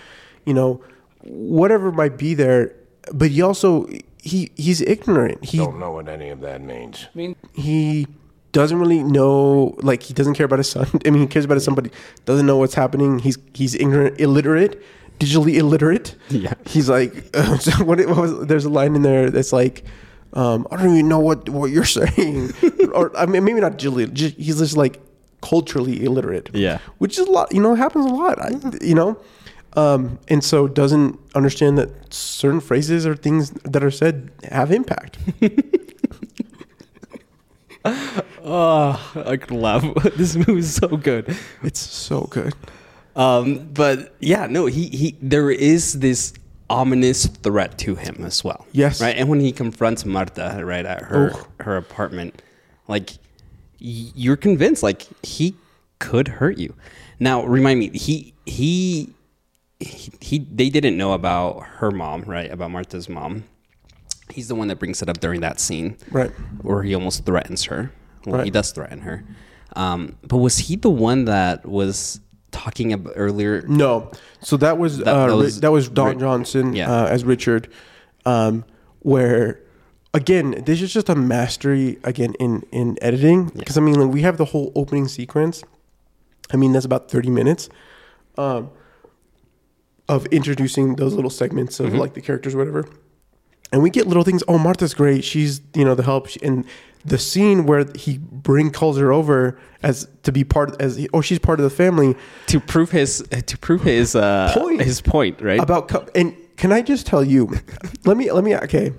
You 0.47 0.55
know, 0.55 0.83
whatever 1.23 1.93
might 1.93 2.17
be 2.17 2.33
there, 2.33 2.75
but 3.13 3.29
he 3.29 3.43
also 3.43 3.87
he 4.23 4.51
he's 4.57 4.81
ignorant. 4.81 5.45
He 5.45 5.59
Don't 5.59 5.79
know 5.79 5.93
what 5.93 6.09
any 6.09 6.31
of 6.31 6.41
that 6.41 6.63
means. 6.63 7.07
he 7.53 8.07
doesn't 8.53 8.79
really 8.79 9.03
know 9.03 9.77
like 9.83 10.03
he 10.03 10.15
doesn't 10.15 10.35
care 10.35 10.47
about 10.47 10.59
his 10.59 10.69
son. 10.71 10.89
I 11.07 11.11
mean 11.11 11.23
he 11.23 11.27
cares 11.27 11.45
about 11.45 11.55
his 11.55 11.65
son 11.65 11.75
but 11.75 11.87
he 11.87 11.93
doesn't 12.25 12.47
know 12.47 12.57
what's 12.57 12.75
happening. 12.75 13.19
He's 13.21 13.39
he's 13.55 13.75
ignorant 13.75 14.21
illiterate 14.21 14.83
digitally 15.19 15.55
illiterate. 15.55 16.17
Yeah. 16.31 16.55
he's 16.67 16.89
like 16.89 17.13
so 17.61 17.85
what, 17.85 17.99
what 18.07 18.17
was 18.17 18.47
there's 18.47 18.65
a 18.65 18.71
line 18.71 18.97
in 18.97 19.03
there 19.03 19.31
that's 19.31 19.53
like 19.53 19.85
um, 20.33 20.67
i 20.71 20.77
don't 20.77 20.91
even 20.95 21.09
know 21.09 21.19
what 21.19 21.49
what 21.49 21.71
you're 21.71 21.85
saying. 21.85 22.53
Or 22.95 23.17
i 23.17 23.27
mean 23.27 23.45
maybe 23.45 23.61
not 23.61 23.73
digitally 23.79 24.11
just, 24.13 24.37
he's 24.37 24.59
just 24.59 24.77
like 24.77 25.01
culturally 25.43 26.05
illiterate. 26.05 26.51
Yeah. 26.53 26.79
which 26.99 27.19
is 27.19 27.27
a 27.27 27.31
lot 27.31 27.53
you 27.53 27.61
know 27.61 27.75
happens 27.75 28.07
a 28.07 28.09
lot 28.15 28.41
I, 28.41 28.51
you 28.81 28.95
know? 28.95 29.19
Um, 29.75 30.19
and 30.27 30.43
so 30.43 30.67
doesn't 30.67 31.17
understand 31.37 31.79
that 31.79 32.13
certain 32.13 32.59
phrases 32.61 33.07
or 33.07 33.15
things 33.15 33.51
that 33.51 33.85
are 33.85 33.91
said 33.93 34.31
have 34.51 34.73
impact 34.73 35.19
Oh, 38.45 39.13
I 39.27 39.37
could 39.37 39.51
laugh. 39.57 39.85
this 40.17 40.37
movie 40.37 40.59
is 40.59 40.75
so 40.75 40.89
good. 40.89 41.37
it's 41.63 41.81
so 41.81 42.23
good 42.31 42.55
Um, 43.17 43.69
but 43.75 44.15
yeah, 44.21 44.47
no, 44.47 44.67
he 44.67 44.89
he. 44.89 45.17
There 45.21 45.51
is 45.51 45.99
this 46.01 46.33
ominous 46.69 47.27
threat 47.27 47.77
to 47.79 47.97
him 47.97 48.25
as 48.25 48.45
well. 48.45 48.67
Yes. 48.73 49.01
right. 49.03 49.17
And 49.17 49.29
when 49.29 49.41
he 49.41 49.51
confronts 49.53 50.05
Marta, 50.05 50.63
right 50.65 50.87
at 50.87 51.03
her 51.03 51.33
Oh. 51.35 51.47
her 51.65 51.77
apartment, 51.77 52.41
like 52.89 53.11
you're 53.79 54.37
convinced, 54.37 54.83
like 54.83 55.07
he 55.25 55.55
could 55.99 56.29
hurt 56.29 56.59
you. 56.59 56.75
Now, 57.19 57.45
remind 57.45 57.81
me, 57.81 57.91
he 57.91 58.35
he. 58.47 59.13
He, 59.83 60.13
he 60.21 60.39
they 60.41 60.69
didn't 60.69 60.99
know 60.99 61.15
about 61.15 61.65
her 61.81 61.91
mom 61.91 62.25
right 62.25 62.51
about 62.53 62.71
martha's 62.71 63.09
mom 63.09 63.45
he's 64.31 64.47
the 64.49 64.55
one 64.55 64.69
that 64.69 64.79
brings 64.79 65.01
it 65.01 65.09
up 65.09 65.21
during 65.21 65.41
that 65.41 65.59
scene 65.59 65.97
Right. 66.11 66.31
where 66.61 66.83
he 66.83 66.95
almost 66.95 67.25
threatens 67.25 67.65
her 67.65 67.91
well 68.27 68.43
he 68.45 68.51
does 68.51 68.71
threaten 68.73 69.01
her 69.01 69.25
um, 69.77 70.17
but 70.27 70.39
was 70.39 70.59
he 70.59 70.77
the 70.77 70.91
one 70.91 71.27
that 71.27 71.65
was 71.65 72.21
talking 72.51 72.93
about 72.93 73.13
earlier 73.15 73.63
No, 73.69 74.11
so 74.41 74.57
that 74.57 74.79
was 74.79 74.99
That- 74.99 75.07
uh, 75.07 75.27
that 75.29 75.37
was 75.37 75.61
that 75.61 75.71
was 75.73 75.89
Don 75.89 76.19
Johnson 76.19 76.75
Yeah. 76.75 76.91
uh, 76.93 77.07
as 77.07 77.23
Richard, 77.25 77.69
um, 78.27 78.65
where 79.01 79.61
again 80.13 80.63
this 80.67 80.83
is 80.83 80.93
just 80.93 81.09
a 81.09 81.15
mastery 81.15 81.99
again 82.03 82.35
in 82.41 82.65
in 82.73 82.99
editing 83.01 83.45
because 83.57 83.79
I 83.79 83.81
mean 83.81 83.95
like, 84.01 84.13
we 84.13 84.23
have 84.23 84.37
the 84.39 84.47
whole 84.47 84.73
opening 84.75 85.07
sequence. 85.07 85.63
I 86.53 86.57
mean 86.57 86.73
that's 86.73 86.85
about 86.85 87.09
thirty 87.09 87.31
minutes, 87.31 87.69
um, 88.37 88.71
of 90.09 90.27
introducing 90.27 90.97
those 90.97 91.15
little 91.15 91.31
segments 91.31 91.79
of 91.79 91.95
like 91.95 92.15
the 92.15 92.21
characters, 92.21 92.55
or 92.55 92.59
whatever, 92.59 92.89
and 93.73 93.83
we 93.83 93.91
get 93.91 94.09
little 94.09 94.25
things. 94.25 94.43
Oh, 94.49 94.59
Martha's 94.59 94.95
great. 94.95 95.23
She's 95.23 95.61
you 95.75 95.85
know 95.85 95.95
the 95.95 96.03
help 96.03 96.27
She- 96.27 96.41
and 96.43 96.65
the 97.05 97.19
scene 97.19 97.65
where 97.67 97.87
he 97.95 98.19
bring 98.19 98.71
calls 98.71 98.99
her 98.99 99.13
over 99.13 99.59
as 99.83 100.07
to 100.23 100.33
be 100.33 100.45
part 100.45 100.81
as 100.83 101.07
oh 101.15 101.21
she's 101.21 101.39
part 101.39 101.59
of 101.61 101.65
the 101.65 101.71
family. 101.71 102.15
to 102.47 102.61
prove 102.61 102.91
his 102.91 103.25
to 103.47 103.59
prove 103.59 103.83
his 103.83 104.15
uh 104.15 104.51
Point. 104.55 104.81
his 104.83 105.01
point 105.01 105.41
right 105.41 105.61
about 105.61 106.11
and 106.15 106.37
can 106.57 106.73
I 106.73 106.83
just 106.83 107.07
tell 107.07 107.25
you? 107.25 107.49
let 108.05 108.17
me 108.17 108.31
let 108.31 108.45
me 108.45 108.55
okay. 108.57 108.93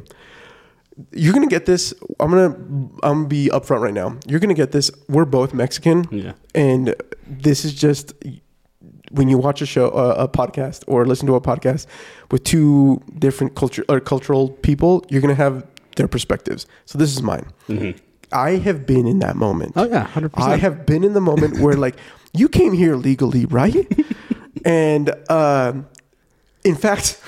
You're 1.14 1.34
gonna 1.34 1.48
get 1.48 1.66
this. 1.66 1.94
I'm 2.20 2.30
gonna 2.32 2.56
I'm 3.04 3.18
gonna 3.20 3.28
be 3.28 3.50
upfront 3.52 3.82
right 3.82 3.94
now. 3.94 4.18
You're 4.28 4.40
gonna 4.40 4.54
get 4.54 4.72
this. 4.72 4.92
We're 5.08 5.26
both 5.26 5.54
Mexican, 5.54 6.06
Yeah. 6.12 6.34
and 6.54 6.94
this 7.26 7.66
is 7.66 7.74
just 7.74 8.14
when 9.12 9.28
you 9.30 9.38
watch 9.38 9.62
a 9.62 9.66
show, 9.66 9.90
uh, 9.90 10.16
a 10.18 10.28
podcast, 10.28 10.84
or 10.88 11.06
listen 11.06 11.28
to 11.28 11.36
a 11.36 11.42
podcast 11.42 11.86
with 12.30 12.44
two 12.44 13.02
different 13.18 13.56
culture 13.56 13.84
or 13.90 14.00
cultural 14.00 14.50
people. 14.50 15.04
You're 15.10 15.22
gonna 15.22 15.34
have 15.36 15.66
their 15.96 16.08
perspectives. 16.08 16.66
So 16.86 16.98
this 16.98 17.12
is 17.12 17.22
mine. 17.22 17.52
I 18.32 18.52
have 18.52 18.86
been 18.86 19.08
in 19.08 19.20
that 19.20 19.36
moment. 19.36 19.76
Mm-hmm. 19.76 19.94
Oh, 19.94 19.98
yeah, 19.98 20.08
100%. 20.08 20.32
I 20.38 20.58
have 20.58 20.86
been 20.86 21.04
in 21.04 21.14
the 21.14 21.22
moment 21.22 21.60
where 21.60 21.76
like 21.76 21.98
you 22.34 22.48
came 22.48 22.74
here 22.74 22.96
legally, 22.96 23.46
right? 23.46 23.88
and 24.66 25.14
um, 25.30 25.88
in 26.64 26.76
fact, 26.76 27.20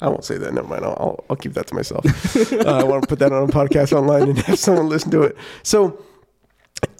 I 0.00 0.08
won't 0.08 0.24
say 0.24 0.38
that. 0.38 0.52
Never 0.52 0.66
mind. 0.66 0.84
I'll, 0.84 0.96
I'll, 0.98 1.24
I'll 1.30 1.36
keep 1.36 1.52
that 1.54 1.66
to 1.68 1.74
myself. 1.74 2.04
uh, 2.52 2.78
I 2.78 2.84
want 2.84 3.02
to 3.02 3.08
put 3.08 3.18
that 3.18 3.32
on 3.32 3.48
a 3.48 3.52
podcast 3.52 3.92
online 3.92 4.28
and 4.28 4.38
have 4.40 4.58
someone 4.58 4.88
listen 4.88 5.10
to 5.12 5.22
it. 5.22 5.36
So, 5.62 6.02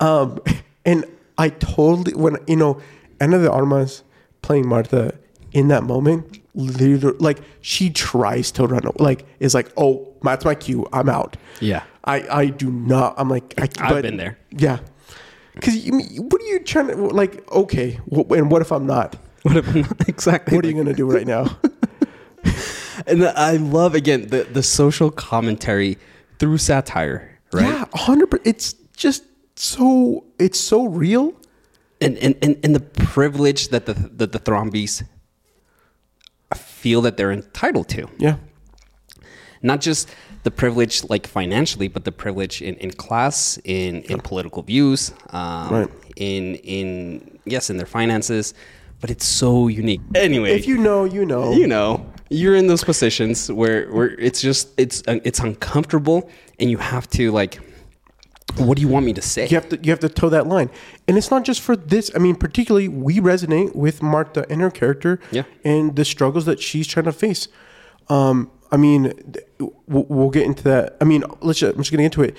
um, 0.00 0.40
and 0.84 1.04
I 1.38 1.48
totally 1.48 2.14
when 2.14 2.36
you 2.46 2.56
know 2.56 2.80
Ana 3.20 3.38
de 3.38 3.50
Armas 3.50 4.02
playing 4.42 4.68
Martha 4.68 5.14
in 5.52 5.68
that 5.68 5.82
moment, 5.84 6.39
literally, 6.54 7.16
like 7.18 7.40
she 7.60 7.90
tries 7.90 8.50
to 8.52 8.66
run, 8.66 8.82
like 8.98 9.26
is 9.38 9.54
like, 9.54 9.72
oh, 9.76 10.14
that's 10.22 10.44
my 10.44 10.54
cue. 10.54 10.86
I'm 10.92 11.08
out. 11.08 11.36
Yeah. 11.60 11.82
I 12.04 12.40
I 12.42 12.46
do 12.46 12.70
not. 12.70 13.14
I'm 13.18 13.28
like 13.28 13.54
I, 13.58 13.64
I've 13.64 13.90
but- 13.90 14.02
been 14.02 14.16
there. 14.16 14.38
Yeah. 14.50 14.78
Because 15.54 15.74
what 16.18 16.40
are 16.40 16.46
you 16.46 16.60
trying 16.60 16.86
to 16.88 16.96
like? 16.96 17.50
Okay, 17.52 17.98
and 18.10 18.50
what 18.50 18.62
if 18.62 18.70
I'm 18.72 18.86
not? 18.86 19.16
What 19.42 19.56
if 19.56 19.68
I'm 19.68 19.80
not 19.82 20.08
exactly? 20.08 20.54
What 20.56 20.64
are 20.64 20.68
you 20.68 20.74
gonna 20.74 20.94
do 20.94 21.10
right 21.10 21.26
now? 21.26 21.58
And 23.06 23.24
I 23.24 23.56
love 23.56 23.94
again 23.94 24.28
the 24.28 24.44
the 24.44 24.62
social 24.62 25.10
commentary 25.10 25.96
through 26.38 26.58
satire, 26.58 27.38
right? 27.52 27.64
Yeah, 27.64 27.84
hundred. 27.94 28.28
It's 28.44 28.74
just 28.94 29.24
so. 29.56 30.24
It's 30.38 30.60
so 30.60 30.84
real. 30.86 31.32
And, 32.02 32.16
and 32.18 32.34
and 32.42 32.56
and 32.62 32.74
the 32.74 32.80
privilege 32.80 33.68
that 33.68 33.86
the 33.86 33.94
that 33.94 34.32
the 34.32 34.38
Thrombeys 34.38 35.02
feel 36.82 37.00
that 37.02 37.14
they're 37.16 37.32
entitled 37.42 37.88
to. 37.96 38.02
Yeah. 38.18 38.36
not 39.62 39.80
just 39.88 40.08
the 40.42 40.50
privilege 40.50 41.04
like 41.12 41.26
financially, 41.26 41.88
but 41.88 42.02
the 42.04 42.12
privilege 42.12 42.62
in, 42.68 42.74
in 42.76 42.90
class, 43.04 43.58
in, 43.64 44.02
in 44.12 44.18
political 44.20 44.62
views, 44.62 45.12
um, 45.30 45.68
Right. 45.74 45.88
in 46.16 46.54
in 46.76 46.88
yes, 47.44 47.68
in 47.70 47.76
their 47.76 47.86
finances. 47.98 48.54
But 49.00 49.10
it's 49.10 49.26
so 49.26 49.68
unique. 49.82 50.00
Anyway, 50.14 50.50
If 50.58 50.66
you 50.66 50.76
know, 50.78 51.04
you 51.16 51.24
know. 51.32 51.52
you 51.60 51.66
know 51.66 52.04
you're 52.30 52.54
in 52.62 52.66
those 52.68 52.84
positions 52.84 53.50
where 53.60 53.80
where 53.96 54.10
it's 54.26 54.40
just 54.48 54.68
it's 54.78 55.02
uh, 55.08 55.18
it's 55.28 55.40
uncomfortable, 55.40 56.18
and 56.60 56.70
you 56.70 56.78
have 56.78 57.06
to 57.18 57.22
like, 57.40 57.52
what 58.56 58.76
do 58.76 58.82
you 58.82 58.88
want 58.88 59.06
me 59.06 59.12
to 59.12 59.22
say? 59.22 59.44
you 59.48 59.54
have 59.56 59.68
to 59.68 59.78
you 59.82 59.90
have 59.90 60.00
to 60.00 60.08
toe 60.08 60.28
that 60.28 60.46
line. 60.46 60.70
And 61.06 61.16
it's 61.16 61.30
not 61.30 61.44
just 61.44 61.60
for 61.60 61.76
this 61.76 62.10
i 62.14 62.18
mean 62.18 62.34
particularly 62.36 62.88
we 62.88 63.20
resonate 63.20 63.74
with 63.74 64.02
martha 64.02 64.44
and 64.50 64.60
her 64.60 64.70
character 64.70 65.20
Yeah. 65.30 65.44
and 65.64 65.94
the 65.96 66.04
struggles 66.04 66.44
that 66.46 66.60
she's 66.60 66.86
trying 66.86 67.04
to 67.06 67.12
face. 67.12 67.48
Um 68.08 68.50
i 68.72 68.76
mean 68.76 69.12
we'll, 69.58 70.04
we'll 70.08 70.30
get 70.30 70.44
into 70.44 70.62
that. 70.64 70.96
I 71.00 71.04
mean 71.04 71.22
let's 71.40 71.60
just, 71.60 71.72
i'm 71.74 71.78
just 71.80 71.90
gonna 71.90 72.02
get 72.02 72.06
into 72.06 72.22
it. 72.22 72.36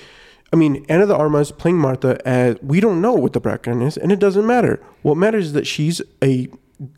I 0.54 0.58
mean 0.58 0.86
ana 0.90 1.06
de 1.06 1.16
armas 1.16 1.52
playing 1.52 1.78
martha 1.78 2.20
as 2.28 2.58
we 2.62 2.80
don't 2.82 3.00
know 3.02 3.14
what 3.14 3.32
the 3.34 3.40
background 3.40 3.84
is 3.84 3.96
and 3.98 4.12
it 4.12 4.20
doesn't 4.20 4.46
matter. 4.46 4.84
What 5.02 5.16
matters 5.16 5.48
is 5.48 5.54
that 5.54 5.66
she's 5.66 6.02
a 6.22 6.50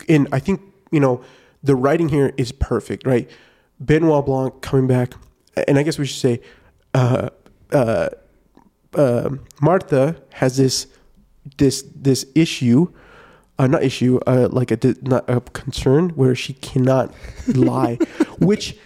and 0.08 0.26
i 0.32 0.38
think 0.40 0.60
you 0.90 0.98
know 1.00 1.22
the 1.62 1.76
writing 1.76 2.08
here 2.08 2.32
is 2.36 2.50
perfect 2.52 3.06
right? 3.06 3.30
Benoit 3.80 4.24
blanc 4.26 4.60
coming 4.60 4.86
back 4.88 5.14
and 5.68 5.78
i 5.78 5.82
guess 5.84 5.98
we 5.98 6.06
should 6.06 6.20
say 6.20 6.40
uh 6.94 7.28
uh 7.72 8.08
um 8.96 9.40
Martha 9.60 10.16
has 10.34 10.56
this 10.56 10.86
this 11.58 11.82
this 11.94 12.24
issue, 12.34 12.88
uh, 13.58 13.66
not 13.66 13.82
issue, 13.82 14.18
uh, 14.26 14.48
like 14.50 14.70
a 14.70 14.78
not 15.02 15.28
a 15.28 15.40
concern 15.40 16.10
where 16.10 16.34
she 16.34 16.52
cannot 16.54 17.12
lie, 17.54 17.96
which 18.38 18.76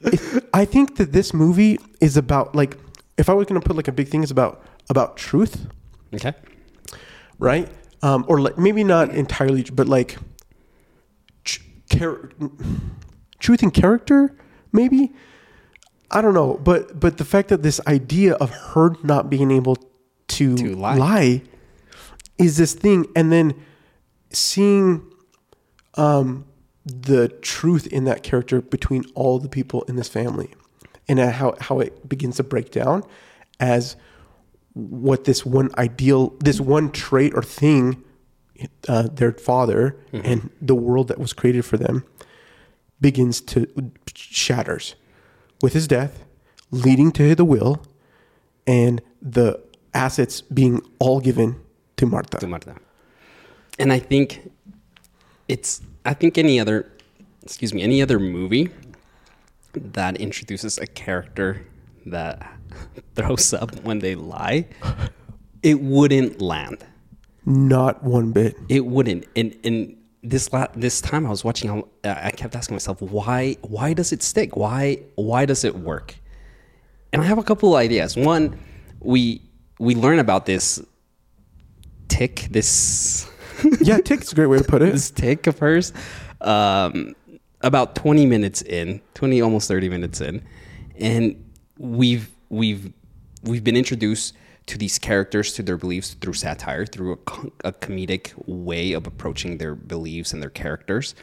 if- 0.00 0.44
I 0.54 0.64
think 0.64 0.96
that 0.96 1.12
this 1.12 1.32
movie 1.34 1.78
is 2.00 2.16
about 2.16 2.54
like 2.54 2.76
if 3.18 3.28
I 3.28 3.34
was 3.34 3.46
going 3.46 3.60
to 3.60 3.66
put 3.66 3.76
like 3.76 3.88
a 3.88 3.92
big 3.92 4.08
thing 4.08 4.22
is 4.22 4.30
about 4.30 4.62
about 4.90 5.16
truth, 5.16 5.66
Okay, 6.14 6.32
right? 7.38 7.68
Um, 8.02 8.24
or 8.28 8.40
like 8.40 8.58
maybe 8.58 8.82
not 8.84 9.10
entirely, 9.14 9.62
but 9.62 9.86
like 9.88 10.16
tr- 11.44 11.62
char- 11.90 12.30
truth 13.38 13.62
and 13.62 13.72
character, 13.72 14.36
maybe. 14.72 15.12
I 16.12 16.20
don't 16.20 16.34
know, 16.34 16.60
but 16.62 16.98
but 17.00 17.16
the 17.18 17.24
fact 17.24 17.48
that 17.48 17.62
this 17.62 17.80
idea 17.86 18.34
of 18.34 18.50
her 18.50 18.94
not 19.02 19.30
being 19.30 19.50
able 19.50 19.76
to, 20.28 20.56
To 20.56 20.74
lie. 20.76 20.96
lie. 20.96 21.42
is 22.38 22.56
this 22.56 22.74
thing, 22.74 23.06
and 23.16 23.32
then 23.32 23.54
seeing 24.30 25.02
um, 25.94 26.44
the 26.84 27.28
truth 27.28 27.86
in 27.86 28.04
that 28.04 28.22
character 28.22 28.60
between 28.60 29.04
all 29.14 29.38
the 29.38 29.48
people 29.48 29.82
in 29.82 29.96
this 29.96 30.08
family, 30.08 30.50
and 31.08 31.18
how 31.18 31.54
how 31.60 31.80
it 31.80 32.08
begins 32.08 32.36
to 32.36 32.42
break 32.42 32.70
down 32.70 33.02
as 33.58 33.96
what 34.74 35.24
this 35.24 35.44
one 35.46 35.70
ideal, 35.76 36.30
this 36.40 36.60
one 36.60 36.90
trait 36.90 37.32
or 37.34 37.42
thing, 37.42 38.02
uh, 38.88 39.02
their 39.12 39.32
father 39.32 39.96
and 40.12 40.50
the 40.60 40.74
world 40.74 41.08
that 41.08 41.18
was 41.18 41.32
created 41.34 41.64
for 41.64 41.76
them 41.76 42.04
begins 43.00 43.40
to 43.40 43.66
shatters 44.14 44.94
with 45.62 45.72
his 45.72 45.88
death, 45.88 46.24
leading 46.70 47.12
to 47.12 47.34
the 47.34 47.44
will 47.44 47.82
and 48.66 49.00
the 49.20 49.60
assets 49.94 50.40
being 50.40 50.80
all 50.98 51.20
given 51.20 51.60
to 51.96 52.06
Martha. 52.06 52.38
to 52.38 52.46
Marta. 52.46 52.74
And 53.78 53.92
I 53.92 53.98
think 53.98 54.50
it's 55.48 55.80
I 56.04 56.14
think 56.14 56.36
any 56.36 56.60
other 56.60 56.90
excuse 57.42 57.72
me, 57.72 57.82
any 57.82 58.02
other 58.02 58.18
movie 58.18 58.70
that 59.74 60.16
introduces 60.16 60.78
a 60.78 60.86
character 60.86 61.66
that 62.06 62.52
throws 63.14 63.52
up 63.54 63.74
when 63.82 64.00
they 64.00 64.14
lie, 64.14 64.66
it 65.62 65.80
wouldn't 65.80 66.40
land. 66.40 66.84
Not 67.44 68.02
one 68.04 68.32
bit. 68.32 68.56
It 68.68 68.86
wouldn't. 68.86 69.26
And 69.34 69.56
and 69.64 69.96
this 70.22 70.52
la- 70.52 70.68
this 70.74 71.00
time 71.00 71.26
I 71.26 71.30
was 71.30 71.44
watching, 71.44 71.82
I 72.04 72.30
kept 72.30 72.54
asking 72.54 72.74
myself, 72.74 73.00
why 73.02 73.56
why 73.62 73.92
does 73.92 74.12
it 74.12 74.22
stick? 74.22 74.56
Why 74.56 74.98
why 75.16 75.46
does 75.46 75.64
it 75.64 75.74
work? 75.76 76.14
And 77.12 77.20
I 77.20 77.24
have 77.26 77.38
a 77.38 77.42
couple 77.42 77.74
ideas. 77.76 78.16
One, 78.16 78.58
we 79.00 79.42
we 79.78 79.94
learn 79.94 80.18
about 80.18 80.46
this 80.46 80.80
tick, 82.08 82.48
this 82.50 83.28
Yeah, 83.80 83.98
tick's 83.98 84.32
a 84.32 84.34
great 84.34 84.46
way 84.46 84.58
to 84.58 84.64
put 84.64 84.82
it. 84.82 84.92
this 84.92 85.10
tick 85.10 85.46
of 85.46 85.58
hers, 85.58 85.92
um, 86.40 87.14
about 87.60 87.94
twenty 87.96 88.26
minutes 88.26 88.62
in, 88.62 89.00
twenty 89.14 89.40
almost 89.40 89.68
thirty 89.68 89.88
minutes 89.88 90.20
in, 90.20 90.42
and 90.98 91.50
we've 91.78 92.30
we've 92.48 92.92
we've 93.42 93.64
been 93.64 93.76
introduced 93.76 94.34
to 94.66 94.78
these 94.78 94.98
characters 94.98 95.52
to 95.54 95.62
their 95.62 95.76
beliefs 95.76 96.14
through 96.14 96.32
satire 96.34 96.86
through 96.86 97.12
a, 97.12 97.68
a 97.68 97.72
comedic 97.72 98.32
way 98.46 98.92
of 98.92 99.06
approaching 99.06 99.58
their 99.58 99.74
beliefs 99.74 100.32
and 100.32 100.42
their 100.42 100.50
characters 100.50 101.14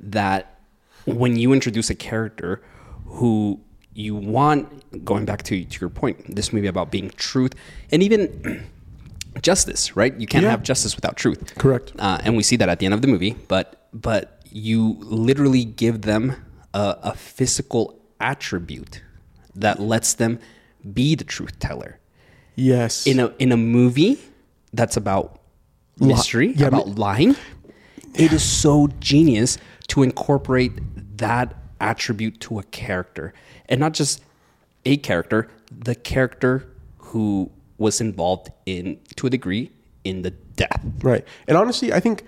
that 0.00 0.58
when 1.04 1.36
you 1.36 1.52
introduce 1.52 1.90
a 1.90 1.94
character 1.94 2.62
who 3.06 3.60
you 3.94 4.14
want 4.16 5.04
going 5.04 5.24
back 5.24 5.42
to, 5.42 5.64
to 5.64 5.80
your 5.80 5.90
point 5.90 6.34
this 6.34 6.52
movie 6.52 6.66
about 6.66 6.90
being 6.90 7.10
truth 7.10 7.54
and 7.92 8.02
even 8.02 8.64
justice 9.42 9.96
right 9.96 10.14
you 10.20 10.26
can't 10.26 10.44
Yeah. 10.44 10.50
have 10.50 10.62
justice 10.62 10.94
without 10.96 11.16
truth 11.16 11.54
Correct. 11.56 11.92
uh, 11.98 12.18
and 12.24 12.36
we 12.36 12.42
see 12.42 12.56
that 12.56 12.68
at 12.68 12.78
the 12.80 12.86
end 12.86 12.94
of 12.94 13.02
the 13.02 13.08
movie 13.08 13.36
but 13.48 13.88
but 13.92 14.42
you 14.50 14.96
literally 15.00 15.64
give 15.64 16.02
them 16.02 16.36
a, 16.74 16.96
a 17.02 17.14
physical 17.14 17.98
attribute 18.20 19.02
that 19.54 19.80
lets 19.80 20.14
them 20.14 20.38
be 20.92 21.14
the 21.14 21.24
truth 21.24 21.58
teller 21.58 21.98
Yes. 22.54 23.06
in 23.06 23.18
a 23.20 23.32
in 23.38 23.52
a 23.52 23.56
movie 23.56 24.18
that's 24.72 24.96
about 24.96 25.40
mystery 25.98 26.52
yeah, 26.52 26.66
about 26.68 26.88
mi- 26.88 26.94
lying 26.94 27.36
it 28.14 28.32
is 28.32 28.42
so 28.42 28.88
genius 29.00 29.58
to 29.88 30.02
incorporate 30.02 30.72
that 31.18 31.54
attribute 31.80 32.40
to 32.40 32.58
a 32.58 32.62
character 32.64 33.32
and 33.68 33.80
not 33.80 33.92
just 33.92 34.22
a 34.84 34.96
character 34.96 35.48
the 35.70 35.94
character 35.94 36.68
who 36.98 37.50
was 37.78 38.00
involved 38.00 38.50
in 38.66 38.98
to 39.16 39.26
a 39.26 39.30
degree 39.30 39.70
in 40.04 40.22
the 40.22 40.30
death 40.30 40.82
Right. 41.02 41.24
And 41.48 41.56
honestly, 41.56 41.92
I 41.92 42.00
think 42.00 42.24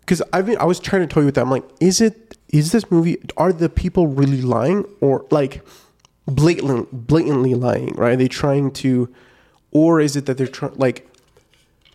because 0.00 0.22
I've 0.32 0.46
been, 0.46 0.58
I 0.58 0.64
was 0.64 0.78
trying 0.80 1.02
to 1.02 1.12
tell 1.12 1.22
you 1.22 1.26
with 1.26 1.34
that. 1.36 1.42
I'm 1.42 1.50
like, 1.50 1.64
is 1.80 2.00
it 2.00 2.36
is 2.50 2.72
this 2.72 2.90
movie? 2.90 3.18
Are 3.36 3.52
the 3.52 3.68
people 3.68 4.06
really 4.06 4.42
lying 4.42 4.84
or 5.00 5.26
like 5.30 5.64
blatantly 6.26 6.86
blatantly 6.92 7.54
lying? 7.54 7.94
Right? 7.94 8.12
Are 8.12 8.16
they 8.16 8.28
trying 8.28 8.70
to, 8.72 9.12
or 9.74 10.00
is 10.00 10.16
it 10.16 10.24
that 10.24 10.38
they're 10.38 10.46
trying 10.46 10.74
like 10.76 11.06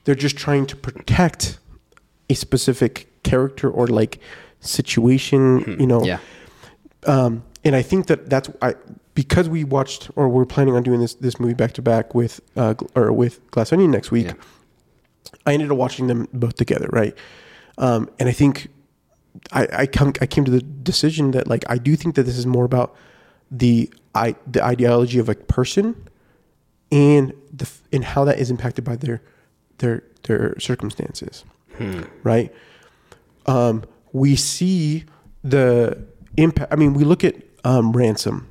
they're 0.03 0.13
just 0.13 0.37
trying 0.37 0.67
to 0.67 0.75
protect 0.75 1.57
a 2.29 2.35
specific 2.35 3.07
character 3.23 3.69
or 3.69 3.87
like 3.87 4.19
situation? 4.59 5.77
You 5.79 5.87
know. 5.87 6.03
yeah 6.03 6.19
Um, 7.07 7.43
and 7.63 7.75
I 7.75 7.81
think 7.81 8.07
that 8.07 8.29
that's 8.29 8.49
I 8.61 8.75
because 9.15 9.49
we 9.49 9.63
watched 9.63 10.11
or 10.15 10.29
we're 10.29 10.45
planning 10.45 10.75
on 10.75 10.83
doing 10.83 10.99
this 10.99 11.15
this 11.15 11.39
movie 11.39 11.53
back 11.53 11.73
to 11.73 11.81
back 11.81 12.13
with 12.13 12.39
uh, 12.55 12.75
or 12.95 13.11
with 13.11 13.49
Glass 13.51 13.73
Onion 13.73 13.91
next 13.91 14.11
week. 14.11 14.27
Yeah. 14.27 14.33
I 15.45 15.53
ended 15.53 15.71
up 15.71 15.77
watching 15.77 16.07
them 16.07 16.27
both 16.33 16.55
together, 16.55 16.89
right? 16.91 17.15
Um, 17.77 18.09
and 18.19 18.29
I 18.29 18.31
think 18.31 18.69
I 19.51 19.67
I 19.71 19.85
come 19.87 20.13
I 20.21 20.25
came 20.25 20.45
to 20.45 20.51
the 20.51 20.61
decision 20.61 21.31
that 21.31 21.47
like 21.47 21.63
I 21.69 21.77
do 21.77 21.95
think 21.95 22.15
that 22.15 22.23
this 22.23 22.37
is 22.37 22.45
more 22.45 22.65
about 22.65 22.95
the 23.51 23.91
I 24.15 24.35
the 24.47 24.63
ideology 24.63 25.19
of 25.19 25.29
a 25.29 25.35
person 25.35 25.95
and 26.91 27.33
the 27.53 27.69
and 27.91 28.03
how 28.03 28.23
that 28.25 28.39
is 28.39 28.49
impacted 28.51 28.83
by 28.85 28.95
their 28.95 29.21
their 29.79 30.03
their 30.23 30.59
circumstances, 30.59 31.45
right? 32.23 32.53
um, 33.45 33.83
we 34.11 34.35
see 34.35 35.05
the 35.43 36.03
impact. 36.37 36.71
I 36.73 36.75
mean, 36.75 36.93
we 36.93 37.03
look 37.03 37.23
at 37.23 37.35
um, 37.63 37.91
ransom. 37.91 38.47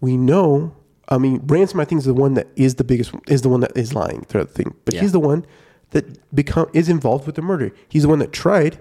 We 0.00 0.16
know. 0.16 0.74
I 1.08 1.18
mean, 1.18 1.40
ransom. 1.46 1.80
I 1.80 1.84
think 1.84 2.00
is 2.00 2.04
the 2.04 2.14
one 2.14 2.34
that 2.34 2.48
is 2.56 2.74
the 2.76 2.84
biggest. 2.84 3.12
Is 3.28 3.42
the 3.42 3.48
one 3.48 3.60
that 3.60 3.76
is 3.76 3.94
lying 3.94 4.24
throughout 4.28 4.48
the 4.48 4.54
thing. 4.54 4.74
But 4.84 4.94
Yeah. 4.94 5.02
he's 5.02 5.12
the 5.12 5.20
one 5.20 5.46
that 5.90 6.34
become 6.34 6.68
is 6.72 6.88
involved 6.88 7.26
with 7.26 7.36
the 7.36 7.42
murder. 7.42 7.70
He's 7.88 8.02
the 8.02 8.08
one 8.08 8.18
that 8.18 8.32
tried 8.32 8.78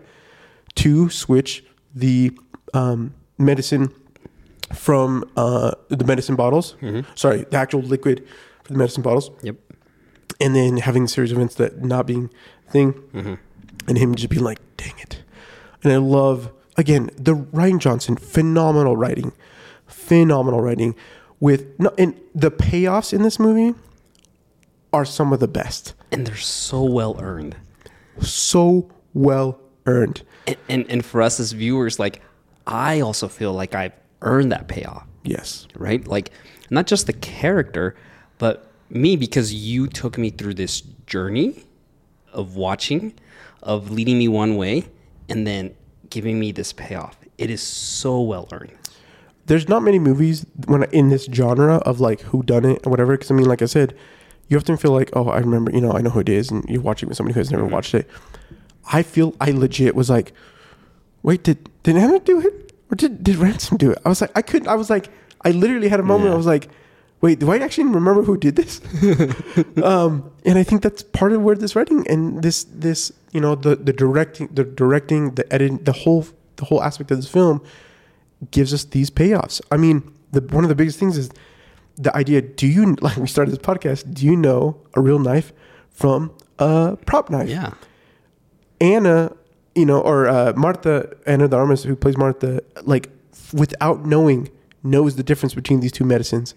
to 0.76 1.10
switch 1.10 1.64
the 1.94 2.32
um, 2.74 3.14
medicine 3.38 3.94
from 4.74 5.24
uh, 5.38 5.72
the 5.90 6.04
medicine 6.04 6.36
bottles. 6.36 6.76
Sorry, 7.14 7.44
the 7.50 7.58
actual 7.58 7.82
liquid 7.82 8.26
for 8.66 8.74
the 8.74 8.78
medicine 8.80 9.02
bottles 9.04 9.32
Yep. 9.44 9.56
and 10.42 10.56
then 10.56 10.78
having 10.78 11.04
a 11.04 11.08
series 11.08 11.32
of 11.32 11.38
events 11.38 11.56
that 11.56 11.82
not 11.84 12.06
being 12.06 12.30
thing 12.70 12.94
Mm-hmm. 13.14 13.36
and 13.88 13.98
him 13.98 14.16
just 14.16 14.30
being 14.30 14.44
like 14.44 14.60
dang 14.76 14.94
it 15.00 15.24
and 15.84 15.94
i 15.94 15.98
love 15.98 16.52
again 16.78 17.10
the 17.18 17.36
rian 17.36 17.80
johnson 17.80 18.18
phenomenal 18.18 18.98
writing 18.98 19.32
phenomenal 19.88 20.62
writing 20.62 20.96
with 21.40 21.68
no 21.80 21.92
and 21.98 22.20
the 22.34 22.52
payoffs 22.52 23.14
in 23.14 23.22
this 23.22 23.40
movie 23.40 23.74
are 24.92 25.06
some 25.06 25.32
of 25.34 25.40
the 25.40 25.48
best 25.48 25.94
And 26.12 26.26
they're 26.26 26.36
so 26.38 26.84
well 26.84 27.18
earned. 27.22 27.56
so 28.22 28.90
well 29.14 29.60
earned 29.86 30.24
And, 30.48 30.58
and 30.70 30.86
and 30.90 31.06
for 31.06 31.22
us 31.22 31.40
as 31.40 31.52
viewers, 31.52 32.00
like 32.00 32.22
I 32.66 33.02
also 33.02 33.28
feel 33.28 33.54
like 33.54 33.76
I've 33.76 33.92
earned 34.22 34.52
that 34.52 34.68
payoff. 34.68 35.06
yes 35.24 35.68
right? 35.76 36.06
Like 36.08 36.32
not 36.72 36.88
just 36.88 37.06
the 37.08 37.14
character, 37.14 37.96
but 38.38 38.68
me 38.90 39.16
because 39.16 39.54
you 39.54 39.88
took 39.88 40.18
me 40.18 40.30
through 40.30 40.54
this 40.56 40.82
journey 41.08 41.64
of 42.34 42.56
watching, 42.56 43.14
of 43.64 43.90
leading 43.92 44.18
me 44.18 44.28
one 44.28 44.58
way, 44.58 44.86
and 45.30 45.46
then 45.48 45.74
giving 46.10 46.40
me 46.40 46.52
this 46.52 46.74
payoff. 46.74 47.18
It 47.38 47.50
is 47.50 47.62
so 47.62 48.22
well 48.22 48.48
earned. 48.52 48.74
there's 49.48 49.70
not 49.70 49.84
many 49.84 50.00
movies 50.00 50.46
when 50.66 50.84
in 50.86 51.10
this 51.10 51.26
genre 51.26 51.76
of 51.78 52.00
like 52.00 52.22
who 52.22 52.42
done 52.44 52.66
it 52.66 52.86
or 52.86 52.90
whatever. 52.90 53.14
Because 53.14 53.32
I 53.32 53.36
mean, 53.36 53.46
like 53.46 53.62
I 53.62 53.66
said, 53.66 53.96
you 54.48 54.58
often 54.58 54.78
feel 54.78 54.92
like, 54.92 55.10
oh, 55.14 55.30
I 55.30 55.40
remember, 55.40 55.72
you 55.72 55.82
know, 55.82 55.92
I 55.92 56.02
know 56.02 56.10
who 56.10 56.20
it 56.20 56.30
is, 56.30 56.52
and 56.52 56.64
you're 56.70 56.82
watching 56.82 57.10
with 57.10 57.18
somebody 57.18 57.34
who 57.34 57.40
has 57.40 57.52
never 57.52 57.64
mm-hmm. 57.64 57.74
watched 57.74 57.94
it. 57.94 58.10
I 58.92 59.04
feel 59.04 59.36
I 59.42 59.52
legit 59.52 59.96
was 59.96 60.10
like, 60.10 60.34
wait, 61.24 61.44
did 61.44 61.70
did 61.84 61.98
Ana 61.98 62.20
do 62.20 62.40
it 62.42 62.74
or 62.92 62.96
did 62.96 63.24
did 63.24 63.38
Ransom 63.38 63.78
do 63.78 63.92
it? 63.92 64.00
I 64.06 64.10
was 64.10 64.22
like, 64.22 64.32
I 64.36 64.42
couldn't. 64.42 64.68
I 64.68 64.76
was 64.76 64.90
like, 64.90 65.10
I 65.42 65.52
literally 65.52 65.90
had 65.90 66.00
a 66.00 66.04
moment. 66.04 66.32
I 66.32 66.38
was 66.38 66.46
like, 66.46 66.70
wait, 67.22 67.40
do 67.40 67.52
I 67.52 67.58
actually 67.58 67.86
remember 67.86 68.24
who 68.24 68.38
did 68.38 68.56
this? 68.56 68.82
um, 69.84 70.32
and 70.46 70.58
I 70.58 70.64
think 70.64 70.82
that's 70.82 71.04
part 71.04 71.32
of 71.32 71.42
where 71.42 71.56
this 71.56 71.76
writing 71.76 72.06
and 72.08 72.44
this 72.44 72.64
this 72.66 73.12
you 73.32 73.42
know 73.42 73.56
the 73.56 73.76
the 73.76 73.94
directing 73.94 74.48
the 74.48 74.64
directing 74.64 75.36
the 75.36 75.52
editing 75.52 75.78
the 75.80 75.92
whole 75.92 76.26
the 76.58 76.66
whole 76.66 76.82
aspect 76.84 77.12
of 77.12 77.18
this 77.18 77.30
film 77.30 77.62
gives 78.52 78.74
us 78.74 78.84
these 78.86 79.10
payoffs. 79.10 79.62
I 79.72 79.78
mean, 79.78 80.14
the 80.32 80.42
one 80.42 80.64
of 80.64 80.70
the 80.70 80.76
biggest 80.76 81.00
things 81.00 81.18
is 81.18 81.30
the 81.96 82.16
idea. 82.16 82.42
Do 82.42 82.68
you 82.68 82.96
like 83.02 83.18
we 83.18 83.28
started 83.28 83.52
this 83.52 83.60
podcast? 83.60 84.14
Do 84.14 84.26
you 84.26 84.36
know 84.36 84.78
a 84.94 85.02
real 85.02 85.20
knife 85.20 85.52
from 85.90 86.32
a 86.60 86.98
prop 87.06 87.30
knife? 87.30 87.50
Yeah. 87.50 87.74
Ana, 88.82 89.32
you 89.74 89.86
know, 89.86 90.02
or 90.02 90.28
uh, 90.28 90.54
Martha 90.56 91.16
Ana 91.26 91.48
de 91.48 91.56
Armas, 91.56 91.84
who 91.84 91.96
plays 91.96 92.18
Martha, 92.18 92.62
like 92.84 93.10
without 93.54 94.06
knowing, 94.06 94.50
knows 94.84 95.16
the 95.16 95.24
difference 95.24 95.54
between 95.54 95.80
these 95.80 95.94
two 95.94 96.04
medicines 96.04 96.54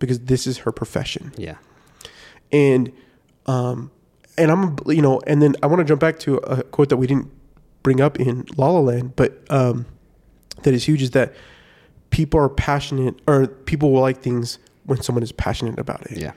because 0.00 0.18
this 0.20 0.46
is 0.48 0.58
her 0.58 0.72
profession. 0.72 1.32
Yeah. 1.36 1.56
and 2.52 2.90
um 3.46 3.90
and 4.36 4.50
i'm 4.50 4.76
you 4.86 5.00
know 5.02 5.20
and 5.26 5.40
then 5.40 5.54
i 5.62 5.66
want 5.66 5.78
to 5.80 5.84
jump 5.84 6.00
back 6.00 6.18
to 6.18 6.36
a 6.38 6.62
quote 6.64 6.88
that 6.88 6.96
we 6.96 7.06
didn't 7.06 7.30
bring 7.84 8.00
up 8.00 8.18
in 8.18 8.44
la 8.56 8.68
la 8.70 8.80
land 8.80 9.14
but 9.16 9.30
um 9.50 9.86
that 10.64 10.74
is 10.74 10.84
huge 10.84 11.00
is 11.02 11.12
that 11.12 11.32
people 12.10 12.38
are 12.40 12.48
passionate 12.48 13.14
or 13.26 13.46
people 13.46 13.92
will 13.92 14.00
like 14.00 14.20
things 14.20 14.58
when 14.84 15.00
someone 15.00 15.22
is 15.22 15.32
passionate 15.32 15.78
about 15.78 16.02
it. 16.10 16.18
Yeah. 16.18 16.32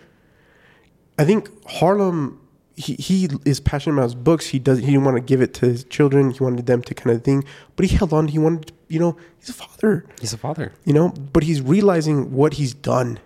i 1.17 1.25
think 1.25 1.49
harlan 1.67 2.37
he, 2.75 2.93
he 2.95 3.29
is 3.45 3.59
passionate 3.59 3.93
about 3.97 4.05
his 4.05 4.15
books. 4.15 4.47
He 4.47 4.57
does 4.57 4.79
he 4.79 4.87
didn't 4.87 5.03
want 5.03 5.15
to 5.17 5.21
give 5.21 5.41
it 5.43 5.53
to 5.59 5.67
his 5.67 5.83
children. 5.83 6.31
He 6.31 6.41
wanted 6.43 6.65
them 6.65 6.81
to 6.81 6.93
kind 6.95 7.15
of 7.15 7.23
thing 7.23 7.43
but 7.75 7.85
he 7.85 7.95
held 7.95 8.11
on. 8.13 8.29
He 8.29 8.39
wanted 8.39 8.71
you 8.87 8.99
know 8.99 9.15
he's 9.39 9.49
a 9.49 9.53
father. 9.53 10.05
He's 10.19 10.33
a 10.33 10.39
father. 10.39 10.73
you 10.83 10.93
know 10.93 11.09
but 11.35 11.43
he's 11.43 11.61
realizing 11.61 12.33
what 12.33 12.53
he's 12.55 12.73
done 12.73 13.19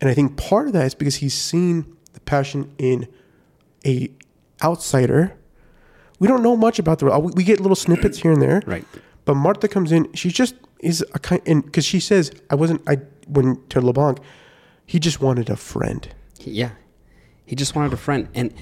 and 0.00 0.08
i 0.10 0.14
think 0.14 0.36
part 0.36 0.66
of 0.68 0.72
that 0.72 0.86
is 0.86 0.94
because 0.94 1.16
he's 1.16 1.34
seen 1.34 1.84
the 2.12 2.20
passion 2.20 2.72
in 2.78 3.06
a 3.86 4.10
outsider 4.62 5.34
we 6.18 6.26
don't 6.28 6.42
know 6.42 6.56
much 6.56 6.78
about 6.78 6.98
the 6.98 7.06
uh, 7.12 7.18
we 7.18 7.32
we 7.32 7.44
get 7.44 7.60
little 7.60 7.76
snippets 7.76 8.18
here 8.18 8.32
and 8.32 8.42
there 8.42 8.62
Right. 8.66 8.84
but 9.24 9.34
martha 9.34 9.68
comes 9.68 9.92
in 9.92 10.12
she 10.14 10.30
just 10.30 10.54
is 10.80 11.04
a 11.14 11.18
kind 11.18 11.42
and 11.46 11.64
because 11.64 11.84
she 11.84 12.00
says 12.00 12.30
i 12.50 12.54
wasn't 12.54 12.80
i 12.88 12.96
when 13.28 13.60
to 13.68 13.80
leblanc 13.80 14.18
he 14.86 14.98
just 14.98 15.20
wanted 15.20 15.50
a 15.50 15.56
friend 15.56 16.08
Yeah. 16.44 16.70
He 17.44 17.56
just 17.56 17.74
wanted 17.74 17.92
a 17.94 17.96
friend 17.96 18.28
and 18.34 18.52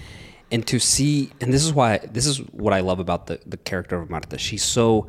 and 0.53 0.65
to 0.69 0.79
see 0.79 1.31
and 1.41 1.53
this 1.53 1.65
is 1.65 1.73
why 1.73 1.99
this 2.17 2.25
is 2.27 2.39
what 2.63 2.73
I 2.73 2.81
love 2.81 3.01
about 3.01 3.27
the 3.27 3.37
the 3.53 3.57
character 3.57 3.97
of 4.01 4.09
Martha. 4.11 4.39
She's 4.39 4.63
so 4.65 5.09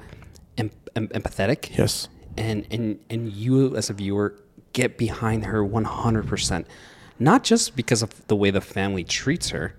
em- 0.58 0.72
em- 0.96 1.10
empathetic. 1.10 1.78
yes 1.78 2.10
and 2.38 2.66
and 2.72 3.00
and 3.12 3.22
you 3.32 3.76
as 3.76 3.90
a 3.92 3.94
viewer 3.94 4.28
get 4.74 4.98
behind 4.98 5.46
her 5.46 5.64
100% 5.64 6.66
not 7.20 7.44
just 7.44 7.76
because 7.76 8.04
of 8.04 8.28
the 8.28 8.36
way 8.36 8.52
the 8.52 8.62
family 8.62 9.04
treats 9.04 9.50
her 9.50 9.74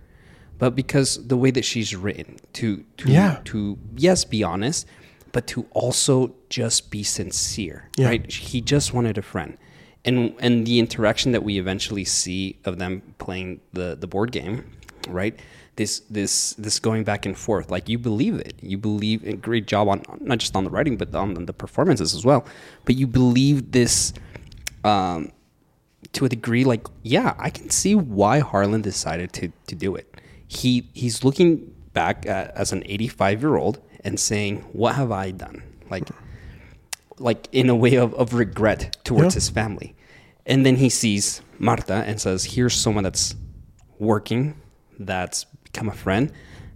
but 0.58 0.74
because 0.74 1.24
the 1.28 1.36
way 1.36 1.52
that 1.52 1.64
she's 1.64 1.94
written. 1.94 2.36
To 2.54 2.84
to 2.96 3.10
Yeah. 3.12 3.38
to 3.44 3.78
yes 3.96 4.24
be 4.24 4.42
honest 4.42 4.86
but 5.30 5.46
to 5.48 5.66
also 5.72 6.34
just 6.50 6.90
be 6.90 7.02
sincere 7.04 7.88
Yeah. 7.96 8.08
right? 8.08 8.32
He 8.32 8.60
just 8.60 8.92
wanted 8.92 9.16
a 9.18 9.22
friend. 9.22 9.56
And 10.04 10.34
and 10.40 10.66
the 10.66 10.78
interaction 10.80 11.32
that 11.32 11.44
we 11.44 11.58
eventually 11.58 12.04
see 12.04 12.58
of 12.64 12.78
them 12.78 13.02
playing 13.18 13.60
the 13.72 13.96
the 14.00 14.06
board 14.08 14.32
game 14.32 14.64
right? 15.08 15.38
This 15.76 16.00
this 16.10 16.54
this 16.54 16.80
going 16.80 17.04
back 17.04 17.24
and 17.24 17.36
forth 17.38 17.70
like 17.70 17.88
you 17.88 17.98
believe 17.98 18.34
it. 18.34 18.54
You 18.60 18.78
believe 18.78 19.24
a 19.24 19.34
great 19.34 19.66
job 19.68 19.86
on 19.88 20.02
not 20.20 20.38
just 20.38 20.56
on 20.56 20.64
the 20.64 20.70
writing 20.70 20.96
but 20.96 21.14
on 21.14 21.46
the 21.46 21.52
performances 21.52 22.14
as 22.14 22.24
well. 22.24 22.44
But 22.84 22.96
you 22.96 23.06
believe 23.06 23.70
this 23.70 24.12
um 24.84 25.32
to 26.12 26.24
a 26.24 26.28
degree 26.28 26.64
like 26.64 26.86
yeah 27.02 27.34
i 27.38 27.50
can 27.50 27.68
see 27.70 27.94
why 27.94 28.38
harlan 28.38 28.80
decided 28.82 29.32
to 29.32 29.52
to 29.66 29.74
do 29.74 29.94
it. 29.96 30.06
He 30.46 30.88
he's 30.94 31.24
looking 31.24 31.74
back 31.92 32.24
at, 32.26 32.50
as 32.56 32.72
an 32.72 32.82
85 32.86 33.42
year 33.42 33.56
old 33.56 33.80
and 34.04 34.18
saying 34.18 34.58
what 34.72 34.94
have 34.94 35.10
i 35.10 35.30
done? 35.30 35.62
Like 35.90 36.08
like 37.18 37.48
in 37.52 37.68
a 37.68 37.74
way 37.74 37.96
of, 37.96 38.14
of 38.14 38.32
regret 38.34 38.96
towards 39.04 39.34
Yeah. 39.34 39.38
his 39.40 39.48
family. 39.50 39.94
And 40.46 40.64
then 40.64 40.76
he 40.76 40.88
sees 40.88 41.42
marta 41.58 41.94
and 42.06 42.20
says 42.20 42.44
here's 42.44 42.74
someone 42.74 43.04
that's 43.04 43.34
working 43.98 44.54
that's 45.00 45.44
become 45.64 45.88
a 45.88 45.92
friend 45.94 46.32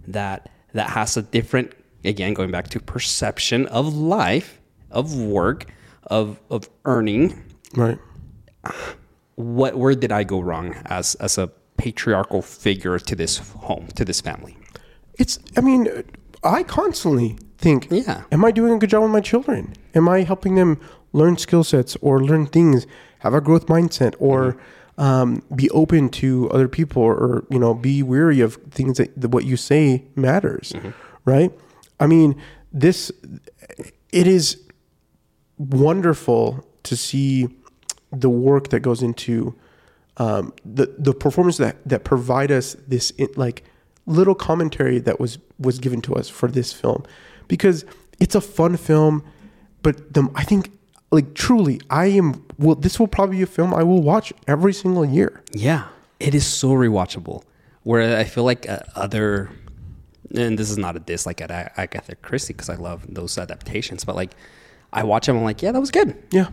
that 0.07 0.49
that 0.73 0.89
has 0.89 1.15
a 1.17 1.21
different 1.21 1.71
again 2.03 2.33
going 2.33 2.51
back 2.51 2.67
to 2.69 2.79
perception 2.79 3.65
of 3.67 3.95
life 3.95 4.59
of 4.91 5.15
work 5.15 5.65
of 6.07 6.39
of 6.49 6.69
earning 6.85 7.41
right. 7.75 7.97
What 9.35 9.75
where 9.77 9.95
did 9.95 10.11
I 10.11 10.23
go 10.23 10.39
wrong 10.39 10.75
as 10.85 11.15
as 11.15 11.37
a 11.37 11.47
patriarchal 11.77 12.41
figure 12.41 12.99
to 12.99 13.15
this 13.15 13.37
home 13.37 13.87
to 13.95 14.05
this 14.05 14.21
family? 14.21 14.55
it's 15.19 15.37
i 15.55 15.61
mean 15.61 15.87
i 16.43 16.63
constantly 16.63 17.37
think 17.59 17.87
Yeah. 17.91 18.23
am 18.31 18.43
i 18.43 18.49
doing 18.49 18.73
a 18.73 18.79
good 18.79 18.89
job 18.89 19.03
with 19.03 19.11
my 19.11 19.21
children? 19.21 19.73
Am 19.93 20.09
i 20.09 20.21
helping 20.23 20.55
them 20.55 20.79
learn 21.11 21.37
skill 21.37 21.63
sets 21.63 21.95
or 22.01 22.23
learn 22.23 22.47
things 22.47 22.87
have 23.19 23.33
a 23.35 23.41
growth 23.41 23.67
mindset 23.67 24.15
or 24.19 24.57
um, 24.97 25.43
be 25.55 25.69
open 25.71 26.09
to 26.09 26.49
other 26.51 26.67
people 26.67 27.01
or, 27.03 27.45
you 27.51 27.59
know 27.59 27.73
be 27.75 28.01
weary 28.01 28.39
of 28.41 28.55
things 28.71 28.97
that, 28.97 29.09
that 29.21 29.29
what 29.29 29.45
you 29.45 29.55
say 29.57 30.03
matters 30.15 30.73
right? 31.25 31.51
I 31.99 32.07
mean 32.07 32.35
this 32.71 33.11
it 34.11 34.25
is 34.27 34.57
wonderful 35.57 36.65
to 36.83 36.95
see 36.97 37.47
the 38.13 38.29
work 38.29 38.69
that 38.69 38.81
goes 38.81 39.01
into 39.01 39.55
um, 40.17 40.53
the 40.63 40.93
the 40.97 41.13
performance 41.13 41.57
that 41.57 41.77
that 41.87 42.03
provide 42.03 42.51
us 42.51 42.75
this 42.87 43.11
like 43.35 43.63
little 44.05 44.35
commentary 44.35 44.99
that 44.99 45.19
was 45.19 45.37
was 45.59 45.79
given 45.79 46.01
to 46.01 46.15
us 46.15 46.29
for 46.29 46.47
this 46.49 46.71
film 46.73 47.03
because 47.47 47.85
it's 48.19 48.35
a 48.35 48.41
fun 48.41 48.77
film 48.77 49.23
but 49.81 50.13
the 50.13 50.29
I 50.35 50.43
think 50.43 50.71
like 51.11 51.33
truly 51.33 51.79
I 51.89 52.05
am 52.07 52.45
well 52.59 52.75
this 52.75 52.99
will 52.99 53.07
probably 53.07 53.37
be 53.37 53.43
a 53.43 53.47
film 53.47 53.73
I 53.73 53.83
will 53.83 54.01
watch 54.01 54.31
every 54.47 54.73
single 54.73 55.05
year 55.05 55.43
Yeah, 55.53 55.87
it 56.19 56.35
is 56.35 56.45
so 56.45 56.69
rewatchable. 56.69 57.43
Where 57.83 58.17
I 58.17 58.23
feel 58.23 58.45
like 58.45 58.69
uh, 58.69 58.79
other, 58.95 59.49
and 60.33 60.57
this 60.57 60.69
is 60.71 60.77
not 60.77 60.95
a 60.95 60.99
diss 60.99 61.25
like 61.25 61.41
at 61.41 61.51
Ag- 61.51 61.71
Agatha 61.75 62.15
Christie 62.15 62.53
because 62.53 62.69
I 62.69 62.75
love 62.75 63.05
those 63.13 63.37
adaptations, 63.37 64.05
but 64.05 64.15
like 64.15 64.31
I 64.93 65.03
watch 65.03 65.25
them, 65.25 65.35
I'm 65.37 65.43
like, 65.43 65.61
yeah, 65.61 65.73
that 65.73 65.81
was 65.81 65.91
good. 65.91 66.15
yeah 66.31 66.49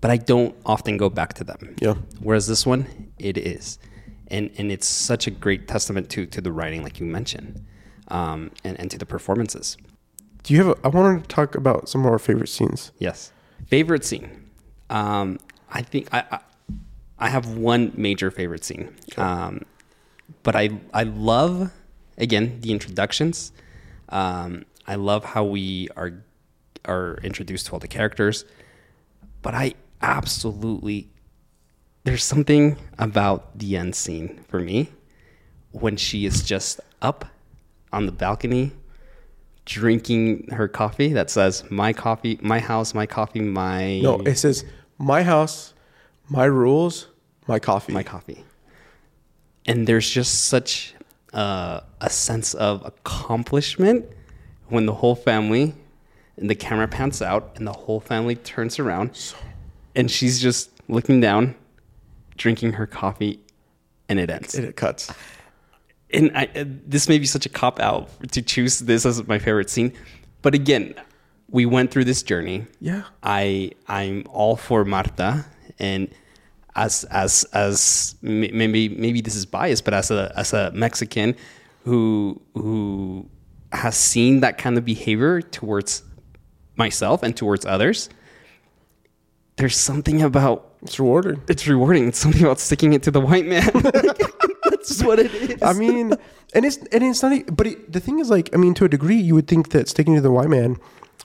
But 0.00 0.10
I 0.12 0.16
don't 0.16 0.54
often 0.64 0.96
go 0.96 1.08
back 1.10 1.34
to 1.34 1.44
them. 1.44 1.74
Yeah. 1.80 1.94
Whereas 2.20 2.46
this 2.46 2.64
one, 2.64 3.12
it 3.18 3.36
is, 3.36 3.78
and 4.28 4.50
and 4.58 4.70
it's 4.70 4.86
such 4.86 5.26
a 5.26 5.30
great 5.30 5.66
testament 5.66 6.08
to 6.10 6.26
to 6.26 6.40
the 6.40 6.52
writing, 6.52 6.82
like 6.82 7.00
you 7.00 7.06
mentioned, 7.06 7.64
um, 8.08 8.50
and 8.64 8.78
and 8.78 8.90
to 8.92 8.98
the 8.98 9.06
performances. 9.06 9.76
do 10.44 10.54
you 10.54 10.64
have 10.64 10.78
a, 10.78 10.86
I 10.86 10.88
wanted 10.88 11.22
to 11.24 11.28
talk 11.28 11.54
about 11.56 11.88
some 11.88 12.04
of 12.06 12.10
our 12.12 12.18
favorite 12.18 12.48
scenes 12.48 12.92
Yes. 12.98 13.32
Favorite 13.66 14.04
scene. 14.04 14.30
Um, 14.88 15.38
I 15.70 15.82
think 15.82 16.08
I, 16.12 16.20
I 16.30 16.38
I 17.18 17.28
have 17.28 17.56
one 17.58 17.92
major 17.96 18.30
favorite 18.30 18.62
scene. 18.64 18.94
Um, 19.16 19.62
but 20.44 20.54
I 20.54 20.70
I 20.94 21.02
love 21.02 21.72
again 22.16 22.60
the 22.60 22.70
introductions. 22.70 23.50
Um, 24.10 24.64
I 24.86 24.94
love 24.94 25.24
how 25.24 25.42
we 25.44 25.88
are 25.96 26.12
are 26.84 27.18
introduced 27.24 27.66
to 27.66 27.72
all 27.72 27.80
the 27.80 27.88
characters. 27.88 28.44
But 29.42 29.54
I 29.54 29.74
absolutely 30.02 31.08
there's 32.04 32.24
something 32.24 32.76
about 32.98 33.58
the 33.58 33.76
end 33.76 33.94
scene 33.94 34.40
for 34.48 34.60
me 34.60 34.90
when 35.72 35.96
she 35.96 36.24
is 36.24 36.42
just 36.42 36.80
up 37.02 37.24
on 37.92 38.06
the 38.06 38.12
balcony 38.12 38.72
drinking 39.64 40.48
her 40.52 40.66
coffee 40.68 41.12
that 41.12 41.28
says 41.30 41.62
my 41.70 41.92
coffee 41.92 42.38
my 42.40 42.58
house 42.58 42.94
my 42.94 43.04
coffee 43.04 43.40
my 43.40 44.00
No, 44.00 44.20
it 44.20 44.36
says 44.36 44.64
my 44.96 45.22
house, 45.22 45.74
my 46.28 46.44
rules, 46.44 47.08
my 47.46 47.58
coffee. 47.58 47.92
my 47.92 48.02
coffee 48.02 48.44
and 49.66 49.86
there's 49.86 50.08
just 50.08 50.46
such 50.46 50.94
uh, 51.34 51.80
a 52.00 52.08
sense 52.08 52.54
of 52.54 52.84
accomplishment 52.86 54.06
when 54.68 54.86
the 54.86 54.94
whole 54.94 55.14
family 55.14 55.74
and 56.38 56.48
the 56.48 56.54
camera 56.54 56.88
pans 56.88 57.20
out 57.20 57.52
and 57.56 57.66
the 57.66 57.72
whole 57.72 58.00
family 58.00 58.34
turns 58.34 58.78
around 58.78 59.34
and 59.98 60.10
she's 60.10 60.40
just 60.40 60.70
looking 60.88 61.20
down 61.20 61.54
drinking 62.36 62.72
her 62.72 62.86
coffee 62.86 63.40
and 64.08 64.18
it 64.20 64.30
ends 64.30 64.54
And 64.54 64.64
it 64.64 64.76
cuts. 64.76 65.12
and 66.10 66.30
I, 66.34 66.44
uh, 66.54 66.64
this 66.86 67.08
may 67.08 67.18
be 67.18 67.26
such 67.26 67.44
a 67.44 67.48
cop 67.50 67.80
out 67.80 68.08
to 68.32 68.40
choose 68.40 68.78
this 68.78 69.04
as 69.04 69.26
my 69.26 69.38
favorite 69.38 69.68
scene, 69.68 69.92
but 70.40 70.54
again, 70.54 70.94
we 71.50 71.66
went 71.66 71.90
through 71.90 72.04
this 72.04 72.22
journey. 72.22 72.66
Yeah. 72.80 73.02
I 73.22 73.72
I'm 73.88 74.24
all 74.30 74.56
for 74.56 74.84
Marta, 74.84 75.44
and 75.78 76.08
as 76.76 77.04
as 77.10 77.44
as 77.52 78.14
maybe 78.22 78.88
maybe 78.90 79.20
this 79.20 79.34
is 79.34 79.46
biased, 79.46 79.84
but 79.84 79.94
as 79.94 80.10
a 80.10 80.32
as 80.36 80.52
a 80.52 80.70
Mexican 80.72 81.34
who 81.84 82.40
who 82.54 83.26
has 83.72 83.96
seen 83.96 84.40
that 84.40 84.58
kind 84.58 84.76
of 84.78 84.84
behavior 84.84 85.40
towards 85.42 86.02
myself 86.76 87.22
and 87.22 87.36
towards 87.36 87.64
others, 87.66 88.08
there's 89.58 89.76
something 89.76 90.22
about 90.22 90.72
It's 90.82 90.98
rewarding. 90.98 91.42
it's 91.48 91.66
rewarding. 91.66 92.08
It's 92.08 92.18
something 92.18 92.42
about 92.42 92.60
sticking 92.60 92.92
it 92.94 93.02
to 93.04 93.10
the 93.10 93.20
white 93.20 93.46
man. 93.46 93.70
That's 94.64 95.02
what 95.02 95.18
it 95.18 95.32
is. 95.34 95.62
I 95.62 95.72
mean, 95.72 96.14
and 96.54 96.64
it's 96.64 96.76
and 96.92 97.02
it's 97.04 97.22
not. 97.22 97.56
But 97.56 97.66
it, 97.66 97.92
the 97.92 98.00
thing 98.00 98.18
is, 98.20 98.30
like, 98.30 98.50
I 98.54 98.56
mean, 98.56 98.74
to 98.74 98.84
a 98.84 98.88
degree, 98.88 99.16
you 99.16 99.34
would 99.34 99.46
think 99.48 99.70
that 99.70 99.88
sticking 99.88 100.14
to 100.14 100.20
the 100.20 100.30
white 100.30 100.48
man, 100.48 100.76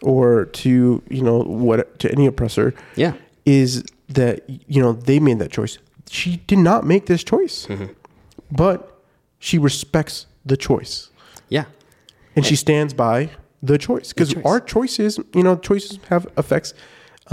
or 0.02 0.46
to 0.46 1.02
you 1.10 1.22
know 1.22 1.40
what 1.44 2.00
to 2.00 2.12
any 2.12 2.26
oppressor, 2.26 2.74
Yeah. 2.96 3.14
is 3.46 3.84
that 4.10 4.44
you 4.48 4.82
know 4.82 4.94
they 4.94 5.20
made 5.20 5.40
that 5.40 5.52
choice. 5.52 5.78
She 6.10 6.38
did 6.48 6.60
not 6.60 6.86
make 6.86 7.06
this 7.06 7.24
choice, 7.24 7.66
Mm-hmm. 7.68 7.94
but 8.52 9.02
she 9.40 9.58
respects 9.58 10.26
the 10.46 10.56
choice 10.58 11.10
yeah. 11.50 11.66
and 12.36 12.46
she 12.46 12.56
stands 12.56 12.94
by 12.94 13.30
the 13.62 13.78
choice 13.78 14.14
because 14.14 14.34
our 14.46 14.60
choices, 14.60 15.20
you 15.34 15.42
know, 15.44 15.56
choices 15.58 16.00
have 16.10 16.28
effects, 16.38 16.74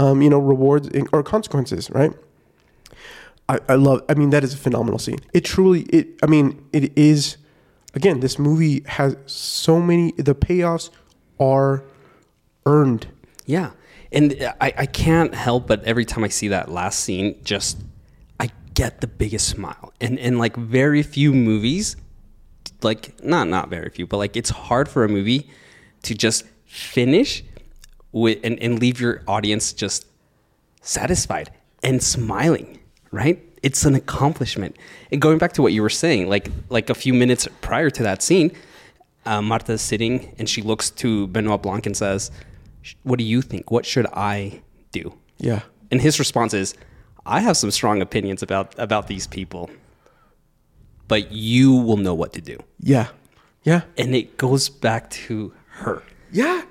um, 0.01 0.21
you 0.21 0.29
know, 0.29 0.39
rewards 0.39 0.89
or 1.13 1.21
consequences, 1.21 1.91
right? 1.91 2.11
I, 3.47 3.59
I 3.69 3.75
love. 3.75 4.03
I 4.09 4.15
mean, 4.15 4.31
that 4.31 4.43
is 4.43 4.53
a 4.53 4.57
phenomenal 4.57 4.97
scene. 4.97 5.19
It 5.33 5.45
truly. 5.45 5.81
It. 5.83 6.19
I 6.23 6.25
mean, 6.25 6.65
it 6.73 6.97
is. 6.97 7.37
Again, 7.93 8.21
this 8.21 8.39
movie 8.39 8.83
has 8.87 9.15
so 9.27 9.79
many. 9.79 10.13
The 10.13 10.33
payoffs 10.33 10.89
are 11.39 11.83
earned. 12.65 13.07
Yeah. 13.45 13.71
And 14.11 14.53
I, 14.59 14.73
I 14.77 14.85
can't 14.85 15.33
help 15.33 15.67
but 15.67 15.83
every 15.85 16.03
time 16.03 16.23
I 16.23 16.27
see 16.27 16.49
that 16.49 16.69
last 16.69 16.99
scene, 16.99 17.39
just 17.43 17.77
I 18.39 18.49
get 18.73 19.01
the 19.01 19.07
biggest 19.07 19.47
smile. 19.47 19.93
And 20.01 20.17
and 20.19 20.39
like 20.39 20.55
very 20.55 21.03
few 21.03 21.33
movies, 21.33 21.95
like 22.81 23.23
not 23.23 23.47
not 23.47 23.69
very 23.69 23.89
few, 23.89 24.07
but 24.07 24.17
like 24.17 24.35
it's 24.35 24.49
hard 24.49 24.89
for 24.89 25.03
a 25.03 25.09
movie 25.09 25.49
to 26.03 26.15
just 26.15 26.45
finish 26.65 27.43
with 28.11 28.39
and, 28.43 28.61
and 28.61 28.79
leave 28.79 28.99
your 28.99 29.21
audience 29.27 29.73
just 29.73 30.05
satisfied 30.81 31.51
and 31.83 32.01
smiling, 32.01 32.79
right? 33.11 33.41
It's 33.63 33.85
an 33.85 33.95
accomplishment. 33.95 34.75
And 35.11 35.21
going 35.21 35.37
back 35.37 35.53
to 35.53 35.61
what 35.61 35.73
you 35.73 35.81
were 35.81 35.89
saying, 35.89 36.29
like 36.29 36.49
like 36.69 36.89
a 36.89 36.95
few 36.95 37.13
minutes 37.13 37.47
prior 37.61 37.89
to 37.91 38.03
that 38.03 38.21
scene, 38.21 38.51
uh, 39.25 39.41
Marta 39.41 39.73
is 39.73 39.81
sitting 39.81 40.35
and 40.39 40.49
she 40.49 40.61
looks 40.61 40.89
to 40.91 41.27
Benoit 41.27 41.61
Blanc 41.61 41.85
and 41.85 41.95
says, 41.95 42.31
"What 43.03 43.19
do 43.19 43.25
you 43.25 43.41
think? 43.41 43.71
What 43.71 43.85
should 43.85 44.07
I 44.13 44.61
do?" 44.91 45.13
Yeah. 45.37 45.61
And 45.91 46.01
his 46.01 46.19
response 46.19 46.53
is, 46.53 46.73
"I 47.25 47.41
have 47.41 47.55
some 47.57 47.71
strong 47.71 48.01
opinions 48.01 48.41
about 48.41 48.73
about 48.79 49.07
these 49.07 49.27
people, 49.27 49.69
but 51.07 51.31
you 51.31 51.73
will 51.73 51.97
know 51.97 52.15
what 52.15 52.33
to 52.33 52.41
do." 52.41 52.57
Yeah. 52.79 53.07
Yeah. 53.63 53.81
And 53.97 54.15
it 54.15 54.37
goes 54.37 54.69
back 54.69 55.09
to 55.27 55.53
her 55.67 56.01
Yeah. 56.31 56.63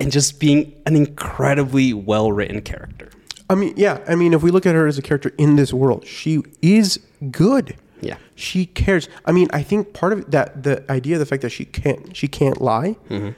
And 0.00 0.10
just 0.10 0.40
being 0.40 0.72
an 0.86 0.96
incredibly 0.96 1.92
well 1.92 2.32
written 2.32 2.62
character. 2.62 3.10
I 3.48 3.54
mean, 3.54 3.74
yeah. 3.76 3.98
I 4.08 4.14
mean, 4.14 4.32
if 4.32 4.42
we 4.42 4.50
look 4.50 4.64
at 4.66 4.74
her 4.74 4.86
as 4.86 4.96
a 4.98 5.02
character 5.02 5.32
in 5.36 5.56
this 5.56 5.72
world, 5.72 6.06
she 6.06 6.42
is 6.62 6.98
good. 7.30 7.76
Yeah. 8.00 8.16
She 8.34 8.64
cares. 8.66 9.08
I 9.26 9.32
mean, 9.32 9.48
I 9.52 9.62
think 9.62 9.92
part 9.92 10.12
of 10.12 10.30
that 10.30 10.62
the 10.62 10.90
idea 10.90 11.16
of 11.16 11.20
the 11.20 11.26
fact 11.26 11.42
that 11.42 11.50
she 11.50 11.64
can't 11.64 12.16
she 12.16 12.28
can't 12.28 12.60
lie 12.60 12.96
Mm-hmm. 13.10 13.30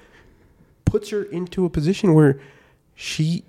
puts 0.85 1.11
her 1.11 1.23
into 1.25 1.65
a 1.65 1.71
position 1.71 2.15
where 2.15 2.39
she 2.95 3.45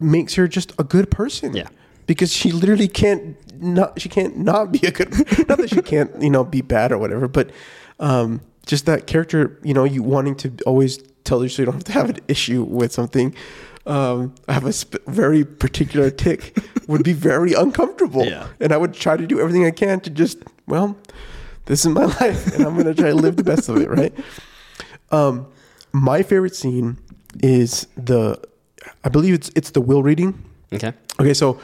makes 0.00 0.34
her 0.36 0.48
just 0.48 0.72
a 0.78 0.84
good 0.84 1.10
person. 1.10 1.54
Yeah. 1.54 1.68
Because 2.06 2.32
she 2.32 2.52
literally 2.52 2.88
can't 2.88 3.36
not 3.60 4.00
she 4.00 4.08
can't 4.08 4.38
not 4.38 4.72
be 4.72 4.80
a 4.86 4.90
good 4.90 5.10
not 5.48 5.58
that 5.58 5.70
she 5.70 5.82
can't, 5.82 6.10
you 6.22 6.30
know, 6.30 6.44
be 6.44 6.62
bad 6.62 6.92
or 6.92 6.98
whatever, 6.98 7.28
but 7.28 7.50
um 7.98 8.40
just 8.66 8.86
that 8.86 9.06
character, 9.06 9.58
you 9.62 9.74
know, 9.74 9.84
you 9.84 10.02
wanting 10.02 10.34
to 10.36 10.52
always 10.64 10.98
tell 11.24 11.42
you 11.42 11.48
so 11.48 11.62
you 11.62 11.66
don't 11.66 11.74
have 11.74 11.84
to 11.84 11.92
have 11.92 12.10
an 12.10 12.18
issue 12.28 12.62
with 12.62 12.92
something. 12.92 13.34
Um, 13.86 14.34
I 14.48 14.52
have 14.54 14.64
a 14.64 14.72
sp- 14.72 15.04
very 15.06 15.44
particular 15.44 16.10
tick 16.10 16.56
would 16.88 17.04
be 17.04 17.12
very 17.12 17.52
uncomfortable. 17.52 18.24
Yeah. 18.24 18.46
And 18.60 18.72
I 18.72 18.76
would 18.76 18.94
try 18.94 19.16
to 19.16 19.26
do 19.26 19.40
everything 19.40 19.64
I 19.66 19.70
can 19.70 20.00
to 20.00 20.10
just, 20.10 20.38
well, 20.66 20.96
this 21.66 21.84
is 21.84 21.92
my 21.92 22.04
life 22.20 22.54
and 22.54 22.64
I'm 22.64 22.74
going 22.74 22.86
to 22.86 22.94
try 22.94 23.10
to 23.10 23.16
live 23.16 23.36
the 23.36 23.44
best 23.44 23.68
of 23.68 23.76
it, 23.76 23.88
right? 23.88 24.14
Um, 25.10 25.46
my 25.92 26.22
favorite 26.22 26.56
scene 26.56 26.98
is 27.42 27.86
the, 27.96 28.40
I 29.02 29.08
believe 29.08 29.34
it's 29.34 29.50
it's 29.54 29.70
the 29.70 29.80
will 29.80 30.02
reading. 30.02 30.42
Okay. 30.72 30.92
Okay, 31.20 31.34
so 31.34 31.58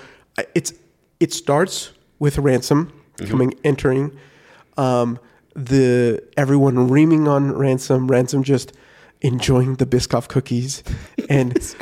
it's 0.54 0.72
it 1.18 1.32
starts 1.32 1.92
with 2.18 2.38
ransom 2.38 2.92
coming 3.28 3.52
entering, 3.64 4.16
um, 4.78 5.18
the 5.54 6.22
everyone 6.36 6.88
reaming 6.88 7.28
on 7.28 7.52
ransom, 7.52 8.08
ransom 8.08 8.42
just 8.42 8.72
enjoying 9.22 9.76
the 9.76 9.86
Biscoff 9.86 10.28
cookies, 10.28 10.82
and 11.28 11.56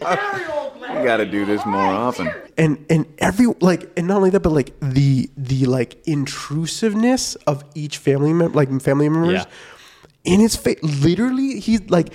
You 0.00 1.02
gotta 1.10 1.26
do 1.26 1.44
this 1.44 1.64
more 1.66 1.80
often. 1.82 2.30
and 2.56 2.84
and 2.88 3.06
every 3.18 3.46
like 3.60 3.90
and 3.96 4.06
not 4.06 4.18
only 4.18 4.30
that, 4.30 4.40
but 4.40 4.52
like 4.52 4.72
the 4.80 5.28
the 5.36 5.66
like 5.66 5.96
intrusiveness 6.06 7.34
of 7.46 7.64
each 7.74 7.98
family 7.98 8.32
member, 8.32 8.54
like 8.54 8.80
family 8.80 9.08
members, 9.08 9.32
Yeah. 9.44 10.32
in 10.32 10.40
his 10.40 10.56
face. 10.56 10.78
Literally, 10.82 11.58
he's 11.60 11.80
like 11.90 12.12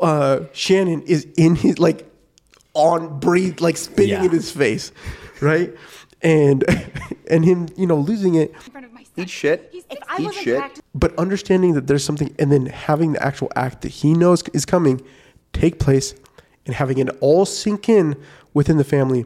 uh 0.00 0.40
Shannon 0.52 1.02
is 1.02 1.26
in 1.36 1.56
his 1.56 1.78
like 1.78 2.10
on 2.74 3.20
breathe, 3.20 3.60
like 3.60 3.76
spitting 3.76 4.10
Yeah. 4.10 4.24
in 4.24 4.30
his 4.30 4.50
face, 4.50 4.92
right? 5.40 5.74
And 6.22 6.64
and 7.30 7.44
him, 7.44 7.68
you 7.76 7.86
know, 7.86 7.96
losing 7.98 8.34
it, 8.36 8.54
Eat 9.16 9.30
shit. 9.30 9.70
If 9.72 9.98
I 10.08 10.20
Eat 10.22 10.34
shit. 10.34 10.58
practicing, 10.58 10.84
but 10.94 11.16
understanding 11.18 11.74
that 11.74 11.86
there's 11.86 12.04
something, 12.04 12.34
and 12.38 12.50
then 12.52 12.66
having 12.66 13.12
the 13.12 13.22
actual 13.22 13.50
act 13.56 13.82
that 13.82 13.88
he 13.88 14.14
knows 14.14 14.42
is 14.52 14.64
coming 14.64 15.00
take 15.52 15.78
place, 15.78 16.14
and 16.66 16.74
having 16.74 16.98
it 16.98 17.08
all 17.20 17.46
sink 17.46 17.88
in 17.88 18.16
within 18.54 18.76
the 18.76 18.84
family. 18.84 19.24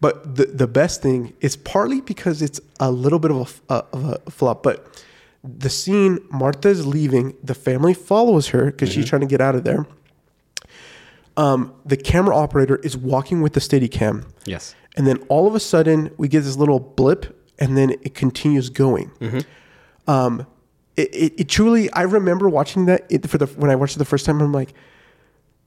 But 0.00 0.34
the 0.36 0.46
the 0.46 0.66
best 0.66 1.02
thing 1.02 1.32
is 1.40 1.54
partly 1.56 2.00
because 2.00 2.42
it's 2.42 2.60
a 2.80 2.90
little 2.90 3.18
bit 3.20 3.30
of 3.30 3.36
a, 3.36 3.40
f- 3.42 3.62
uh, 3.68 3.82
of 3.92 4.04
a 4.04 4.30
flop, 4.30 4.62
but 4.62 5.02
the 5.44 5.68
scene 5.70 6.18
Martha's 6.30 6.86
leaving, 6.86 7.34
the 7.42 7.54
family 7.54 7.94
follows 7.94 8.48
her 8.48 8.66
because 8.66 8.88
she's 8.92 9.08
trying 9.08 9.20
to 9.22 9.26
get 9.26 9.40
out 9.40 9.54
of 9.54 9.64
there. 9.64 9.86
Um, 11.36 11.72
the 11.84 11.96
camera 11.96 12.36
operator 12.36 12.76
is 12.76 12.96
walking 12.96 13.40
with 13.42 13.54
the 13.54 13.60
steady 13.60 13.88
cam. 13.88 14.26
Yes. 14.44 14.74
And 14.96 15.06
then 15.06 15.18
all 15.28 15.46
of 15.48 15.54
a 15.54 15.60
sudden, 15.60 16.10
we 16.18 16.28
get 16.28 16.42
this 16.42 16.56
little 16.56 16.78
blip, 16.78 17.41
and 17.62 17.76
then 17.78 17.90
it 17.90 18.14
continues 18.16 18.68
going. 18.70 19.12
Um, 20.08 20.46
it, 20.96 21.14
it, 21.14 21.32
it 21.42 21.48
truly, 21.48 21.90
I 21.92 22.02
remember 22.02 22.48
watching 22.48 22.86
that 22.86 23.06
it, 23.08 23.30
for 23.30 23.38
the 23.38 23.46
when 23.46 23.70
I 23.70 23.76
watched 23.76 23.94
it 23.94 24.00
the 24.00 24.04
first 24.04 24.26
time. 24.26 24.42
I'm 24.42 24.52
like, 24.52 24.74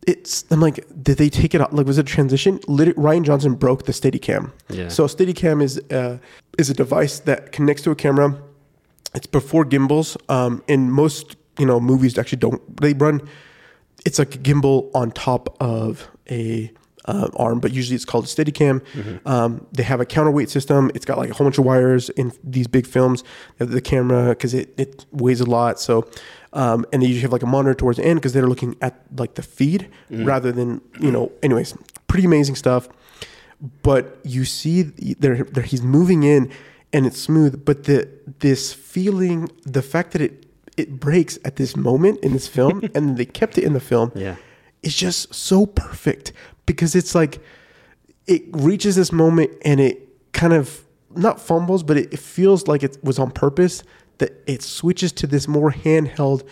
it's. 0.05 0.43
I'm 0.51 0.59
like, 0.59 0.85
did 1.01 1.17
they 1.17 1.29
take 1.29 1.55
it 1.55 1.61
out? 1.61 1.73
Like, 1.73 1.87
was 1.87 1.97
it 1.97 2.01
a 2.01 2.13
transition? 2.13 2.59
Lit- 2.67 2.97
Rian 2.97 3.23
Johnson 3.23 3.55
broke 3.55 3.85
the 3.85 3.93
Steadicam. 3.93 4.51
Yeah. 4.69 4.89
So 4.89 5.05
Steadicam 5.05 5.63
is 5.63 5.79
uh, 5.89 6.17
is 6.59 6.69
a 6.69 6.73
device 6.73 7.19
that 7.21 7.53
connects 7.53 7.81
to 7.83 7.91
a 7.91 7.95
camera. 7.95 8.37
It's 9.15 9.25
before 9.25 9.63
gimbals. 9.63 10.17
Um, 10.27 10.63
and 10.67 10.91
most 10.91 11.37
you 11.57 11.65
know 11.65 11.79
movies 11.79 12.17
actually 12.17 12.39
don't. 12.39 12.61
They 12.81 12.93
run. 12.93 13.21
It's 14.05 14.19
like 14.19 14.35
a 14.35 14.37
gimbal 14.37 14.91
on 14.93 15.11
top 15.11 15.55
of 15.61 16.09
a 16.29 16.71
uh, 17.07 17.29
arm, 17.37 17.59
but 17.59 17.71
usually 17.71 17.95
it's 17.95 18.05
called 18.05 18.25
a 18.25 18.27
Steadicam. 18.27 18.81
Um, 19.27 19.65
they 19.71 19.83
have 19.83 19.99
a 20.01 20.05
counterweight 20.05 20.49
system. 20.49 20.89
It's 20.95 21.05
got 21.05 21.17
like 21.17 21.29
a 21.29 21.33
whole 21.33 21.45
bunch 21.45 21.57
of 21.57 21.65
wires 21.65 22.09
in 22.09 22.31
these 22.43 22.67
big 22.67 22.85
films. 22.87 23.23
Have 23.59 23.69
the 23.71 23.81
camera 23.81 24.29
because 24.29 24.53
it, 24.53 24.73
it 24.77 25.05
weighs 25.11 25.39
a 25.41 25.45
lot. 25.45 25.79
So, 25.79 26.07
um, 26.53 26.85
and 26.91 27.01
they 27.01 27.07
usually 27.07 27.21
have 27.21 27.31
like 27.31 27.43
a 27.43 27.47
monitor 27.47 27.75
towards 27.75 27.97
the 27.97 28.05
end 28.05 28.19
because 28.19 28.33
they're 28.33 28.47
looking 28.47 28.75
at 28.81 29.01
like 29.17 29.35
the 29.35 29.43
feed 29.43 29.89
rather 30.09 30.51
than 30.51 30.81
you 30.99 31.11
know. 31.11 31.31
Anyways, 31.43 31.75
pretty 32.07 32.25
amazing 32.25 32.55
stuff. 32.55 32.87
But 33.83 34.19
you 34.23 34.45
see, 34.45 34.83
there, 34.83 35.43
there 35.43 35.63
he's 35.63 35.81
moving 35.81 36.23
in, 36.23 36.51
and 36.91 37.05
it's 37.05 37.19
smooth. 37.19 37.63
But 37.65 37.85
the 37.85 38.07
this 38.39 38.73
feeling, 38.73 39.49
the 39.63 39.81
fact 39.81 40.11
that 40.11 40.21
it 40.21 40.45
it 40.77 40.99
breaks 40.99 41.39
at 41.45 41.55
this 41.55 41.75
moment 41.75 42.19
in 42.19 42.33
this 42.33 42.47
film, 42.47 42.83
and 42.95 43.17
they 43.17 43.25
kept 43.25 43.57
it 43.57 43.63
in 43.63 43.73
the 43.73 43.79
film 43.79 44.11
Yeah. 44.15 44.35
It's 44.85 44.95
just 44.95 45.33
so 45.33 45.65
perfect 45.65 46.31
because 46.65 46.95
it's 46.95 47.13
like 47.13 47.39
it 48.27 48.43
reaches 48.53 48.95
this 48.95 49.11
moment 49.11 49.51
and 49.63 49.79
it 49.81 50.07
kind 50.31 50.53
of 50.53 50.83
not 51.15 51.39
fumbles, 51.41 51.83
but 51.83 51.97
it, 51.97 52.13
it 52.13 52.19
feels 52.19 52.67
like 52.67 52.83
it 52.83 52.97
was 53.03 53.19
on 53.19 53.31
purpose 53.31 53.83
that 54.19 54.31
it 54.47 54.61
switches 54.61 55.11
to 55.11 55.27
this 55.27 55.47
more 55.47 55.71
handheld, 55.71 56.47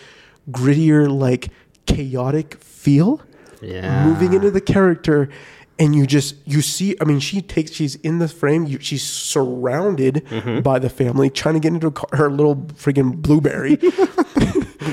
grittier, 0.50 1.08
like 1.10 1.48
chaotic 1.86 2.56
feel. 2.62 3.22
Yeah. 3.62 4.04
Moving 4.06 4.34
into 4.34 4.50
the 4.50 4.60
character 4.60 5.30
and 5.78 5.96
you 5.96 6.06
just 6.06 6.36
you 6.46 6.62
see 6.62 6.94
i 7.00 7.04
mean 7.04 7.18
she 7.18 7.42
takes 7.42 7.72
she's 7.72 7.96
in 7.96 8.20
the 8.20 8.28
frame 8.28 8.64
you, 8.64 8.78
she's 8.78 9.02
surrounded 9.02 10.24
by 10.62 10.78
the 10.78 10.88
family 10.88 11.28
trying 11.28 11.54
to 11.54 11.60
get 11.60 11.72
into 11.72 11.88
a 11.88 11.90
car, 11.90 12.08
her 12.12 12.30
little 12.30 12.54
friggin' 12.54 13.16
blueberry 13.20 13.74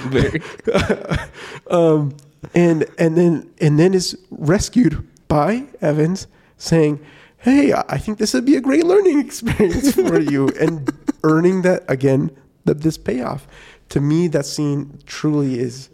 Very- 0.09 0.41
um, 1.69 2.15
and 2.53 2.85
and 2.97 3.17
then 3.17 3.49
and 3.59 3.79
then 3.79 3.93
is 3.93 4.17
rescued 4.29 5.07
by 5.27 5.65
Evans, 5.81 6.27
saying, 6.57 6.99
"Hey, 7.37 7.73
I 7.73 7.97
think 7.97 8.17
this 8.17 8.33
would 8.33 8.45
be 8.45 8.55
a 8.55 8.61
great 8.61 8.85
learning 8.85 9.19
experience 9.19 9.93
for 9.93 10.19
you," 10.33 10.49
and 10.59 10.91
earning 11.23 11.61
that 11.63 11.83
again 11.87 12.31
the, 12.65 12.73
this 12.73 12.97
payoff. 12.97 13.47
To 13.89 14.01
me, 14.01 14.27
that 14.29 14.45
scene 14.45 14.99
truly 15.05 15.59
is 15.59 15.89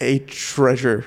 a 0.00 0.20
treasure 0.20 1.06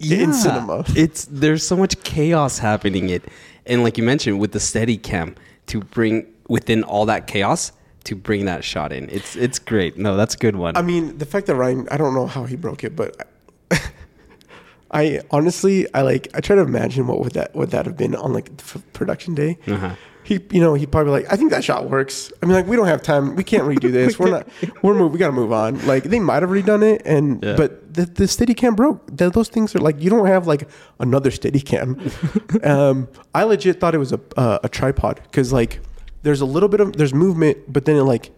in 0.00 0.32
cinema. 0.32 0.84
It's 0.96 1.26
there's 1.26 1.66
so 1.66 1.76
much 1.76 2.02
chaos 2.02 2.58
happening 2.58 3.08
it. 3.10 3.24
And 3.66 3.82
like 3.82 3.96
you 3.96 4.04
mentioned 4.04 4.40
with 4.40 4.52
the 4.52 4.60
steady 4.60 4.98
cam 4.98 5.36
to 5.66 5.80
bring 5.80 6.26
within 6.48 6.82
all 6.84 7.06
that 7.06 7.26
chaos 7.26 7.72
to 8.04 8.14
bring 8.14 8.44
that 8.44 8.64
shot 8.64 8.92
in. 8.92 9.08
It's 9.08 9.36
it's 9.36 9.58
great. 9.58 9.96
No, 9.96 10.16
that's 10.16 10.34
a 10.34 10.38
good 10.38 10.56
one. 10.56 10.76
I 10.76 10.82
mean, 10.82 11.18
the 11.18 11.26
fact 11.26 11.46
that 11.46 11.56
Rian, 11.56 11.88
I 11.90 11.96
don't 11.96 12.14
know 12.14 12.26
how 12.26 12.44
he 12.44 12.56
broke 12.56 12.84
it, 12.84 12.94
but 12.94 13.28
I 14.90 15.20
honestly, 15.30 15.86
I 15.92 16.02
like, 16.02 16.28
I 16.34 16.40
try 16.40 16.54
to 16.56 16.62
imagine 16.62 17.06
what 17.06 17.20
would 17.20 17.32
that 17.32 17.54
would 17.54 17.70
that 17.70 17.86
have 17.86 17.96
been 17.96 18.14
on 18.14 18.32
like 18.32 18.50
f- 18.60 18.82
production 18.92 19.34
day. 19.34 19.58
Uh-huh. 19.66 19.94
He, 20.22 20.40
you 20.52 20.60
know, 20.60 20.72
he 20.72 20.86
probably 20.86 21.12
like, 21.12 21.30
I 21.30 21.36
think 21.36 21.50
that 21.50 21.62
shot 21.64 21.90
works. 21.90 22.32
I 22.42 22.46
mean, 22.46 22.54
like, 22.54 22.66
we 22.66 22.76
don't 22.76 22.86
have 22.86 23.02
time. 23.02 23.36
We 23.36 23.44
can't 23.44 23.64
redo 23.64 23.92
this. 23.98 24.18
We're 24.18 24.30
not. 24.30 24.48
We're 24.82 24.94
move. 24.94 25.12
We 25.12 25.18
got 25.18 25.26
to 25.26 25.32
move 25.32 25.52
on. 25.52 25.84
Like, 25.86 26.04
they 26.04 26.18
might 26.18 26.42
have 26.42 26.48
redone 26.50 26.82
it, 26.82 27.02
and 27.04 27.42
Yeah. 27.44 27.56
but 27.56 27.92
the 27.92 28.06
the 28.06 28.24
Steadicam 28.24 28.74
broke. 28.76 29.14
Th- 29.18 29.32
those 29.32 29.48
things 29.48 29.74
are 29.74 29.80
like 29.80 30.00
you 30.00 30.08
don't 30.08 30.26
have 30.26 30.46
like 30.46 30.68
another 30.98 31.30
Steadicam. 31.30 32.64
um, 32.66 33.08
I 33.34 33.42
legit 33.44 33.80
thought 33.80 33.94
it 33.94 33.98
was 33.98 34.12
a 34.12 34.20
uh, 34.36 34.60
a 34.62 34.68
tripod 34.68 35.20
because 35.24 35.52
like 35.52 35.80
there's 36.22 36.40
a 36.40 36.46
little 36.46 36.68
bit 36.70 36.80
of 36.80 36.94
there's 36.96 37.12
movement, 37.12 37.58
but 37.70 37.84
then 37.84 37.96
it 37.96 38.04
like 38.04 38.30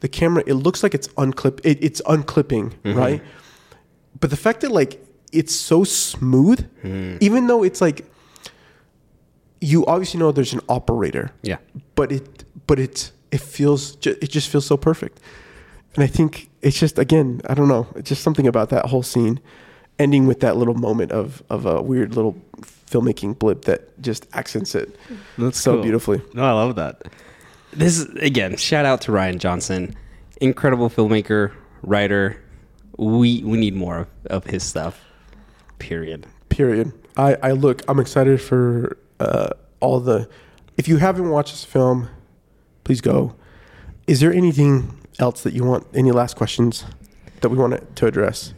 the 0.00 0.08
camera 0.08 0.42
it 0.46 0.54
looks 0.54 0.82
like 0.82 0.94
it's 0.94 1.08
unclip 1.08 1.60
it, 1.64 1.76
it's 1.82 2.00
unclipping 2.06 2.72
right 2.84 3.20
but 4.20 4.30
the 4.30 4.36
fact 4.36 4.60
that 4.60 4.70
like 4.70 5.04
it's 5.32 5.54
so 5.54 5.84
smooth 5.84 6.68
hmm. 6.82 7.16
even 7.20 7.46
though 7.46 7.62
it's 7.62 7.80
like 7.80 8.06
you 9.60 9.84
obviously 9.86 10.20
know 10.20 10.32
there's 10.32 10.52
an 10.52 10.60
operator 10.68 11.32
yeah. 11.42 11.58
but 11.94 12.12
it 12.12 12.44
but 12.66 12.78
it 12.78 13.10
it 13.30 13.40
feels 13.40 13.96
it 14.06 14.30
just 14.30 14.48
feels 14.48 14.64
so 14.64 14.76
perfect 14.76 15.20
and 15.94 16.04
i 16.04 16.06
think 16.06 16.48
it's 16.62 16.78
just 16.78 16.98
again 16.98 17.40
i 17.48 17.54
don't 17.54 17.68
know 17.68 17.86
it's 17.96 18.08
just 18.08 18.22
something 18.22 18.46
about 18.46 18.70
that 18.70 18.86
whole 18.86 19.02
scene 19.02 19.40
ending 19.98 20.26
with 20.26 20.40
that 20.40 20.56
little 20.56 20.74
moment 20.74 21.12
of 21.12 21.42
of 21.50 21.66
a 21.66 21.82
weird 21.82 22.14
little 22.14 22.36
filmmaking 22.62 23.38
blip 23.38 23.64
that 23.64 24.00
just 24.00 24.26
accents 24.32 24.74
it 24.74 24.96
That's 25.36 25.60
so 25.60 25.74
cool. 25.74 25.82
beautifully 25.82 26.22
No, 26.34 26.44
I 26.44 26.52
love 26.52 26.76
that. 26.76 27.02
This 27.72 27.98
is 27.98 28.06
again, 28.22 28.56
shout 28.56 28.86
out 28.86 29.02
to 29.02 29.12
Rian 29.12 29.38
Johnson, 29.38 29.94
incredible 30.40 30.88
filmmaker, 30.88 31.52
writer. 31.82 32.42
We 32.98 33.42
we 33.44 33.56
need 33.58 33.74
more 33.74 34.06
of, 34.26 34.44
his 34.44 34.62
stuff. 34.62 35.00
Period. 35.78 36.26
period 36.48 36.92
i 37.16 37.34
i 37.42 37.52
look 37.52 37.82
i'm 37.88 38.00
excited 38.00 38.40
for 38.40 38.96
uh 39.20 39.50
all 39.78 40.00
the 40.00 40.28
if 40.76 40.88
you 40.88 40.96
haven't 40.96 41.30
watched 41.30 41.52
this 41.52 41.64
film 41.64 42.08
please 42.82 43.00
go 43.00 43.34
is 44.08 44.18
there 44.18 44.32
anything 44.32 44.98
else 45.20 45.42
that 45.44 45.52
you 45.52 45.62
want 45.62 45.86
any 45.94 46.10
last 46.10 46.34
questions 46.36 46.84
that 47.40 47.48
we 47.48 47.56
want 47.56 47.72
to 47.96 48.06
address 48.06 48.54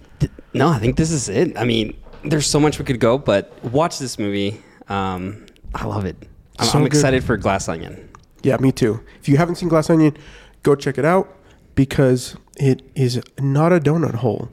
No, 0.55 0.69
I 0.69 0.79
think 0.79 0.97
this 0.97 1.11
is 1.13 1.29
it. 1.29 1.57
I 1.57 1.65
mean, 1.65 1.95
there's 2.25 2.47
so 2.47 2.59
much 2.59 2.79
we 2.81 2.85
could 2.85 2.99
go, 3.01 3.19
but 3.19 3.53
watch 3.65 3.99
this 4.01 4.19
movie. 4.19 4.61
Um, 4.89 5.47
I 5.75 5.85
love 5.87 6.05
it. 6.07 6.17
I'm, 6.59 6.67
So 6.67 6.79
I'm 6.79 6.87
excited 6.87 7.23
for 7.23 7.37
Glass 7.37 7.69
Onion. 7.69 8.09
yeah 8.43 8.57
me 8.57 8.73
too 8.73 9.01
if 9.21 9.29
you 9.29 9.37
haven't 9.37 9.57
seen 9.57 9.69
glass 9.69 9.91
onion 9.91 10.17
go 10.63 10.75
check 10.75 10.97
it 10.99 11.05
out 11.05 11.27
because 11.75 12.35
it 12.61 12.83
is 12.95 13.21
not 13.41 13.73
a 13.73 13.81
donut 13.81 14.17
hole 14.17 14.49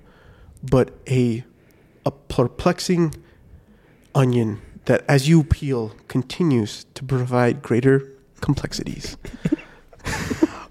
but 0.64 0.88
a 1.10 1.43
a 2.05 2.12
perplexing 2.12 3.14
onion 4.16 4.60
that 4.86 5.03
as 5.08 5.28
you 5.30 5.43
peel 5.43 5.91
continues 6.08 6.86
to 6.95 7.03
provide 7.03 7.62
greater 7.62 7.95
complexities 8.41 9.18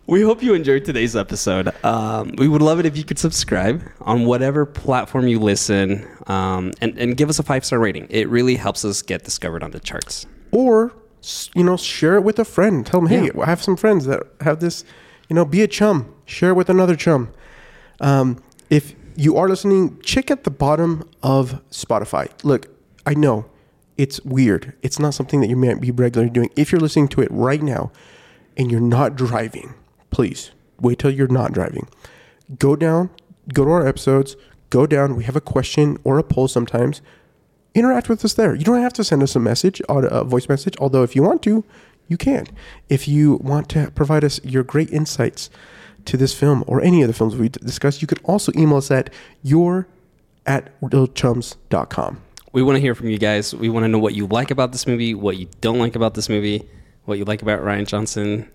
We 0.09 0.23
hope 0.23 0.41
you 0.41 0.55
enjoyed 0.55 0.85
today's 0.85 1.17
episode. 1.17 1.73
Um, 1.85 2.31
we 2.39 2.47
would 2.47 2.63
love 2.63 2.79
it 2.79 2.87
if 2.87 2.97
you 2.97 3.03
could 3.03 3.19
subscribe 3.19 3.83
on 4.03 4.25
whatever 4.25 4.65
platform 4.65 5.27
you 5.27 5.41
listen 5.41 6.07
um, 6.29 6.71
and, 6.81 6.97
and 6.97 7.17
give 7.17 7.29
us 7.29 7.41
a 7.41 7.43
five 7.43 7.65
star 7.65 7.81
rating. 7.81 8.07
It 8.09 8.29
really 8.29 8.55
helps 8.55 8.85
us 8.85 9.03
get 9.03 9.25
discovered 9.25 9.65
on 9.65 9.73
the 9.73 9.81
charts. 9.81 10.25
or 10.53 10.93
you 11.57 11.65
know 11.65 11.77
share 11.77 12.15
it 12.15 12.21
with 12.23 12.39
a 12.39 12.45
friend 12.45 12.87
tell 12.87 13.01
them 13.01 13.09
hey 13.09 13.25
Yeah. 13.35 13.43
i 13.43 13.47
have 13.47 13.61
some 13.61 13.77
friends 13.77 14.07
that 14.07 14.23
have 14.43 14.61
this 14.61 14.85
you 15.29 15.35
know 15.35 15.45
be 15.45 15.63
a 15.63 15.69
chum. 15.69 16.13
Share 16.25 16.55
with 16.55 16.69
another 16.69 16.97
chum. 16.97 17.33
Um, 18.01 18.43
if 18.71 18.95
you 19.17 19.37
are 19.37 19.49
listening 19.49 20.01
check 20.03 20.31
at 20.31 20.45
the 20.45 20.51
bottom 20.51 21.09
of 21.23 21.63
spotify. 21.71 22.31
Look 22.45 22.69
i 23.07 23.15
know 23.15 23.47
it's 23.97 24.21
weird. 24.25 24.75
It's 24.83 24.99
not 24.99 25.15
something 25.15 25.41
that 25.41 25.49
you 25.49 25.57
might 25.57 25.81
be 25.81 25.91
regularly 25.91 26.31
doing. 26.31 26.51
If 26.55 26.71
you're 26.71 26.81
listening 26.81 27.09
to 27.09 27.23
it 27.23 27.31
right 27.31 27.63
now 27.63 27.93
and 28.57 28.71
you're 28.71 28.81
not 28.81 29.17
driving 29.17 29.75
please 30.11 30.51
wait 30.81 30.99
till 30.99 31.11
you're 31.11 31.29
not 31.29 31.53
driving. 31.53 31.89
Go 32.59 32.77
down 32.77 33.11
go 33.53 33.65
to 33.65 33.71
our 33.71 33.87
episodes 33.87 34.37
go 34.71 34.87
down. 34.87 35.17
We 35.17 35.25
have 35.25 35.37
a 35.37 35.41
question 35.41 35.99
or 36.05 36.19
a 36.19 36.23
poll 36.23 36.49
sometimes. 36.49 37.01
Interact 37.75 38.09
with 38.09 38.25
us 38.25 38.35
there. 38.35 38.55
You 38.55 38.65
don't 38.65 38.81
have 38.81 38.93
to 38.95 39.05
send 39.05 39.23
us 39.23 39.37
a 39.37 39.41
message, 39.41 39.83
a 39.89 40.25
voice 40.25 40.49
message, 40.49 40.75
although 40.81 41.03
if 41.03 41.15
you 41.15 41.23
want 41.23 41.43
to, 41.43 41.65
you 42.09 42.17
can. 42.17 42.47
If 42.89 43.09
you 43.09 43.37
want 43.37 43.69
to 43.71 43.91
provide 43.91 44.25
us 44.25 44.43
your 44.45 44.63
great 44.63 44.91
insights 44.91 45.51
to 46.05 46.17
this 46.17 46.33
film 46.33 46.65
or 46.67 46.81
any 46.81 47.03
of 47.03 47.09
the 47.09 47.15
films 47.15 47.37
we 47.37 47.49
discussed, 47.49 48.01
you 48.01 48.09
could 48.09 48.21
also 48.25 48.53
email 48.57 48.77
us 48.77 48.91
at 48.91 49.13
your 49.43 49.89
at 50.47 50.81
reelchums.com. 50.81 52.21
We 52.53 52.63
want 52.63 52.77
to 52.77 52.81
hear 52.81 52.95
from 52.95 53.09
you 53.09 53.19
guys. 53.19 53.55
We 53.55 53.69
want 53.69 53.85
to 53.85 53.89
know 53.89 53.99
what 53.99 54.15
you 54.15 54.27
like 54.27 54.51
about 54.51 54.73
this 54.73 54.87
movie, 54.87 55.15
what 55.15 55.37
you 55.37 55.49
don't 55.61 55.79
like 55.79 55.97
about 55.97 56.15
this 56.15 56.29
movie, 56.29 56.67
what 57.05 57.19
you 57.19 57.25
like 57.25 57.43
about 57.43 57.61
Rian 57.61 57.87
Johnson. 57.87 58.51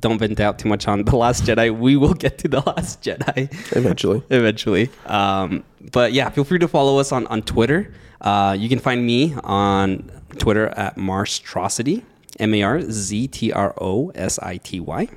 Don't 0.00 0.18
vent 0.18 0.40
out 0.40 0.58
too 0.58 0.68
much 0.68 0.88
on 0.88 1.04
The 1.04 1.16
Last 1.16 1.44
Jedi. 1.44 1.76
We 1.76 1.96
will 1.96 2.14
get 2.14 2.38
to 2.38 2.48
The 2.48 2.60
Last 2.60 3.02
Jedi 3.02 3.48
Eventually. 3.76 4.22
eventually. 4.30 4.90
Um, 5.06 5.64
but 5.92 6.12
yeah, 6.12 6.30
feel 6.30 6.44
free 6.44 6.58
to 6.58 6.68
follow 6.68 6.98
us 6.98 7.12
on, 7.12 7.26
on 7.28 7.42
Twitter. 7.42 7.92
Uh, 8.20 8.56
you 8.58 8.68
can 8.68 8.78
find 8.78 9.04
me 9.04 9.34
on 9.44 10.10
Twitter 10.38 10.68
at 10.68 10.96
Marztrosity, 10.96 12.02
M 12.40 12.54
A 12.54 12.62
R 12.62 12.80
Z 12.90 13.28
T 13.28 13.52
R 13.52 13.74
O 13.80 14.10
S 14.14 14.38
I 14.40 14.56
T 14.58 14.80
Y. 14.80 15.08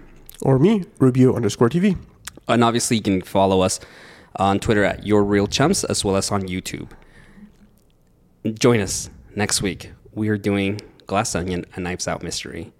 Or 0.41 0.59
me, 0.59 0.83
Rubio 0.99 1.35
underscore 1.35 1.69
TV. 1.69 1.97
And 2.47 2.63
obviously, 2.63 2.97
you 2.97 3.03
can 3.03 3.21
follow 3.21 3.61
us 3.61 3.79
on 4.37 4.59
Twitter 4.59 4.83
at 4.83 5.05
Your 5.05 5.23
Reel 5.23 5.47
Chums 5.47 5.83
as 5.83 6.05
well 6.05 6.15
as 6.15 6.31
on 6.31 6.43
YouTube. 6.43 6.89
Join 8.59 8.79
us 8.79 9.09
next 9.35 9.61
week. 9.61 9.91
We 10.13 10.29
are 10.29 10.37
doing 10.37 10.79
Glass 11.05 11.35
Onion, 11.35 11.65
a 11.75 11.79
Knives 11.79 12.07
Out 12.07 12.23
mystery. 12.23 12.71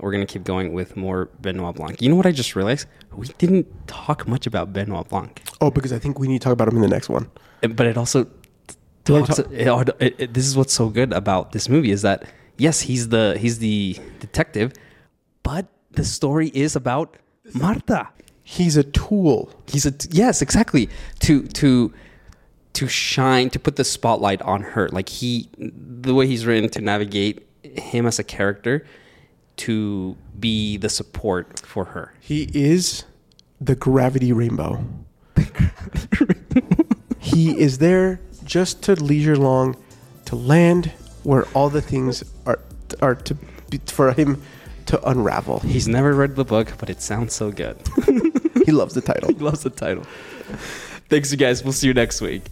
We're 0.00 0.12
going 0.12 0.26
to 0.26 0.30
keep 0.30 0.44
going 0.44 0.72
with 0.74 0.94
more 0.96 1.30
Benoit 1.40 1.74
Blanc. 1.74 2.02
You 2.02 2.10
know 2.10 2.16
what 2.16 2.26
I 2.26 2.32
just 2.32 2.54
realized? 2.54 2.86
We 3.14 3.28
didn't 3.38 3.66
talk 3.88 4.28
much 4.28 4.46
about 4.46 4.72
Benoit 4.74 5.08
Blanc. 5.08 5.42
Oh, 5.60 5.70
because 5.70 5.92
I 5.92 5.98
think 5.98 6.18
we 6.18 6.28
need 6.28 6.40
to 6.40 6.44
talk 6.44 6.52
about 6.52 6.68
him 6.68 6.76
in 6.76 6.82
the 6.82 6.88
next 6.88 7.08
one. 7.08 7.30
but 7.62 7.86
it 7.86 7.96
also 7.96 8.24
talks, 9.04 9.36
talk- 9.36 9.46
it, 9.50 9.96
it, 10.00 10.14
it- 10.18 10.34
this 10.34 10.46
is 10.46 10.54
what's 10.56 10.74
so 10.74 10.90
good 10.90 11.12
about 11.14 11.52
this 11.52 11.68
movie 11.70 11.90
is 11.92 12.02
that 12.02 12.24
yes 12.58 12.80
he's 12.80 13.08
the 13.08 13.36
he's 13.38 13.58
the 13.58 13.96
detective 14.20 14.72
but 15.42 15.66
the 15.92 16.04
story 16.04 16.48
is 16.54 16.76
about 16.76 17.16
marta 17.54 18.08
He's 18.48 18.76
a 18.76 18.84
tool. 18.84 19.50
he's 19.66 19.86
a 19.86 19.94
yes 20.10 20.40
exactly 20.40 20.88
to 21.20 21.42
to 21.48 21.92
to 22.74 22.86
shine 22.86 23.50
to 23.50 23.58
put 23.58 23.74
the 23.74 23.82
spotlight 23.82 24.40
on 24.42 24.62
her 24.62 24.88
like 24.90 25.08
he 25.08 25.48
the 25.58 26.14
way 26.14 26.28
he's 26.28 26.46
written 26.46 26.70
to 26.70 26.80
navigate 26.80 27.44
him 27.64 28.06
as 28.06 28.18
a 28.20 28.24
character 28.24 28.86
to 29.56 30.16
be 30.38 30.76
the 30.76 30.88
support 30.88 31.58
for 31.60 31.86
her. 31.86 32.14
He 32.20 32.48
is 32.54 33.04
the 33.60 33.74
gravity 33.74 34.32
rainbow. 34.32 34.84
he 37.18 37.58
is 37.58 37.78
there 37.78 38.20
just 38.44 38.82
to 38.82 38.94
leisure 38.94 39.36
long 39.36 39.76
to 40.26 40.36
land 40.36 40.92
where 41.22 41.44
all 41.54 41.70
the 41.70 41.82
things 41.82 42.22
are 43.00 43.14
to 43.14 43.34
be, 43.70 43.78
for 43.86 44.12
him 44.12 44.42
to 44.86 45.08
unravel. 45.08 45.60
He's 45.60 45.88
never 45.88 46.12
read 46.12 46.36
the 46.36 46.44
book, 46.44 46.72
but 46.78 46.90
it 46.90 47.00
sounds 47.02 47.34
so 47.34 47.50
good. 47.50 47.76
He 48.66 48.72
loves 48.72 48.94
the 48.94 49.00
title. 49.00 49.28
he 49.32 49.34
loves 49.34 49.62
the 49.62 49.70
title. 49.70 50.02
Thanks, 51.08 51.30
you 51.30 51.38
guys. 51.38 51.62
We'll 51.62 51.72
see 51.72 51.86
you 51.86 51.94
next 51.94 52.20
week. 52.20 52.42